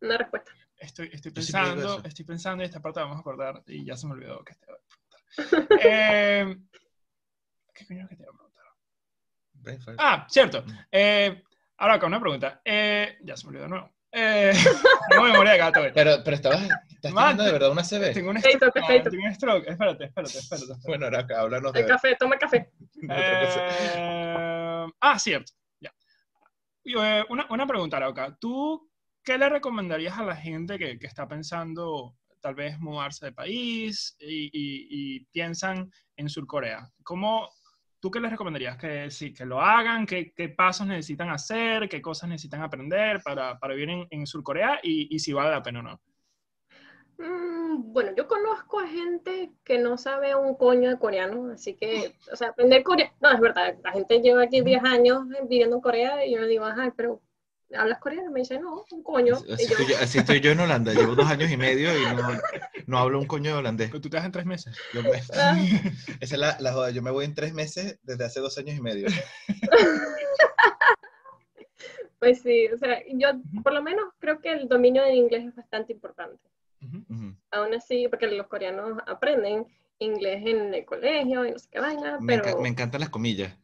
Una 0.02 0.18
respuesta. 0.18 0.52
Estoy, 0.80 1.10
estoy 1.12 1.32
pensando, 1.32 2.04
estoy 2.04 2.24
pensando, 2.26 2.62
y 2.64 2.68
esta 2.68 2.80
parte 2.80 3.00
la 3.00 3.06
vamos 3.06 3.18
a 3.18 3.22
acordar, 3.22 3.64
y 3.66 3.84
ya 3.84 3.98
se 3.98 4.06
me 4.06 4.14
olvidó 4.14 4.44
que 4.44 4.54
te 4.54 4.66
iba 4.66 4.76
a 4.76 4.78
preguntar. 4.78 5.78
Eh, 5.84 6.58
¿Qué 7.74 7.86
coño 7.88 8.08
que 8.08 8.16
te 8.16 8.24
iba 8.24 8.32
a 8.32 8.36
preguntar? 9.64 9.96
Ah, 9.98 10.26
cierto. 10.30 10.64
Eh, 10.92 11.44
ahora 11.78 11.96
acá 11.96 12.06
una 12.08 12.20
pregunta. 12.20 12.62
Eh, 12.64 13.18
ya 13.24 13.36
se 13.36 13.46
me 13.46 13.50
olvidó 13.50 13.64
de 13.64 13.70
nuevo. 13.70 13.96
Eh, 14.20 14.52
tengo 15.10 15.24
memoria 15.24 15.52
de 15.52 15.58
gato. 15.60 15.86
eh. 15.86 15.92
Pero, 15.94 16.24
pero 16.24 16.36
estabas, 16.36 16.62
estás 16.90 17.12
Man, 17.14 17.24
teniendo 17.38 17.44
de 17.44 17.52
verdad 17.52 17.72
una 17.72 17.84
CB. 17.84 18.14
Tengo 18.14 18.32
un 18.32 18.40
stroke. 18.40 18.86
feito. 18.88 19.10
tengo 19.12 19.26
un 19.26 19.34
stroke. 19.36 19.68
Espérate, 19.70 20.06
espérate, 20.06 20.38
espérate. 20.40 20.64
espérate. 20.66 20.88
Bueno, 20.88 21.06
ahora 21.06 21.20
acá, 21.20 21.40
háblanos 21.42 21.74
de 21.74 21.80
El 21.82 21.86
café, 21.86 22.16
toma 22.20 22.38
café. 22.38 22.72
Eh, 23.10 24.86
ah, 25.02 25.20
cierto. 25.20 25.52
Ya. 25.80 25.94
Yo, 26.84 27.04
eh, 27.06 27.26
una, 27.30 27.46
una 27.50 27.68
pregunta, 27.68 28.00
Lauca. 28.00 28.36
¿Tú 28.40 28.90
qué 29.24 29.38
le 29.38 29.50
recomendarías 29.50 30.18
a 30.18 30.24
la 30.24 30.36
gente 30.36 30.78
que, 30.80 30.98
que 30.98 31.08
está 31.08 31.28
pensando 31.28 32.16
tal 32.42 32.56
vez 32.56 32.80
mudarse 32.80 33.26
de 33.26 33.32
país 33.34 34.16
y, 34.20 34.46
y- 34.46 34.88
y 35.18 35.20
piensan 35.26 35.92
en 36.16 36.30
Surcorea? 36.30 36.90
¿Cómo, 37.04 37.50
¿Tú 38.08 38.12
qué 38.12 38.22
les 38.22 38.32
recomendarías? 38.32 38.78
¿Que, 38.78 39.12
sí, 39.12 39.34
que 39.34 39.46
lo 39.46 39.60
hagan? 39.60 40.06
¿Qué, 40.06 40.32
qué 40.34 40.48
pasos 40.48 40.88
necesitan 40.88 41.30
hacer? 41.30 41.90
¿Qué 41.90 42.02
cosas 42.02 42.30
necesitan 42.30 42.62
aprender 42.62 43.22
para, 43.22 43.60
para 43.60 43.74
vivir 43.74 43.90
en, 43.90 44.08
en 44.10 44.26
Surcorea? 44.26 44.80
Y, 44.82 45.14
y 45.14 45.20
si 45.20 45.34
vale 45.34 45.52
la 45.52 45.62
pena 45.62 45.82
o 45.82 45.84
no. 45.84 46.02
Mm, 47.18 47.92
Bueno, 47.92 48.12
yo 48.16 48.28
conozco 48.30 48.80
a 48.80 48.88
gente 48.88 49.52
que 49.66 49.78
no 49.78 49.98
sabe 49.98 50.36
un 50.36 50.56
coño 50.56 50.90
de 50.90 50.98
coreano, 50.98 51.52
así 51.52 51.76
que, 51.76 52.16
o 52.32 52.36
sea, 52.38 52.50
aprender 52.50 52.82
coreano, 52.84 53.14
no, 53.20 53.32
es 53.34 53.40
verdad, 53.42 53.76
la 53.84 53.92
gente 53.92 54.22
lleva 54.22 54.44
aquí 54.44 54.62
10 54.62 54.84
años 54.86 55.24
viviendo 55.50 55.76
en 55.76 55.82
Corea 55.82 56.26
y 56.26 56.34
yo 56.34 56.40
le 56.40 56.48
digo, 56.48 56.64
ajá, 56.64 56.94
pero 56.96 57.22
¿hablas 57.76 58.00
coreano? 58.00 58.32
Me 58.32 58.40
dice, 58.42 58.58
no, 58.58 58.86
un 58.90 59.04
coño. 59.04 59.36
Así 59.36 59.48
yo, 59.48 59.54
estoy, 59.56 59.86
yo, 59.88 59.96
así 60.02 60.18
estoy 60.20 60.40
yo 60.40 60.52
en 60.52 60.60
Holanda. 60.62 60.94
Llevo 60.94 61.14
dos 61.16 61.28
años 61.28 61.52
y 61.52 61.58
medio 61.58 61.90
y 61.98 62.06
no, 62.16 62.30
no 62.88 62.98
hablo 62.98 63.20
un 63.20 63.28
coño 63.28 63.52
de 63.52 63.58
holandés. 63.58 63.90
Pero 63.90 64.02
tú 64.02 64.10
te 64.10 64.18
vas 64.18 64.26
en 64.26 64.32
tres 64.32 64.46
meses. 64.46 64.76
Yo 64.94 65.04
me- 65.04 65.12
"Ah". 65.34 65.56
esa 66.22 66.36
es 66.36 66.40
la, 66.40 66.58
la 66.60 66.74
joda. 66.74 66.90
Yo 66.92 67.02
me 67.02 67.12
voy 67.12 67.26
en 67.26 67.36
tres 67.36 67.54
meses 67.54 68.00
desde 68.04 68.26
hace 68.26 68.40
dos 68.40 68.58
años 68.58 68.76
y 68.76 68.82
medio. 68.82 69.08
Pues 72.20 72.42
sí, 72.42 72.68
o 72.74 72.78
sea, 72.78 73.00
yo 73.14 73.30
por 73.64 73.74
lo 73.74 73.84
menos 73.84 74.06
creo 74.20 74.40
que 74.40 74.52
el 74.52 74.68
dominio 74.68 75.04
del 75.04 75.16
inglés 75.16 75.46
es 75.50 75.56
bastante 75.56 75.94
importante. 75.94 76.42
Ujú. 76.82 76.98
Ujú. 77.10 77.36
Aún 77.52 77.74
así, 77.76 78.08
porque 78.08 78.26
los 78.28 78.48
coreanos 78.48 78.98
aprenden 79.06 79.68
inglés 80.00 80.42
en 80.46 80.74
el 80.74 80.84
colegio 80.86 81.46
y 81.46 81.52
no 81.52 81.60
sé 81.60 81.68
qué 81.72 81.80
vaina, 81.80 82.18
Me, 82.20 82.38
pero... 82.40 82.50
enca- 82.50 82.62
me 82.62 82.70
encantan 82.70 83.02
las 83.02 83.10
comillas 83.10 83.56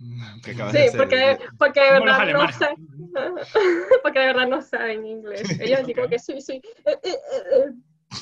que 0.43 0.51
acabas 0.51 0.73
de 0.73 0.81
Sí, 0.83 0.87
hacer. 0.89 0.97
porque, 0.99 1.37
porque 1.57 1.79
de 1.81 1.91
verdad 1.99 2.33
no 2.33 2.51
sé, 2.51 2.69
porque 4.03 4.19
de 4.19 4.25
verdad 4.27 4.47
no 4.47 4.61
saben 4.61 5.05
inglés. 5.05 5.59
Ellos 5.59 5.79
así 5.81 5.93
como 5.95 6.07
que 6.07 6.19
sí, 6.19 6.39
sí, 6.41 6.61
eh, 6.85 6.91
eh, 6.91 6.97
eh, 7.03 7.11
eh. 7.55 7.71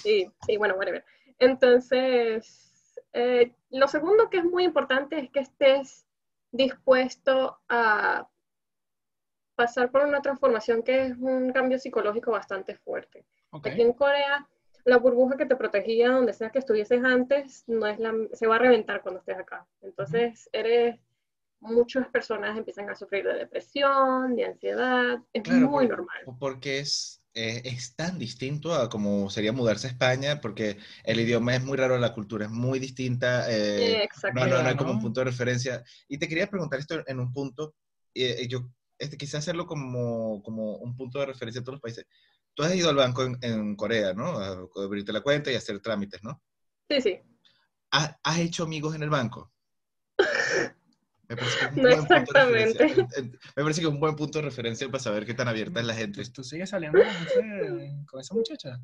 Sí, 0.01 0.31
sí, 0.45 0.57
bueno, 0.57 0.75
whatever. 0.75 1.03
Entonces, 1.39 2.99
eh, 3.13 3.53
lo 3.71 3.87
segundo 3.87 4.29
que 4.29 4.37
es 4.37 4.43
muy 4.45 4.63
importante 4.63 5.19
es 5.19 5.29
que 5.29 5.39
estés 5.41 6.05
dispuesto 6.51 7.59
a 7.69 8.27
pasar 9.55 9.91
por 9.91 10.03
una 10.05 10.21
transformación 10.21 10.81
que 10.83 11.05
es 11.07 11.17
un 11.17 11.51
cambio 11.51 11.77
psicológico 11.79 12.31
bastante 12.31 12.75
fuerte. 12.75 13.25
Ok. 13.51 13.67
Aquí 13.67 13.81
en 13.81 13.93
Corea, 13.93 14.47
la 14.85 14.97
burbuja 14.97 15.37
que 15.37 15.45
te 15.45 15.55
protegía 15.55 16.09
donde 16.09 16.33
sea 16.33 16.49
que 16.49 16.59
estuvieses 16.59 17.03
antes, 17.03 17.63
no 17.67 17.85
es 17.85 17.99
la, 17.99 18.13
se 18.33 18.47
va 18.47 18.55
a 18.55 18.59
reventar 18.59 19.01
cuando 19.01 19.19
estés 19.19 19.37
acá. 19.37 19.67
Entonces, 19.81 20.49
eres, 20.51 20.99
muchas 21.59 22.07
personas 22.07 22.57
empiezan 22.57 22.89
a 22.89 22.95
sufrir 22.95 23.23
de 23.25 23.33
depresión, 23.35 24.35
de 24.35 24.45
ansiedad, 24.45 25.19
es 25.33 25.43
Claro, 25.43 25.69
muy 25.69 25.87
por- 25.87 25.97
normal. 25.97 26.37
Porque 26.39 26.79
es, 26.79 27.20
eh, 27.33 27.61
es 27.65 27.95
tan 27.95 28.19
distinto 28.19 28.73
a 28.73 28.89
como 28.89 29.29
sería 29.29 29.53
mudarse 29.53 29.87
a 29.87 29.91
España, 29.91 30.41
porque 30.41 30.77
el 31.03 31.19
idioma 31.19 31.55
es 31.55 31.63
muy 31.63 31.77
raro, 31.77 31.97
la 31.97 32.13
cultura 32.13 32.45
es 32.45 32.51
muy 32.51 32.79
distinta. 32.79 33.45
eh, 33.49 33.95
no, 33.97 34.03
Exactamente. 34.03 34.49
no, 34.57 34.63
no 34.63 34.69
hay 34.69 34.75
como 34.75 34.91
un 34.91 34.97
¿no? 34.97 35.01
punto 35.03 35.21
de 35.21 35.25
referencia. 35.25 35.83
Y 36.07 36.17
te 36.17 36.27
quería 36.27 36.49
preguntar 36.49 36.79
esto 36.79 37.01
en 37.07 37.19
un 37.19 37.31
punto, 37.31 37.75
eh, 38.13 38.47
yo 38.49 38.67
este, 38.97 39.17
quise 39.17 39.37
hacerlo 39.37 39.65
como, 39.65 40.43
como 40.43 40.75
un 40.77 40.95
punto 40.95 41.19
de 41.19 41.27
referencia 41.27 41.59
en 41.59 41.65
todos 41.65 41.75
los 41.75 41.81
países. 41.81 42.05
Tú 42.53 42.63
has 42.63 42.75
ido 42.75 42.89
al 42.89 42.95
banco 42.97 43.23
en, 43.23 43.37
en 43.41 43.75
Corea, 43.75 44.13
¿no? 44.13 44.37
A 44.37 44.67
abrirte 44.83 45.13
la 45.13 45.21
cuenta 45.21 45.51
y 45.51 45.55
hacer 45.55 45.79
trámites, 45.79 46.21
¿no? 46.23 46.41
Sí, 46.89 46.99
sí. 47.01 47.19
¿Has, 47.91 48.15
has 48.23 48.39
hecho 48.39 48.63
amigos 48.63 48.93
en 48.93 49.03
el 49.03 49.09
banco? 49.09 49.51
Me 51.31 51.37
parece 51.37 51.57
que 51.59 51.65
es 51.65 51.71
un 51.71 51.77
No 51.77 51.81
buen 51.83 51.97
punto 51.97 52.13
de 52.13 52.19
exactamente. 52.19 52.65
referencia. 52.83 53.07
En- 53.17 53.25
en- 53.25 53.31
Me 53.55 53.63
parece 53.63 53.81
que 53.81 53.87
es 53.87 53.93
un 53.93 53.99
buen 54.01 54.15
punto 54.17 54.39
de 54.39 54.45
referencia 54.45 54.87
para 54.89 54.99
saber 55.03 55.25
qué 55.25 55.33
tan 55.33 55.47
abierta 55.47 55.79
es 55.79 55.85
la 55.85 55.93
gente. 55.93 56.21
¿Tú 56.29 56.43
sigues 56.43 56.69
saliendo 56.69 56.99
con, 58.09 58.19
esa 58.19 58.33
muchacha? 58.33 58.79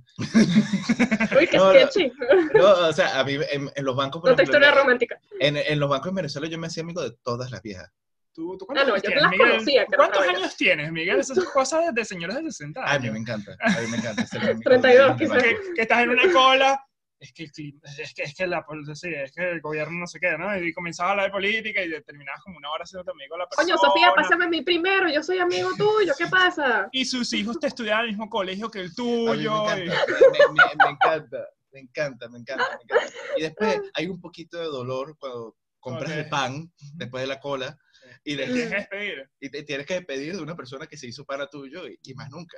Uy, 1.37 1.47
qué 1.47 1.57
No, 1.57 1.73
no. 1.73 1.79
sketchy. 1.79 2.11
No, 2.53 2.69
o 2.87 2.93
sea, 2.93 3.19
a 3.19 3.23
mí 3.25 3.33
en, 3.51 3.69
en 3.75 3.85
los 3.85 3.95
bancos, 3.95 4.21
por 4.21 4.31
Otra 4.31 4.43
ejemplo, 4.43 4.59
historia 4.59 4.69
en- 4.69 4.75
romántica. 4.85 5.19
en, 5.39 5.57
en 5.57 5.79
los 5.79 5.89
bancos 5.89 6.07
en 6.09 6.15
Venezuela 6.15 6.47
yo 6.47 6.57
me 6.57 6.67
hacía 6.67 6.83
amigo 6.83 7.01
de 7.01 7.11
todas 7.23 7.51
las 7.51 7.61
viejas. 7.61 7.91
¿Tú, 8.33 8.55
tú 8.57 8.65
Ah, 8.65 8.67
cuántos 8.67 8.87
no, 8.87 8.93
años 8.93 9.03
yo 9.03 9.07
tienes, 9.09 9.21
las 9.23 9.31
Miguel? 9.31 9.49
conocía, 9.49 9.85
¿Cuántos 9.95 10.27
años 10.27 10.55
tienes, 10.57 10.91
Miguel? 10.91 11.19
Esas 11.19 11.35
son 11.37 11.45
cosas 11.51 11.93
de 11.93 12.05
señores 12.05 12.35
de 12.37 12.43
60 12.43 12.81
A 12.81 12.85
mí 12.85 12.91
años. 13.07 13.13
me 13.13 13.19
encanta, 13.19 13.57
a 13.59 13.81
mí 13.81 13.87
me 13.89 13.97
encanta. 13.97 14.25
ser 14.27 14.41
amigo 14.41 14.57
de 14.59 14.63
32 14.63 15.07
las 15.09 15.17
quizás. 15.17 15.43
que, 15.43 15.57
que 15.75 15.81
estás 15.81 15.99
en 16.03 16.09
una 16.11 16.31
cola. 16.31 16.79
Es 17.19 17.33
que, 17.33 17.43
el 17.45 17.51
clima- 17.51 17.81
es 17.97 18.13
que, 18.13 18.23
es 18.23 18.35
que 18.35 18.45
la 18.45 18.63
sí, 18.93 19.09
es 19.11 19.31
que 19.31 19.49
el 19.49 19.59
gobierno 19.61 19.99
no 20.01 20.05
sé 20.07 20.19
qué, 20.19 20.37
¿no? 20.37 20.55
Y 20.61 20.71
comenzabas 20.71 21.09
a 21.09 21.11
hablar 21.13 21.25
de 21.27 21.31
política 21.31 21.83
y 21.83 21.89
terminabas 22.03 22.41
como 22.43 22.57
una 22.57 22.69
hora 22.69 22.85
siendo 22.85 23.11
amigo 23.11 23.35
de 23.35 23.39
la 23.39 23.47
persona. 23.49 23.65
Coño, 23.75 23.77
Sofía, 23.79 24.13
pásame 24.15 24.47
mi 24.47 24.61
primero, 24.61 25.09
yo 25.09 25.23
soy 25.23 25.39
amigo 25.39 25.69
tuyo, 25.75 26.13
¿qué 26.15 26.27
pasa? 26.27 26.87
Y 26.91 27.05
sus 27.05 27.33
hijos 27.33 27.59
te 27.59 27.67
estudiaban 27.67 28.03
en 28.03 28.09
el 28.09 28.11
mismo 28.17 28.29
colegio 28.29 28.69
que 28.69 28.81
el 28.81 28.85
A 28.85 28.89
mí 28.89 28.95
tuyo. 28.95 29.65
me 29.65 29.85
y- 29.85 29.87
encanta, 29.87 30.05
me, 30.31 30.53
me- 30.53 30.85
me 30.85 30.89
encanta, 30.91 31.47
me 31.71 31.79
encanta, 31.79 32.29
me 32.29 32.37
encanta, 32.37 32.69
me 32.77 32.83
encanta. 32.83 33.13
Y 33.37 33.41
después 33.41 33.81
hay 33.95 34.05
un 34.07 34.21
poquito 34.21 34.57
de 34.59 34.65
dolor 34.65 35.17
cuando 35.17 35.55
compras 35.79 36.11
Ok. 36.11 36.17
el 36.17 36.29
pan 36.29 36.71
después 36.93 37.21
de 37.21 37.27
la 37.27 37.39
cola 37.39 37.77
y, 38.23 38.35
de- 38.35 38.45
Tienes 38.45 38.69
que 38.69 38.75
despedir. 38.75 39.29
y 39.39 39.49
te 39.49 39.63
tienes 39.63 39.87
que 39.87 39.93
despedir 39.95 40.35
de 40.35 40.41
una 40.43 40.55
persona 40.55 40.85
que 40.85 40.97
se 40.97 41.07
hizo 41.07 41.25
para 41.25 41.49
tuyo 41.49 41.87
y, 41.87 41.97
y 42.03 42.13
más 42.13 42.29
nunca. 42.29 42.57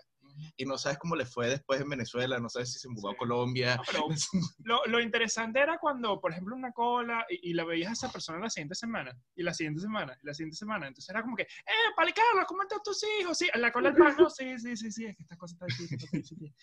Y 0.57 0.65
no 0.65 0.77
sabes 0.77 0.97
cómo 0.97 1.15
le 1.15 1.25
fue 1.25 1.49
después 1.49 1.81
en 1.81 1.89
Venezuela, 1.89 2.39
no 2.39 2.49
sabes 2.49 2.71
si 2.73 2.79
se 2.79 2.89
mudó 2.89 3.09
Sí. 3.09 3.15
a 3.15 3.17
Colombia. 3.17 3.75
No, 3.75 3.83
pero 3.85 4.07
lo, 4.63 4.85
lo 4.85 4.99
interesante 4.99 5.59
era 5.59 5.77
cuando, 5.79 6.19
por 6.19 6.31
ejemplo, 6.31 6.55
una 6.55 6.71
cola 6.71 7.25
y, 7.29 7.51
y 7.51 7.53
la 7.53 7.63
veías 7.65 7.89
a 7.89 7.93
esa 7.93 8.11
persona 8.11 8.39
la 8.39 8.49
siguiente 8.49 8.75
semana, 8.75 9.11
y 9.35 9.43
la 9.43 9.53
siguiente 9.53 9.81
semana, 9.81 10.17
y 10.21 10.25
la 10.27 10.33
siguiente 10.33 10.57
semana. 10.57 10.87
Entonces 10.87 11.09
era 11.09 11.21
como 11.21 11.35
que, 11.35 11.43
¡eh, 11.43 11.91
Pali 11.95 12.13
Carlos, 12.13 12.45
¿cómo 12.47 12.61
están 12.63 12.79
tus 12.83 13.01
hijos? 13.19 13.37
Sí, 13.37 13.47
en 13.53 13.61
la 13.61 13.71
cola 13.71 13.91
del 13.91 13.97
pan, 13.99 14.15
no, 14.17 14.29
sí, 14.29 14.57
sí, 14.59 14.75
sí, 14.75 14.91
sí, 14.91 15.05
es 15.05 15.15
que 15.15 15.23
esta 15.23 15.37
cosa 15.37 15.53
está 15.55 15.65
difícil. 15.65 15.95
está 15.97 16.17
difícil. 16.17 16.53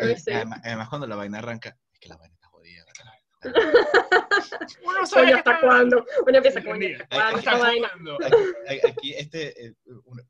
Uy, 0.00 0.16
sí. 0.16 0.32
Además, 0.32 0.60
además, 0.64 0.88
cuando 0.88 1.06
la 1.06 1.16
vaina 1.16 1.38
arranca, 1.38 1.76
es 1.92 1.98
que 2.00 2.08
la 2.08 2.16
vaina 2.16 2.34
está. 2.34 2.45
Uno 4.84 5.00
no 5.00 5.06
sabe 5.06 5.32
¿hasta 5.34 5.52
está- 5.54 5.60
cuándo? 5.60 6.04
Uno 6.26 6.36
empieza 6.36 6.58
Entendí. 6.60 6.94
¿hasta 7.10 7.58
cuándo. 7.58 8.18
Aquí, 8.68 8.86
aquí, 8.88 9.14
este, 9.14 9.66
eh, 9.66 9.74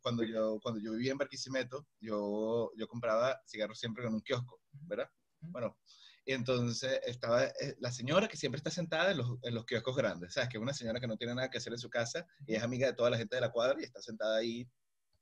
cuando, 0.01 0.23
yo, 0.25 0.59
cuando 0.63 0.81
yo 0.81 0.93
vivía 0.93 1.13
en 1.13 1.19
Barquisimeto, 1.19 1.87
yo, 2.01 2.71
yo 2.77 2.89
compraba 2.89 3.41
cigarros 3.47 3.79
siempre 3.79 4.07
en 4.07 4.15
un 4.15 4.21
kiosco, 4.23 4.61
¿verdad? 4.73 5.11
Bueno, 5.41 5.77
y 6.25 6.33
entonces 6.33 7.01
estaba 7.07 7.45
eh, 7.45 7.77
la 7.79 7.93
señora 7.93 8.27
que 8.29 8.37
siempre 8.37 8.57
está 8.59 8.71
sentada 8.71 9.12
en 9.12 9.19
los, 9.19 9.39
en 9.43 9.55
los 9.55 9.64
kioscos 9.64 9.97
grandes, 9.97 10.35
¿sabes? 10.35 10.49
Que 10.49 10.57
es 10.59 10.62
una 10.62 10.75
señora 10.75 10.99
que 11.01 11.07
no 11.07 11.17
tiene 11.17 11.35
nada 11.35 11.51
que 11.51 11.59
hacer 11.59 11.73
en 11.73 11.79
su 11.79 11.89
casa 11.89 12.27
y 12.47 12.55
es 12.57 12.62
amiga 12.62 12.87
de 12.87 12.95
toda 12.95 13.11
la 13.11 13.17
gente 13.19 13.37
de 13.37 13.41
la 13.43 13.51
cuadra 13.53 13.77
y 13.81 13.85
está 13.85 14.01
sentada 14.03 14.39
ahí 14.39 14.69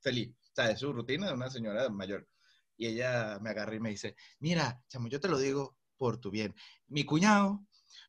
feliz. 0.00 0.34
O 0.50 0.54
sea, 0.54 0.70
es 0.70 0.80
su 0.80 0.92
rutina 0.92 1.26
de 1.28 1.34
una 1.34 1.50
señora 1.50 1.88
mayor. 1.90 2.26
Y 2.76 2.86
ella 2.86 3.38
me 3.40 3.50
agarra 3.50 3.74
y 3.74 3.80
me 3.80 3.90
dice, 3.90 4.16
mira, 4.40 4.82
chamo, 4.88 5.08
yo 5.08 5.20
te 5.20 5.28
lo 5.28 5.38
digo 5.38 5.76
por 5.96 6.18
tu 6.18 6.30
bien. 6.30 6.54
Mi 6.88 7.04
cuñado 7.04 7.64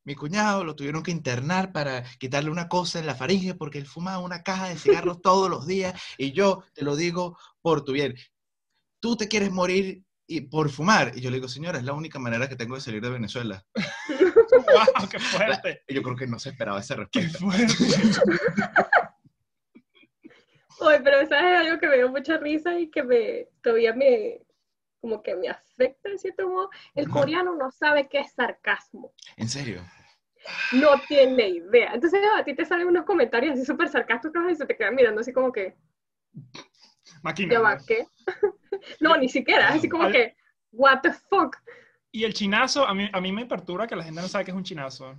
mi 0.06 0.16
cuñado 0.16 0.64
lo 0.64 0.76
tuvieron 0.76 1.04
que 1.04 1.12
internar 1.12 1.72
para 1.72 2.04
quitarle 2.18 2.50
una 2.50 2.70
cosa 2.70 3.00
en 3.00 3.08
la 3.08 3.16
faringe 3.16 3.56
porque 3.56 3.80
él 3.80 3.88
fumaba 3.88 4.20
una 4.20 4.44
caja 4.44 4.70
de 4.70 4.78
cigarros 4.78 5.22
todos 5.22 5.50
los 5.50 5.68
días 5.68 6.00
y 6.18 6.32
yo 6.32 6.64
te 6.74 6.84
lo 6.84 6.96
digo 6.96 7.38
por 7.62 7.84
tu 7.84 7.92
bien. 7.92 8.16
Tú 9.00 9.18
te 9.18 9.28
quieres 9.28 9.52
morir 9.52 10.04
y 10.28 10.42
por 10.42 10.70
fumar. 10.70 11.12
Y 11.16 11.22
yo 11.22 11.30
le 11.30 11.38
digo, 11.38 11.48
señora, 11.48 11.78
es 11.80 11.84
la 11.84 11.94
única 11.94 12.20
manera 12.20 12.48
que 12.48 12.56
tengo 12.56 12.76
de 12.76 12.82
salir 12.82 13.02
de 13.02 13.10
Venezuela. 13.10 13.66
¡Wow! 14.10 15.10
¡Qué 15.10 15.20
fuerte! 15.20 15.84
Y 15.88 15.94
yo 15.96 16.02
creo 16.02 16.16
que 16.16 16.28
no 16.28 16.40
se 16.40 16.50
esperaba 16.50 16.82
¡Qué 16.82 17.22
respuesta. 17.22 17.40
fuerte! 17.40 17.74
Oye, 20.80 21.00
pero 21.02 21.26
¿sabes 21.28 21.60
algo 21.60 21.80
que 21.80 21.88
me 21.88 21.96
dio 21.96 22.10
mucha 22.10 22.38
risa 22.38 22.78
y 22.78 22.90
que 22.90 23.02
me, 23.02 23.48
todavía 23.62 23.94
me, 23.94 24.42
como 25.00 25.24
que 25.24 25.36
me 25.36 25.48
afecta 25.48 26.10
de 26.10 26.18
cierto 26.18 26.50
modo? 26.50 26.70
El 26.94 27.10
coreano 27.10 27.56
no 27.56 27.72
sabe 27.72 28.10
qué 28.10 28.20
es 28.20 28.34
sarcasmo. 28.34 29.14
¿En 29.38 29.48
serio? 29.48 29.82
No 30.74 31.00
tiene 31.08 31.50
idea. 31.50 31.94
Entonces 31.94 32.22
a 32.36 32.44
ti 32.44 32.54
te 32.56 32.66
salen 32.66 32.88
unos 32.88 33.06
comentarios 33.06 33.54
así 33.54 33.66
súper 33.66 33.90
sarcásticos 33.90 34.52
y 34.52 34.56
se 34.56 34.66
te 34.66 34.76
quedan 34.76 34.96
mirando 34.96 35.22
así 35.22 35.34
como 35.34 35.52
que, 35.52 35.76
Máquina. 37.22 37.54
¿ya 37.54 37.60
va 37.60 37.78
qué? 37.78 38.06
no, 39.00 39.18
ni 39.18 39.30
siquiera, 39.30 39.70
así 39.70 39.90
como 39.90 40.10
que, 40.10 40.36
what 40.72 41.02
the 41.02 41.12
fuck. 41.12 41.58
Y 42.12 42.24
el 42.24 42.34
chinazo, 42.34 42.86
a 42.88 42.94
mí, 42.94 43.10
a 43.12 43.20
mí 43.20 43.32
me 43.32 43.46
perturba 43.46 43.88
que 43.88 43.96
la 43.96 44.04
gente 44.04 44.22
no 44.22 44.28
sabe 44.28 44.46
qué 44.46 44.52
es 44.52 44.58
un 44.58 44.64
chinazo. 44.64 45.16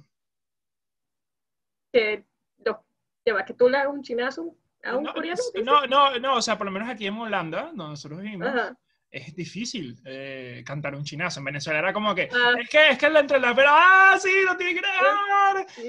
Que, 1.93 2.25
no, 2.65 2.85
ya 3.25 3.35
va, 3.35 3.45
que 3.45 3.55
tú 3.55 3.69
le 3.69 3.79
hagas 3.79 3.93
un 3.93 4.03
chinazo 4.03 4.57
a 4.85 4.97
un 4.97 5.05
no, 5.05 5.13
coreano. 5.13 5.43
no, 5.65 5.87
no, 5.87 6.19
no, 6.19 6.35
o 6.37 6.43
sea, 6.43 6.57
por 6.57 6.67
lo 6.67 6.71
menos 6.71 6.89
aquí 6.89 7.07
en 7.07 7.19
Holanda, 7.19 7.73
donde 7.75 7.85
nosotros 7.85 8.21
vivimos, 8.21 8.49
Ajá. 8.49 8.79
Es 9.11 9.35
difícil 9.35 9.97
eh, 10.05 10.63
cantar 10.67 10.95
un 10.95 11.05
chinazo. 11.05 11.41
En 11.41 11.45
Venezuela 11.47 11.79
era 11.79 11.93
como 11.93 12.15
que, 12.15 12.29
Ah. 12.33 12.53
es 12.61 12.69
que 12.69 12.91
es 12.91 12.99
que 12.99 13.09
la 13.09 13.21
entre 13.21 13.39
la 13.41 13.55
pero 13.55 13.69
¡ah, 13.73 14.19
sí, 14.21 14.29
lo 14.45 14.57
tiene 14.57 14.75
que! 14.75 14.81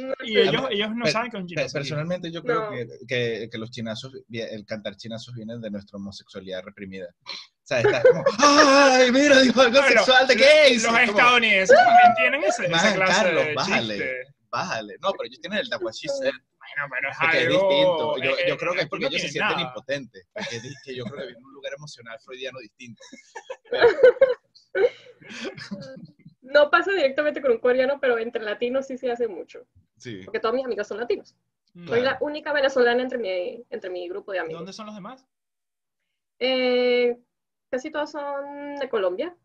No 0.01 0.13
Y 0.23 0.37
ellos, 0.37 0.63
ellos 0.69 0.89
no 0.95 1.05
Pe- 1.05 1.11
saben 1.11 1.31
que 1.31 1.37
un 1.37 1.47
chinazo. 1.47 1.73
Personalmente 1.73 2.31
yo 2.31 2.41
creo 2.43 2.65
No. 2.65 2.71
que, 2.71 2.87
que, 3.07 3.49
que 3.51 3.57
los 3.57 3.71
chinazos, 3.71 4.13
el 4.31 4.65
cantar 4.65 4.95
chinazos 4.95 5.33
vienen 5.35 5.59
de 5.61 5.69
nuestra 5.71 5.97
homosexualidad 5.97 6.63
reprimida. 6.63 7.07
O 7.25 7.29
sea, 7.63 7.81
está 7.81 8.01
como, 8.01 8.23
¡ay, 8.39 9.11
mira, 9.11 9.41
dijo 9.41 9.61
algo 9.61 9.79
Bueno, 9.81 9.87
sexual 10.03 10.27
de 10.27 10.35
gays! 10.35 10.83
Los 10.83 10.91
como, 10.93 10.97
estadounidenses 10.99 11.77
también 11.77 12.13
tienen 12.15 12.43
ese, 12.43 12.65
esa 12.65 12.95
clase 12.95 13.13
Carlos, 13.23 13.45
de 13.45 13.53
bájale. 13.55 13.93
chiste. 13.95 14.21
Bájale. 14.49 14.95
No, 15.01 15.11
pero 15.11 15.25
ellos 15.25 15.41
tienen 15.41 15.59
el 15.59 15.69
tahuachi 15.69 16.07
ser, 16.07 16.31
Bueno, 16.75 16.89
pero 16.91 17.09
es 17.11 17.17
que 17.17 17.25
es 17.37 17.47
algo... 17.47 17.69
distinto. 17.69 18.17
Yo, 18.17 18.31
eh, 18.31 18.45
yo 18.49 18.57
creo 18.57 18.73
que 18.73 18.81
es 18.81 18.87
porque 18.89 19.05
no 19.05 19.09
ellos 19.09 19.21
se 19.21 19.29
sienten 19.29 19.57
nada. 19.57 19.67
impotentes. 19.69 20.27
Porque 20.33 20.55
es 20.57 20.81
que 20.83 20.95
yo 20.95 21.03
creo 21.05 21.17
que 21.19 21.25
viene 21.27 21.43
un 21.45 21.53
lugar 21.53 21.73
emocional 21.73 22.19
freudiano 22.19 22.59
distinto. 22.59 23.01
No 26.41 26.69
pasa 26.69 26.91
directamente 26.91 27.41
con 27.41 27.51
un 27.51 27.57
coreano, 27.59 27.99
pero 27.99 28.17
entre 28.17 28.41
latinos 28.43 28.87
sí 28.87 28.97
se 28.97 29.11
hace 29.11 29.27
mucho. 29.27 29.65
Sí. 29.97 30.21
Porque 30.23 30.39
todos 30.39 30.55
mis 30.55 30.65
amigos 30.65 30.87
son 30.87 30.97
latinos. 30.99 31.35
Mm. 31.73 31.87
Soy 31.87 31.99
la 32.01 32.11
Claro. 32.11 32.25
única 32.25 32.53
venezolana 32.53 33.01
entre 33.03 33.17
mi, 33.17 33.63
entre 33.69 33.89
mi 33.89 34.07
grupo 34.07 34.31
de 34.31 34.39
amigos. 34.39 34.59
¿Dónde 34.59 34.73
son 34.73 34.85
los 34.85 34.95
demás? 34.95 35.25
Eh, 36.39 37.17
casi 37.69 37.91
todos 37.91 38.11
son 38.11 38.75
de 38.77 38.87
Colombia. 38.89 39.35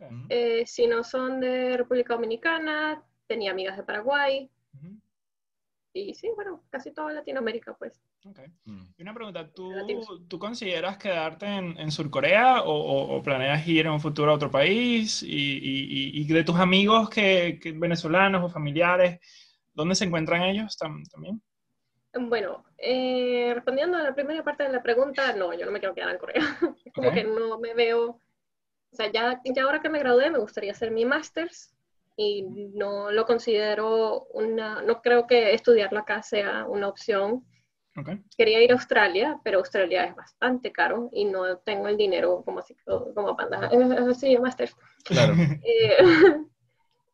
Ok. 0.00 0.10
Mm. 0.10 0.26
Eh, 0.30 0.64
si 0.66 0.86
no 0.86 1.04
son 1.04 1.40
de 1.40 1.76
República 1.76 2.14
Dominicana, 2.14 3.02
tenía 3.26 3.50
amigas 3.50 3.76
de 3.76 3.82
Paraguay. 3.82 4.50
Ujú. 4.74 4.96
Y 5.92 6.14
sí, 6.14 6.30
bueno, 6.34 6.62
casi 6.70 6.92
toda 6.92 7.12
Latinoamérica, 7.12 7.74
pues. 7.74 8.00
Ok. 8.24 8.40
Mm. 8.64 8.82
Y 8.98 9.02
una 9.02 9.14
pregunta, 9.14 9.50
¿tú. 9.52 9.72
¿tú 10.28 10.38
consideras 10.38 10.98
quedarte 10.98 11.46
en, 11.46 11.78
en 11.78 11.90
Surcorea 11.90 12.62
o, 12.62 12.70
o- 12.72 13.16
o 13.16 13.22
planeas 13.22 13.66
ir 13.66 13.86
en 13.86 13.92
un 13.92 14.00
futuro 14.00 14.30
a 14.30 14.34
otro 14.34 14.50
país? 14.50 15.22
Y, 15.22 15.28
y- 15.28 16.20
y- 16.20 16.26
de 16.32 16.44
tus 16.44 16.56
amigos 16.56 17.08
que, 17.10 17.58
que 17.60 17.72
venezolanos 17.72 18.44
o 18.44 18.48
familiares, 18.50 19.18
¿dónde 19.72 19.94
se 19.94 20.04
encuentran 20.04 20.42
ellos 20.42 20.76
tam- 20.78 21.08
también? 21.10 21.40
Bueno, 22.12 22.64
eh, 22.78 23.52
respondiendo 23.54 23.96
a 23.96 24.02
la 24.02 24.14
primera 24.14 24.42
parte 24.42 24.64
de 24.64 24.70
la 24.70 24.82
pregunta, 24.82 25.32
no, 25.34 25.52
yo 25.54 25.64
no 25.66 25.72
me 25.72 25.78
quiero 25.78 25.94
quedar 25.94 26.10
en 26.10 26.18
Corea. 26.18 26.42
Como 26.94 27.12
que 27.12 27.24
no 27.24 27.58
me 27.58 27.74
veo, 27.74 28.08
o 28.10 28.96
sea, 28.96 29.10
ya, 29.12 29.40
ya 29.44 29.62
ahora 29.64 29.80
que 29.80 29.88
me 29.90 29.98
gradué 30.00 30.30
me 30.30 30.38
gustaría 30.38 30.72
hacer 30.72 30.90
mi 30.90 31.04
máster's 31.04 31.74
y 32.20 32.42
no 32.42 33.12
lo 33.12 33.24
considero 33.26 34.24
una, 34.32 34.82
no 34.82 35.00
creo 35.02 35.28
que 35.28 35.54
estudiarlo 35.54 36.00
acá 36.00 36.20
sea 36.20 36.66
una 36.66 36.88
opción. 36.88 37.46
Ok. 37.96 38.08
Quería 38.36 38.60
ir 38.60 38.72
a 38.72 38.74
Australia, 38.74 39.40
pero 39.44 39.58
Australia 39.58 40.04
es 40.04 40.16
bastante 40.16 40.72
caro 40.72 41.10
y 41.12 41.24
no 41.26 41.58
tengo 41.58 41.86
el 41.86 41.96
dinero 41.96 42.42
como 42.44 42.58
así, 42.58 42.76
como 42.84 43.36
para 43.36 43.56
andar, 43.56 43.70
eh, 44.10 44.14
sí, 44.14 44.36
máster. 44.36 44.68
Claro. 45.04 45.34
Eh, 45.62 45.96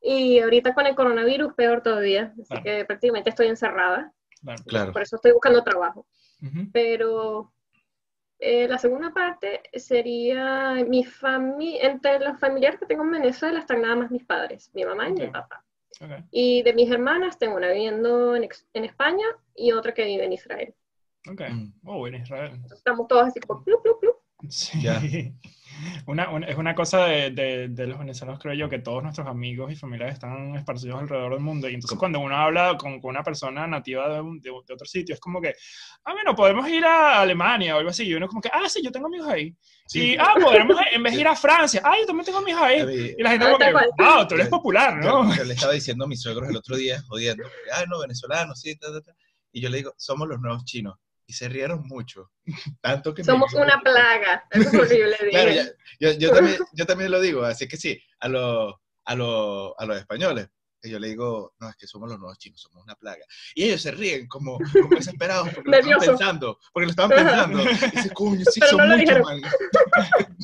y 0.01 0.39
ahorita 0.39 0.73
con 0.75 0.87
el 0.87 0.95
coronavirus 0.95 1.53
peor 1.53 1.83
todavía, 1.83 2.33
así 2.41 2.49
Claro. 2.49 2.63
que 2.65 2.85
prácticamente 2.87 3.29
estoy 3.29 3.49
encerrada, 3.49 4.11
Claro. 4.67 4.93
Por 4.93 5.03
eso 5.03 5.17
estoy 5.17 5.33
buscando 5.33 5.63
trabajo. 5.65 6.07
Ujú. 6.43 6.71
Pero 6.73 7.54
eh, 8.39 8.67
la 8.69 8.79
segunda 8.79 9.13
parte 9.13 9.63
sería 9.75 10.75
mi 10.87 11.05
familia, 11.05 11.83
entre 11.91 12.19
los 12.21 12.39
familiares 12.39 12.79
que 12.79 12.87
tengo 12.87 13.03
en 13.05 13.13
Venezuela 13.13 13.59
están 13.61 13.83
nada 13.83 13.97
más 13.97 14.11
mis 14.11 14.25
padres, 14.25 14.71
mi 14.75 14.85
mamá 14.85 15.09
y 15.09 15.13
mi 15.13 15.25
Ok. 15.27 15.33
papá. 15.33 15.65
Ok. 16.01 16.11
Y 16.31 16.63
de 16.63 16.73
mis 16.75 16.91
hermanas 16.91 17.39
tengo 17.39 17.57
una 17.57 17.69
viviendo 17.71 18.35
en, 18.37 18.45
ex- 18.45 18.67
en 18.75 18.85
España 18.85 19.27
y 19.55 19.73
otra 19.73 19.95
que 19.95 20.05
vive 20.05 20.25
en 20.25 20.33
Israel. 20.33 20.75
Ok. 21.31 21.41
Mm. 21.49 21.73
Oh, 21.87 22.07
en 22.07 22.17
Israel. 22.17 22.51
Entonces, 22.55 22.79
estamos 22.79 23.09
todos 23.09 23.29
así 23.29 23.41
como 23.41 23.63
plup, 23.65 23.83
plup, 23.83 24.01
plup. 24.01 24.17
Sí. 24.49 24.83
Ya. 24.83 25.01
Una, 26.07 26.29
una- 26.31 26.47
es 26.47 26.57
una 26.57 26.75
cosa 26.75 27.07
de, 27.07 27.31
de- 27.31 27.69
de 27.69 27.87
los 27.87 27.99
venezolanos, 27.99 28.41
creo 28.41 28.55
yo, 28.55 28.69
que 28.69 28.79
todos 28.79 29.03
nuestros 29.03 29.27
amigos 29.27 29.73
y 29.73 29.77
familiares 29.77 30.15
están 30.15 30.55
esparcidos 30.55 31.01
alrededor 31.01 31.33
del 31.33 31.41
mundo. 31.41 31.69
Y 31.69 31.75
entonces, 31.75 31.99
cuando 31.99 32.21
uno 32.21 32.37
habla 32.37 32.77
con, 32.77 33.01
con 33.01 33.11
una 33.11 33.23
persona 33.23 33.67
nativa 33.67 34.09
de, 34.13 34.21
un- 34.21 34.41
de- 34.41 34.51
de 34.51 34.75
otro 34.75 34.87
sitio, 34.87 35.15
es 35.15 35.21
como 35.21 35.41
que, 35.41 35.55
ah, 36.05 36.13
bueno, 36.13 36.35
podemos 36.35 36.69
ir 36.69 36.85
a 36.85 37.21
Alemania 37.21 37.75
o 37.75 37.79
algo 37.79 37.91
así. 37.91 38.05
Y 38.05 38.15
uno, 38.15 38.29
como 38.29 38.41
que, 38.41 38.51
ah, 38.53 38.69
sí, 38.69 38.81
yo 38.83 38.93
tengo 38.93 39.07
amigos 39.07 39.29
ahí. 39.29 39.55
Sí. 39.87 40.13
Y, 40.13 40.17
ah, 40.19 40.35
podemos, 40.41 40.77
en 40.93 41.03
vez 41.03 41.15
de 41.15 41.21
ir 41.21 41.29
a 41.29 41.37
Francia, 41.37 41.81
ah, 41.85 41.95
yo 42.01 42.07
también 42.07 42.25
tengo 42.27 42.39
amigos 42.39 42.63
ahí. 42.63 43.15
Y 43.19 43.23
la 43.23 43.31
gente, 43.31 43.47
Ah, 43.47 43.53
como 43.53 43.59
que, 43.59 43.73
wow, 44.05 44.27
tú 44.29 44.35
eres 44.35 44.49
popular, 44.49 44.97
¿no? 44.97 45.29
Yo, 45.31 45.37
yo 45.37 45.45
le 45.45 45.55
estaba 45.55 45.73
diciendo 45.73 46.05
a 46.05 46.09
mis 46.09 46.21
suegros 46.23 46.49
el 46.51 46.57
otro 46.57 46.77
día, 46.77 47.03
jodiendo, 47.09 47.45
ay, 47.75 47.85
no, 47.89 47.99
venezolanos, 48.01 48.61
sí, 48.61 48.77
ta, 48.77 48.93
ta, 48.93 49.01
ta. 49.01 49.13
Y 49.53 49.61
yo 49.61 49.69
le 49.71 49.77
digo, 49.79 49.95
somos 49.97 50.27
los 50.29 50.41
nuevos 50.41 50.65
chinos. 50.65 50.95
Y 51.27 51.33
se 51.33 51.49
rieron 51.49 51.83
mucho. 51.87 52.31
Tanto 52.81 53.15
que 53.15 53.25
Somos 53.25 53.55
una 53.55 53.81
plaga. 53.81 54.45
Es 54.51 54.67
horrible. 54.75 55.17
Claro, 55.31 55.51
ya- 55.53 55.71
yo, 56.01 56.13
yo, 56.19 56.33
también, 56.33 56.59
yo 56.75 56.87
también 56.87 57.11
lo 57.11 57.21
digo, 57.21 57.45
así 57.45 57.67
que 57.67 57.77
sí, 57.77 58.01
a, 58.21 58.29
los 58.29 58.75
a, 59.05 59.15
los 59.15 59.73
a 59.79 59.87
los 59.87 59.97
españoles. 59.97 60.49
que 60.83 60.91
Yo 60.91 60.99
le 60.99 61.09
digo, 61.09 61.55
no, 61.61 61.71
es 61.71 61.77
que 61.77 61.87
somos 61.87 62.11
los 62.11 62.19
nuevos 62.19 62.37
chinos, 62.39 62.61
somos 62.61 62.83
una 62.85 62.95
plaga. 62.95 63.25
Y 63.55 63.65
ellos 63.65 63.81
se 63.81 63.91
ríen 63.93 64.27
como, 64.29 64.59
como 64.73 64.89
desesperados 64.97 65.49
porque 65.55 65.71
lo 65.71 65.77
estaban 65.79 66.01
pensando, 66.01 66.59
porque 66.73 66.85
lo 66.87 66.91
estaban 66.91 67.11
pensando. 67.11 67.63
Y 67.63 67.67
dice, 67.97 68.11
coño, 68.13 68.45
sí, 68.45 68.61
Pero 68.61 68.71
son 68.73 68.79
no 68.81 68.87
lo 68.87 68.97
muchos, 68.99 69.21
man. 69.23 69.41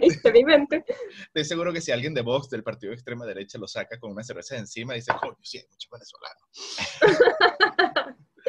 Estoy 0.00 1.44
seguro 1.44 1.72
que 1.72 1.80
si 1.80 1.90
alguien 1.90 2.14
de 2.14 2.22
Vox, 2.22 2.48
del 2.48 2.62
partido 2.62 2.90
de 2.90 2.94
extrema 2.94 3.26
derecha, 3.26 3.58
lo 3.58 3.66
saca 3.66 3.98
con 3.98 4.12
una 4.12 4.22
cerveza 4.22 4.56
encima, 4.56 4.94
dice, 4.94 5.12
coño, 5.20 5.36
sí, 5.42 5.58
hay 5.58 5.64
muchos 5.68 5.90
venezolanos. 5.90 6.48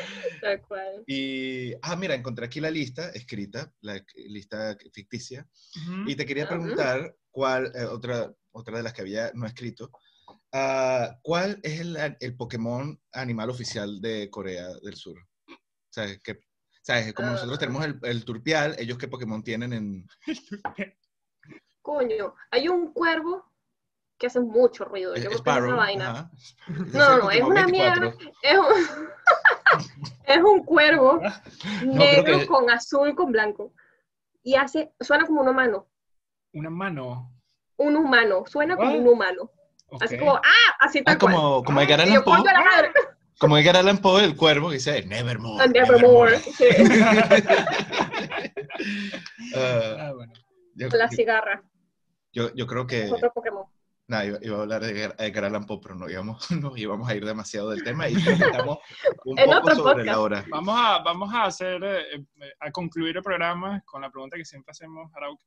Tal 0.42 0.62
cual. 0.62 1.04
Y, 1.08 1.74
ah, 1.82 1.96
mira, 1.96 2.16
encontré 2.16 2.46
aquí 2.46 2.60
la 2.60 2.72
lista 2.72 3.10
escrita, 3.10 3.72
la 3.82 4.04
lista 4.16 4.78
ficticia, 4.92 5.48
Ujú. 5.82 6.10
y 6.10 6.16
te 6.16 6.26
quería 6.26 6.48
preguntar 6.48 7.16
cuál, 7.32 7.72
eh, 7.76 7.84
otra, 7.86 8.34
otra 8.52 8.78
de 8.78 8.84
las 8.84 8.94
que 8.94 9.02
había 9.02 9.32
no 9.34 9.46
escrito, 9.46 9.90
ah, 10.52 11.18
¿cuál 11.24 11.60
es 11.64 11.80
el, 11.80 11.98
el 12.20 12.36
Pokémon 12.36 13.00
animal 13.12 13.50
oficial 13.50 14.02
de 14.02 14.30
Corea 14.30 14.68
del 14.84 14.96
Sur? 14.96 15.18
¿Sabes? 15.90 16.22
Que, 16.24 16.40
¿sabes? 16.82 17.14
Como 17.14 17.30
nosotros 17.32 17.58
Ah. 17.58 17.60
tenemos 17.60 17.86
el, 17.86 18.00
el 18.04 18.26
turpial, 18.26 18.76
ellos 18.80 18.98
qué 18.98 19.08
Pokémon 19.08 19.44
tienen 19.44 19.74
en... 19.74 20.08
Coño, 21.82 22.34
hay 22.50 22.70
un 22.70 22.94
cuervo 22.94 23.53
que 24.24 24.28
hace 24.28 24.40
mucho 24.40 24.86
ruido. 24.86 25.14
Yo 25.18 25.30
Sparrow, 25.32 25.68
esa 25.72 25.76
vaina. 25.76 26.10
ajá. 26.12 26.32
No, 26.94 27.18
no, 27.18 27.30
Ese 27.30 27.40
es 27.40 27.44
una 27.46 27.64
Pokémon 27.66 27.72
mierda. 27.72 28.14
Es 28.42 28.58
un, 28.58 28.66
es 30.26 30.38
un 30.38 30.64
cuervo 30.64 31.20
creo 31.82 31.94
negro 31.94 32.40
que- 32.40 32.48
con 32.48 32.70
azul 32.70 33.14
con 33.16 33.34
blanco. 33.34 33.74
Y 34.42 34.56
hace, 34.56 34.94
suena 35.02 35.26
como 35.26 35.42
un 35.42 35.50
humano. 35.50 35.90
Una 36.54 36.70
mano. 36.70 37.34
Un 37.76 37.98
humano, 37.98 38.46
suena 38.48 38.78
como 38.78 38.92
What? 38.92 39.00
un 39.00 39.08
humano. 39.10 39.52
Así 40.00 40.16
Ok. 40.16 40.20
como, 40.22 40.36
¡ah! 40.38 40.76
Así 40.80 41.04
tal 41.04 41.16
Ah, 41.16 41.18
como, 41.18 41.64
como 41.66 41.82
Edgar 41.82 42.00
cual. 42.00 42.08
Y 42.08 42.12
Allan 42.14 42.24
Poe, 42.24 42.44
como 43.40 43.58
Edgar 43.58 43.76
Allan 43.76 43.98
Poe, 43.98 44.24
el 44.24 44.38
cuervo, 44.38 44.70
que 44.70 44.76
dice, 44.76 45.04
Nevermore. 45.06 45.68
Nevermore. 45.68 46.40
Sí, 46.40 46.64
Ah, 49.56 49.96
Ah, 50.00 50.12
bueno. 50.14 50.34
yo, 50.76 50.88
la 50.94 51.10
cigarra. 51.10 51.62
yo, 52.32 52.54
yo 52.56 52.66
creo 52.68 52.88
que... 52.88 53.04
Es 53.04 53.12
otro 53.12 53.34
Pokémon. 53.34 53.66
Nada, 54.08 54.26
iba, 54.26 54.38
iba 54.42 54.58
a 54.58 54.62
hablar 54.62 54.82
de 54.82 54.92
Edgar, 54.92 55.16
Edgar 55.18 55.46
Allan 55.46 55.66
Poe, 55.66 55.80
pero 55.82 55.96
no 55.96 56.10
íbamos, 56.10 56.52
no 56.52 56.76
íbamos 56.76 57.08
a 57.10 57.16
ir 57.16 57.26
demasiado 57.26 57.70
del 57.70 57.84
tema 57.84 58.10
y 58.10 58.16
estamos 58.16 58.80
un 59.26 59.40
En 59.40 59.46
poco 59.46 59.58
otro 59.60 59.76
sobre 59.76 59.86
podcast. 59.96 60.06
la 60.08 60.20
hora. 60.20 60.46
Vamos 60.50 60.76
a, 60.78 61.00
vamos 61.04 61.34
a 61.34 61.46
hacer, 61.46 61.84
eh, 61.84 62.16
eh, 62.16 62.26
a 62.60 62.72
concluir 62.72 63.16
el 63.16 63.24
programa 63.24 63.82
con 63.86 64.02
la 64.02 64.12
pregunta 64.12 64.38
que 64.38 64.46
siempre 64.46 64.72
hacemos, 64.72 65.10
Arauk. 65.16 65.40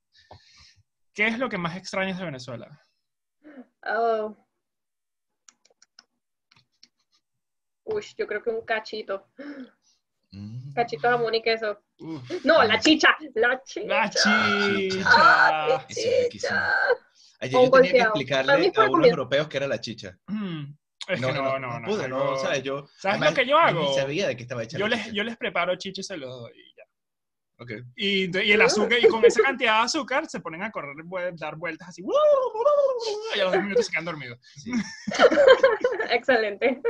¿Qué 1.13 1.27
es 1.27 1.39
lo 1.39 1.49
que 1.49 1.59
más 1.59 1.77
extrañas 1.77 2.19
de 2.19 2.25
Venezuela? 2.25 2.81
Oh. 3.87 4.37
Uy, 7.85 8.05
yo 8.19 8.27
creo 8.27 8.43
que 8.43 8.51
un 8.51 8.63
cachito. 8.63 9.29
Mm. 10.33 10.73
Cachito 10.75 11.09
jamón 11.09 11.35
y 11.35 11.43
queso. 11.43 11.79
Uf, 12.01 12.45
No, 12.45 12.63
la 12.65 12.81
chicha. 12.81 13.17
La 13.35 13.63
chicha. 13.63 13.87
la 13.87 14.11
chicha. 15.87 16.75
Ayer 17.41 17.53
yo 17.63 17.71
tenía 17.71 17.93
que 17.93 17.99
explicarle 17.99 18.53
a 18.53 18.57
unos 18.57 18.73
comida. 18.91 19.09
europeos 19.11 19.49
que 19.49 19.57
era 19.59 19.69
la 19.69 19.81
chicha. 19.81 20.17
Mm, 20.27 20.65
Es 21.09 21.21
que 21.21 21.33
no, 21.33 21.59
no, 21.59 21.81
no. 21.81 21.87
pude, 21.87 22.03
es 22.05 22.09
no, 22.09 22.17
algo- 22.23 22.37
¿sabes? 22.39 22.63
Yo, 22.63 22.87
¿Sabes 22.97 23.05
además, 23.21 23.31
lo 23.31 23.37
que 23.37 23.47
yo 23.47 23.59
hago? 23.59 23.81
Ni 23.83 23.95
sabía 23.95 24.29
de 24.29 24.37
qué 24.37 24.43
estaba 24.43 24.63
hecha 24.63 24.79
Yo 24.79 24.89
la 24.89 24.97
les, 24.97 25.13
yo 25.13 25.23
les 25.25 25.37
preparo 25.37 25.77
chicha 25.77 26.01
y 26.01 26.05
se 26.05 26.17
los 26.17 26.31
doy 26.31 26.53
y 26.55 26.75
ya. 26.77 26.83
Ok. 27.59 27.71
Y, 27.97 28.39
y 28.39 28.53
el 28.53 28.61
azúcar, 28.63 28.99
y 29.03 29.09
con 29.09 29.25
esa 29.25 29.43
cantidad 29.43 29.79
de 29.81 29.85
azúcar 29.87 30.27
se 30.29 30.41
ponen 30.41 30.63
a 30.63 30.71
correr, 30.71 30.95
dar 31.37 31.57
vueltas 31.57 31.89
así. 31.89 32.03
Y 33.37 33.41
a 33.41 33.45
los 33.45 33.53
10 33.53 33.65
minutos 33.65 33.87
se 33.87 33.93
quedan 33.93 34.05
dormidos. 34.07 34.39
Sí. 34.57 34.71
Excelente. 36.11 36.81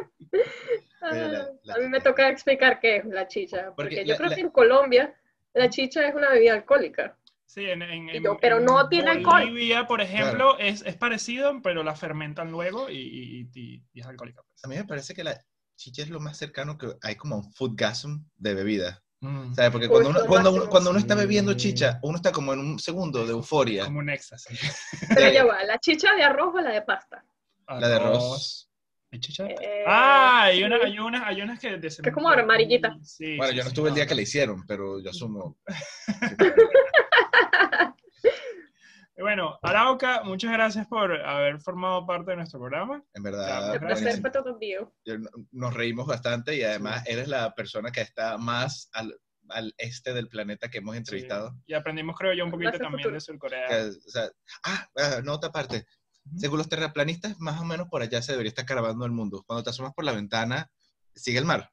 Ah, 1.01 1.11
la- 1.15 1.51
la 1.63 1.75
a 1.75 1.79
mí 1.79 1.89
me 1.89 2.01
toca 2.01 2.29
explicar 2.29 2.81
qué 2.81 2.97
es 2.97 3.05
la 3.07 3.27
chicha, 3.29 3.73
porque, 3.77 3.97
Porque 3.97 4.05
yo 4.05 4.13
la- 4.13 4.17
creo 4.17 4.29
la- 4.31 4.35
que 4.35 4.41
en 4.43 4.51
Colombia 4.51 5.15
la 5.55 5.71
chicha 5.71 6.07
es 6.09 6.15
una 6.15 6.31
bebida 6.31 6.55
alcohólica. 6.55 7.17
Sí, 7.47 7.65
en, 7.65 7.81
en, 7.83 8.09
en- 8.11 8.23
yo, 8.23 8.37
pero 8.41 8.59
en 8.59 8.65
no 8.65 8.89
tiene 8.89 9.11
alcohol. 9.13 9.43
Bolivia, 9.45 9.87
por 9.87 10.01
ejemplo, 10.01 10.59
es, 10.59 10.83
es 10.83 10.97
parecido, 10.97 11.61
pero 11.63 11.83
la 11.85 11.95
fermentan 11.95 12.51
luego 12.51 12.91
y, 12.91 12.97
y- 12.99 13.51
y- 13.55 13.83
y 13.93 14.01
es 14.01 14.07
alcohólica. 14.07 14.43
pues. 14.43 14.65
A 14.65 14.69
mí 14.69 14.77
me 14.77 14.85
parece 14.85 15.15
que 15.15 15.23
la 15.25 15.41
chicha 15.77 16.03
es 16.03 16.11
lo 16.11 16.21
más 16.21 16.37
cercano 16.37 16.77
que 16.77 16.89
hay 17.03 17.15
como 17.17 17.37
un 17.37 17.53
foodgasm 17.53 18.25
de 18.37 18.55
bebida. 18.55 19.03
Mm, 19.21 19.55
¿Sabes? 19.55 19.71
Porque 19.71 19.89
cuando 19.89 20.11
uno, 20.11 20.21
cuando, 20.27 20.53
uno, 20.53 20.69
cuando 20.69 20.91
uno 20.91 20.99
está 20.99 21.15
bebiendo 21.15 21.55
chicha, 21.55 21.99
uno 22.03 22.17
está 22.17 22.33
como 22.33 22.53
en 22.53 22.61
un 22.61 22.79
segundo 22.79 23.25
de 23.25 23.33
euforia. 23.33 23.85
como 23.85 24.01
un 24.01 24.11
éxtasis. 24.11 24.59
Pero 25.15 25.33
ya 25.33 25.45
va, 25.45 25.63
la 25.65 25.79
chicha 25.79 26.15
de 26.15 26.23
arroz 26.25 26.55
o 26.55 26.61
la 26.61 26.71
de 26.73 26.83
pasta. 26.83 27.25
La 27.69 27.89
de 27.89 27.95
arroz. 27.95 28.71
¿Hay 29.13 29.21
chicha 29.21 29.45
de 29.45 29.53
Eh, 29.55 29.85
Ah, 29.87 30.43
hay, 30.45 30.59
sí. 30.59 30.65
una, 30.65 30.77
hay, 30.77 30.99
unas, 30.99 31.23
hay 31.25 31.43
unas 31.43 31.59
que... 31.61 31.79
es 31.81 32.01
como 32.13 32.29
amarillita. 32.29 32.99
Sí, 33.03 33.37
Bueno, 33.37 33.53
sí, 33.53 33.57
yo 33.57 33.63
no 33.63 33.69
sí, 33.71 33.73
estuve 33.75 33.89
el 33.91 33.95
día 33.95 34.07
que 34.07 34.15
la 34.17 34.23
hicieron, 34.23 34.67
pero 34.67 35.01
yo 35.01 35.11
asumo. 35.11 35.57
Y 39.19 39.23
Bueno, 39.23 39.59
Arauca, 39.63 40.23
muchas 40.25 40.53
gracias 40.53 40.87
por 40.89 41.11
haber 41.11 41.59
formado 41.61 42.05
parte 42.07 42.33
de 42.33 42.37
nuestro 42.37 42.61
programa. 42.61 43.03
En 43.15 43.23
verdad, 43.23 43.75
El 43.75 43.81
placer 43.81 44.21
fue 44.21 44.31
todo 44.31 44.59
mío. 44.59 44.93
Nos 45.53 45.73
reímos 45.73 46.07
bastante 46.07 46.55
y 46.55 46.63
además 46.63 47.03
eres 47.07 47.27
la 47.27 47.55
persona 47.55 47.91
que 47.91 48.03
está 48.03 48.37
más 48.37 48.91
al, 48.93 49.19
al 49.49 49.75
este 49.79 50.13
del 50.13 50.29
planeta 50.29 50.69
que 50.69 50.79
hemos 50.79 50.97
entrevistado. 50.97 51.51
Sí. 51.51 51.65
Y 51.69 51.75
aprendimos, 51.75 52.15
creo 52.17 52.35
yo, 52.35 52.45
un 52.45 52.51
poquito 52.51 52.71
Gracias, 52.71 52.83
también 52.83 53.01
futuro. 53.01 53.15
de 53.15 53.21
Surcorea. 53.21 53.69
Que, 53.69 53.75
o 53.89 54.11
sea, 54.11 54.31
ah, 54.65 54.87
ah, 54.97 55.21
nota 55.25 55.47
aparte. 55.47 55.87
Ujú. 56.27 56.39
Según 56.39 56.59
los 56.59 56.69
terraplanistas, 56.69 57.39
más 57.39 57.59
o 57.59 57.65
menos 57.65 57.89
por 57.89 58.03
allá 58.03 58.21
se 58.21 58.33
debería 58.33 58.51
estar 58.51 58.65
acabando 58.65 59.07
el 59.07 59.13
mundo. 59.13 59.45
Cuando 59.47 59.63
te 59.65 59.71
asomas 59.71 59.95
por 59.95 60.05
la 60.05 60.13
ventana, 60.13 60.71
sigue 61.15 61.39
el 61.39 61.47
mar. 61.47 61.71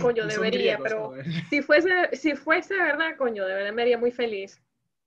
Coño, 0.00 0.26
debería, 0.26 0.78
griegos, 0.78 0.82
pero 0.82 1.12
si 1.48 1.62
fuese, 1.62 2.16
si 2.16 2.34
fuese 2.34 2.74
verdad, 2.74 3.16
coño, 3.16 3.44
de 3.46 3.54
verdad 3.54 3.72
me 3.72 3.82
haría 3.82 3.98
muy 3.98 4.10
feliz. 4.10 4.60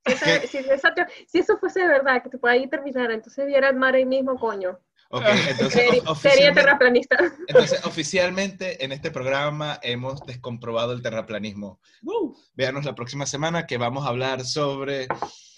Si, 0.06 0.12
esa- 0.14 0.42
¿Qué? 0.42 0.48
si 0.48 0.58
esa 0.58 0.94
teo- 0.94 1.08
si 1.28 1.40
eso 1.40 1.58
fuese 1.58 1.88
verdad, 1.88 2.22
que 2.22 2.30
te 2.30 2.38
pueda 2.38 2.54
ahí 2.56 2.68
terminar, 2.68 3.12
entonces 3.12 3.46
viera 3.46 3.70
el 3.70 3.76
mar 3.78 3.96
ahí 3.96 4.06
mismo, 4.06 4.36
coño. 4.38 4.80
Ok, 5.10 5.24
entonces, 5.48 6.02
Sería, 6.22 6.52
terraplanista. 6.54 7.18
entonces, 7.48 7.86
oficialmente 7.86 8.84
en 8.84 8.92
este 8.92 9.12
programa 9.12 9.80
hemos 9.84 10.26
descomprobado 10.26 10.92
el 10.94 11.04
terraplanismo. 11.04 11.80
Woo. 12.02 12.36
Véanos 12.56 12.84
la 12.84 12.96
próxima 12.96 13.28
semana 13.28 13.68
que 13.68 13.78
vamos 13.78 14.06
a 14.06 14.10
hablar 14.10 14.44
sobre... 14.44 15.08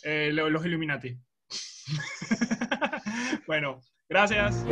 Eh, 0.03 0.29
lo- 0.33 0.49
los 0.49 0.65
Illuminati. 0.65 1.17
bueno, 3.47 3.79
gracias. 4.09 4.65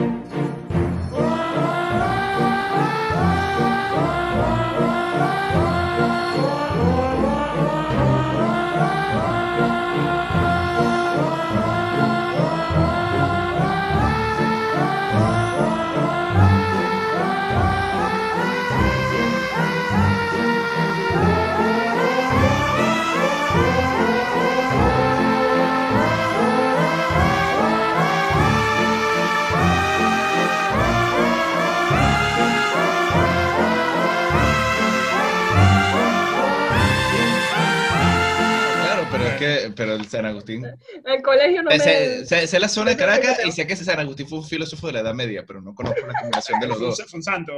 Que, 39.44 39.74
pero 39.76 39.94
el 39.96 40.06
San 40.08 40.26
Agustín... 40.26 40.66
El 41.06 41.22
colegio 41.22 41.64
no 41.64 41.70
me... 41.70 41.80
Sé, 41.80 42.26
sé- 42.26 42.48
sé 42.48 42.60
la 42.60 42.68
zona 42.68 42.92
de 42.92 42.98
Caracas 42.98 43.40
y 43.46 43.52
sé 43.52 43.68
que 43.68 43.76
San 43.76 44.00
Agustín 44.00 44.28
fue 44.28 44.40
un 44.40 44.46
filósofo 44.46 44.88
de 44.88 44.94
la 44.94 45.00
Edad 45.02 45.14
Media, 45.14 45.44
pero 45.46 45.62
no 45.62 45.74
conozco 45.76 46.00
la 46.08 46.14
combinación 46.20 46.60
de 46.60 46.68
los 46.68 46.80
dos. 46.80 47.04
fue 47.10 47.18
un 47.18 47.24
santo. 47.24 47.54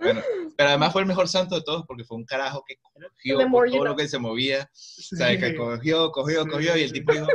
Bueno, 0.00 0.22
pero 0.56 0.68
además 0.70 0.92
fue 0.92 1.02
el 1.02 1.08
mejor 1.08 1.28
santo 1.28 1.56
de 1.56 1.62
todos 1.62 1.84
porque 1.86 2.04
fue 2.04 2.16
un 2.16 2.24
carajo 2.24 2.64
que 2.66 2.76
cogió 2.76 3.38
The 3.38 3.46
more 3.46 3.70
todo 3.70 3.78
lo 3.80 3.90
know. 3.90 3.96
que 3.96 4.08
se 4.08 4.18
movía, 4.18 4.68
Sí. 4.72 5.16
¿sabes? 5.16 5.38
Que 5.40 5.54
cogió, 5.56 6.10
cogió, 6.12 6.44
Sí, 6.44 6.48
cogió 6.50 6.76
y 6.76 6.82
el 6.82 6.92
tipo 6.92 7.12
dijo, 7.12 7.26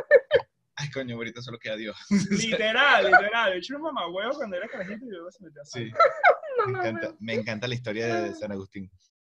ay 0.76 0.90
coño, 0.92 1.16
ahorita 1.16 1.42
solo 1.42 1.58
queda 1.60 1.76
Dios. 1.76 1.98
Literal, 2.32 3.06
literal. 3.06 3.52
De 3.52 3.58
hecho, 3.58 3.74
era 3.74 3.78
un 3.80 3.84
mamahuevo 3.84 4.34
cuando 4.36 4.56
era 4.58 4.68
carajito 4.68 5.06
y 5.06 5.10
luego 5.10 5.32
se 5.32 5.44
metió 5.44 5.62
a 5.62 5.66
Sí, 5.66 5.92
me 6.68 6.72
encanta, 6.78 7.16
me 7.20 7.34
encanta 7.34 7.68
la 7.68 7.76
historia 7.76 8.16
de 8.24 8.34
San 8.36 8.52
Agustín. 8.52 8.90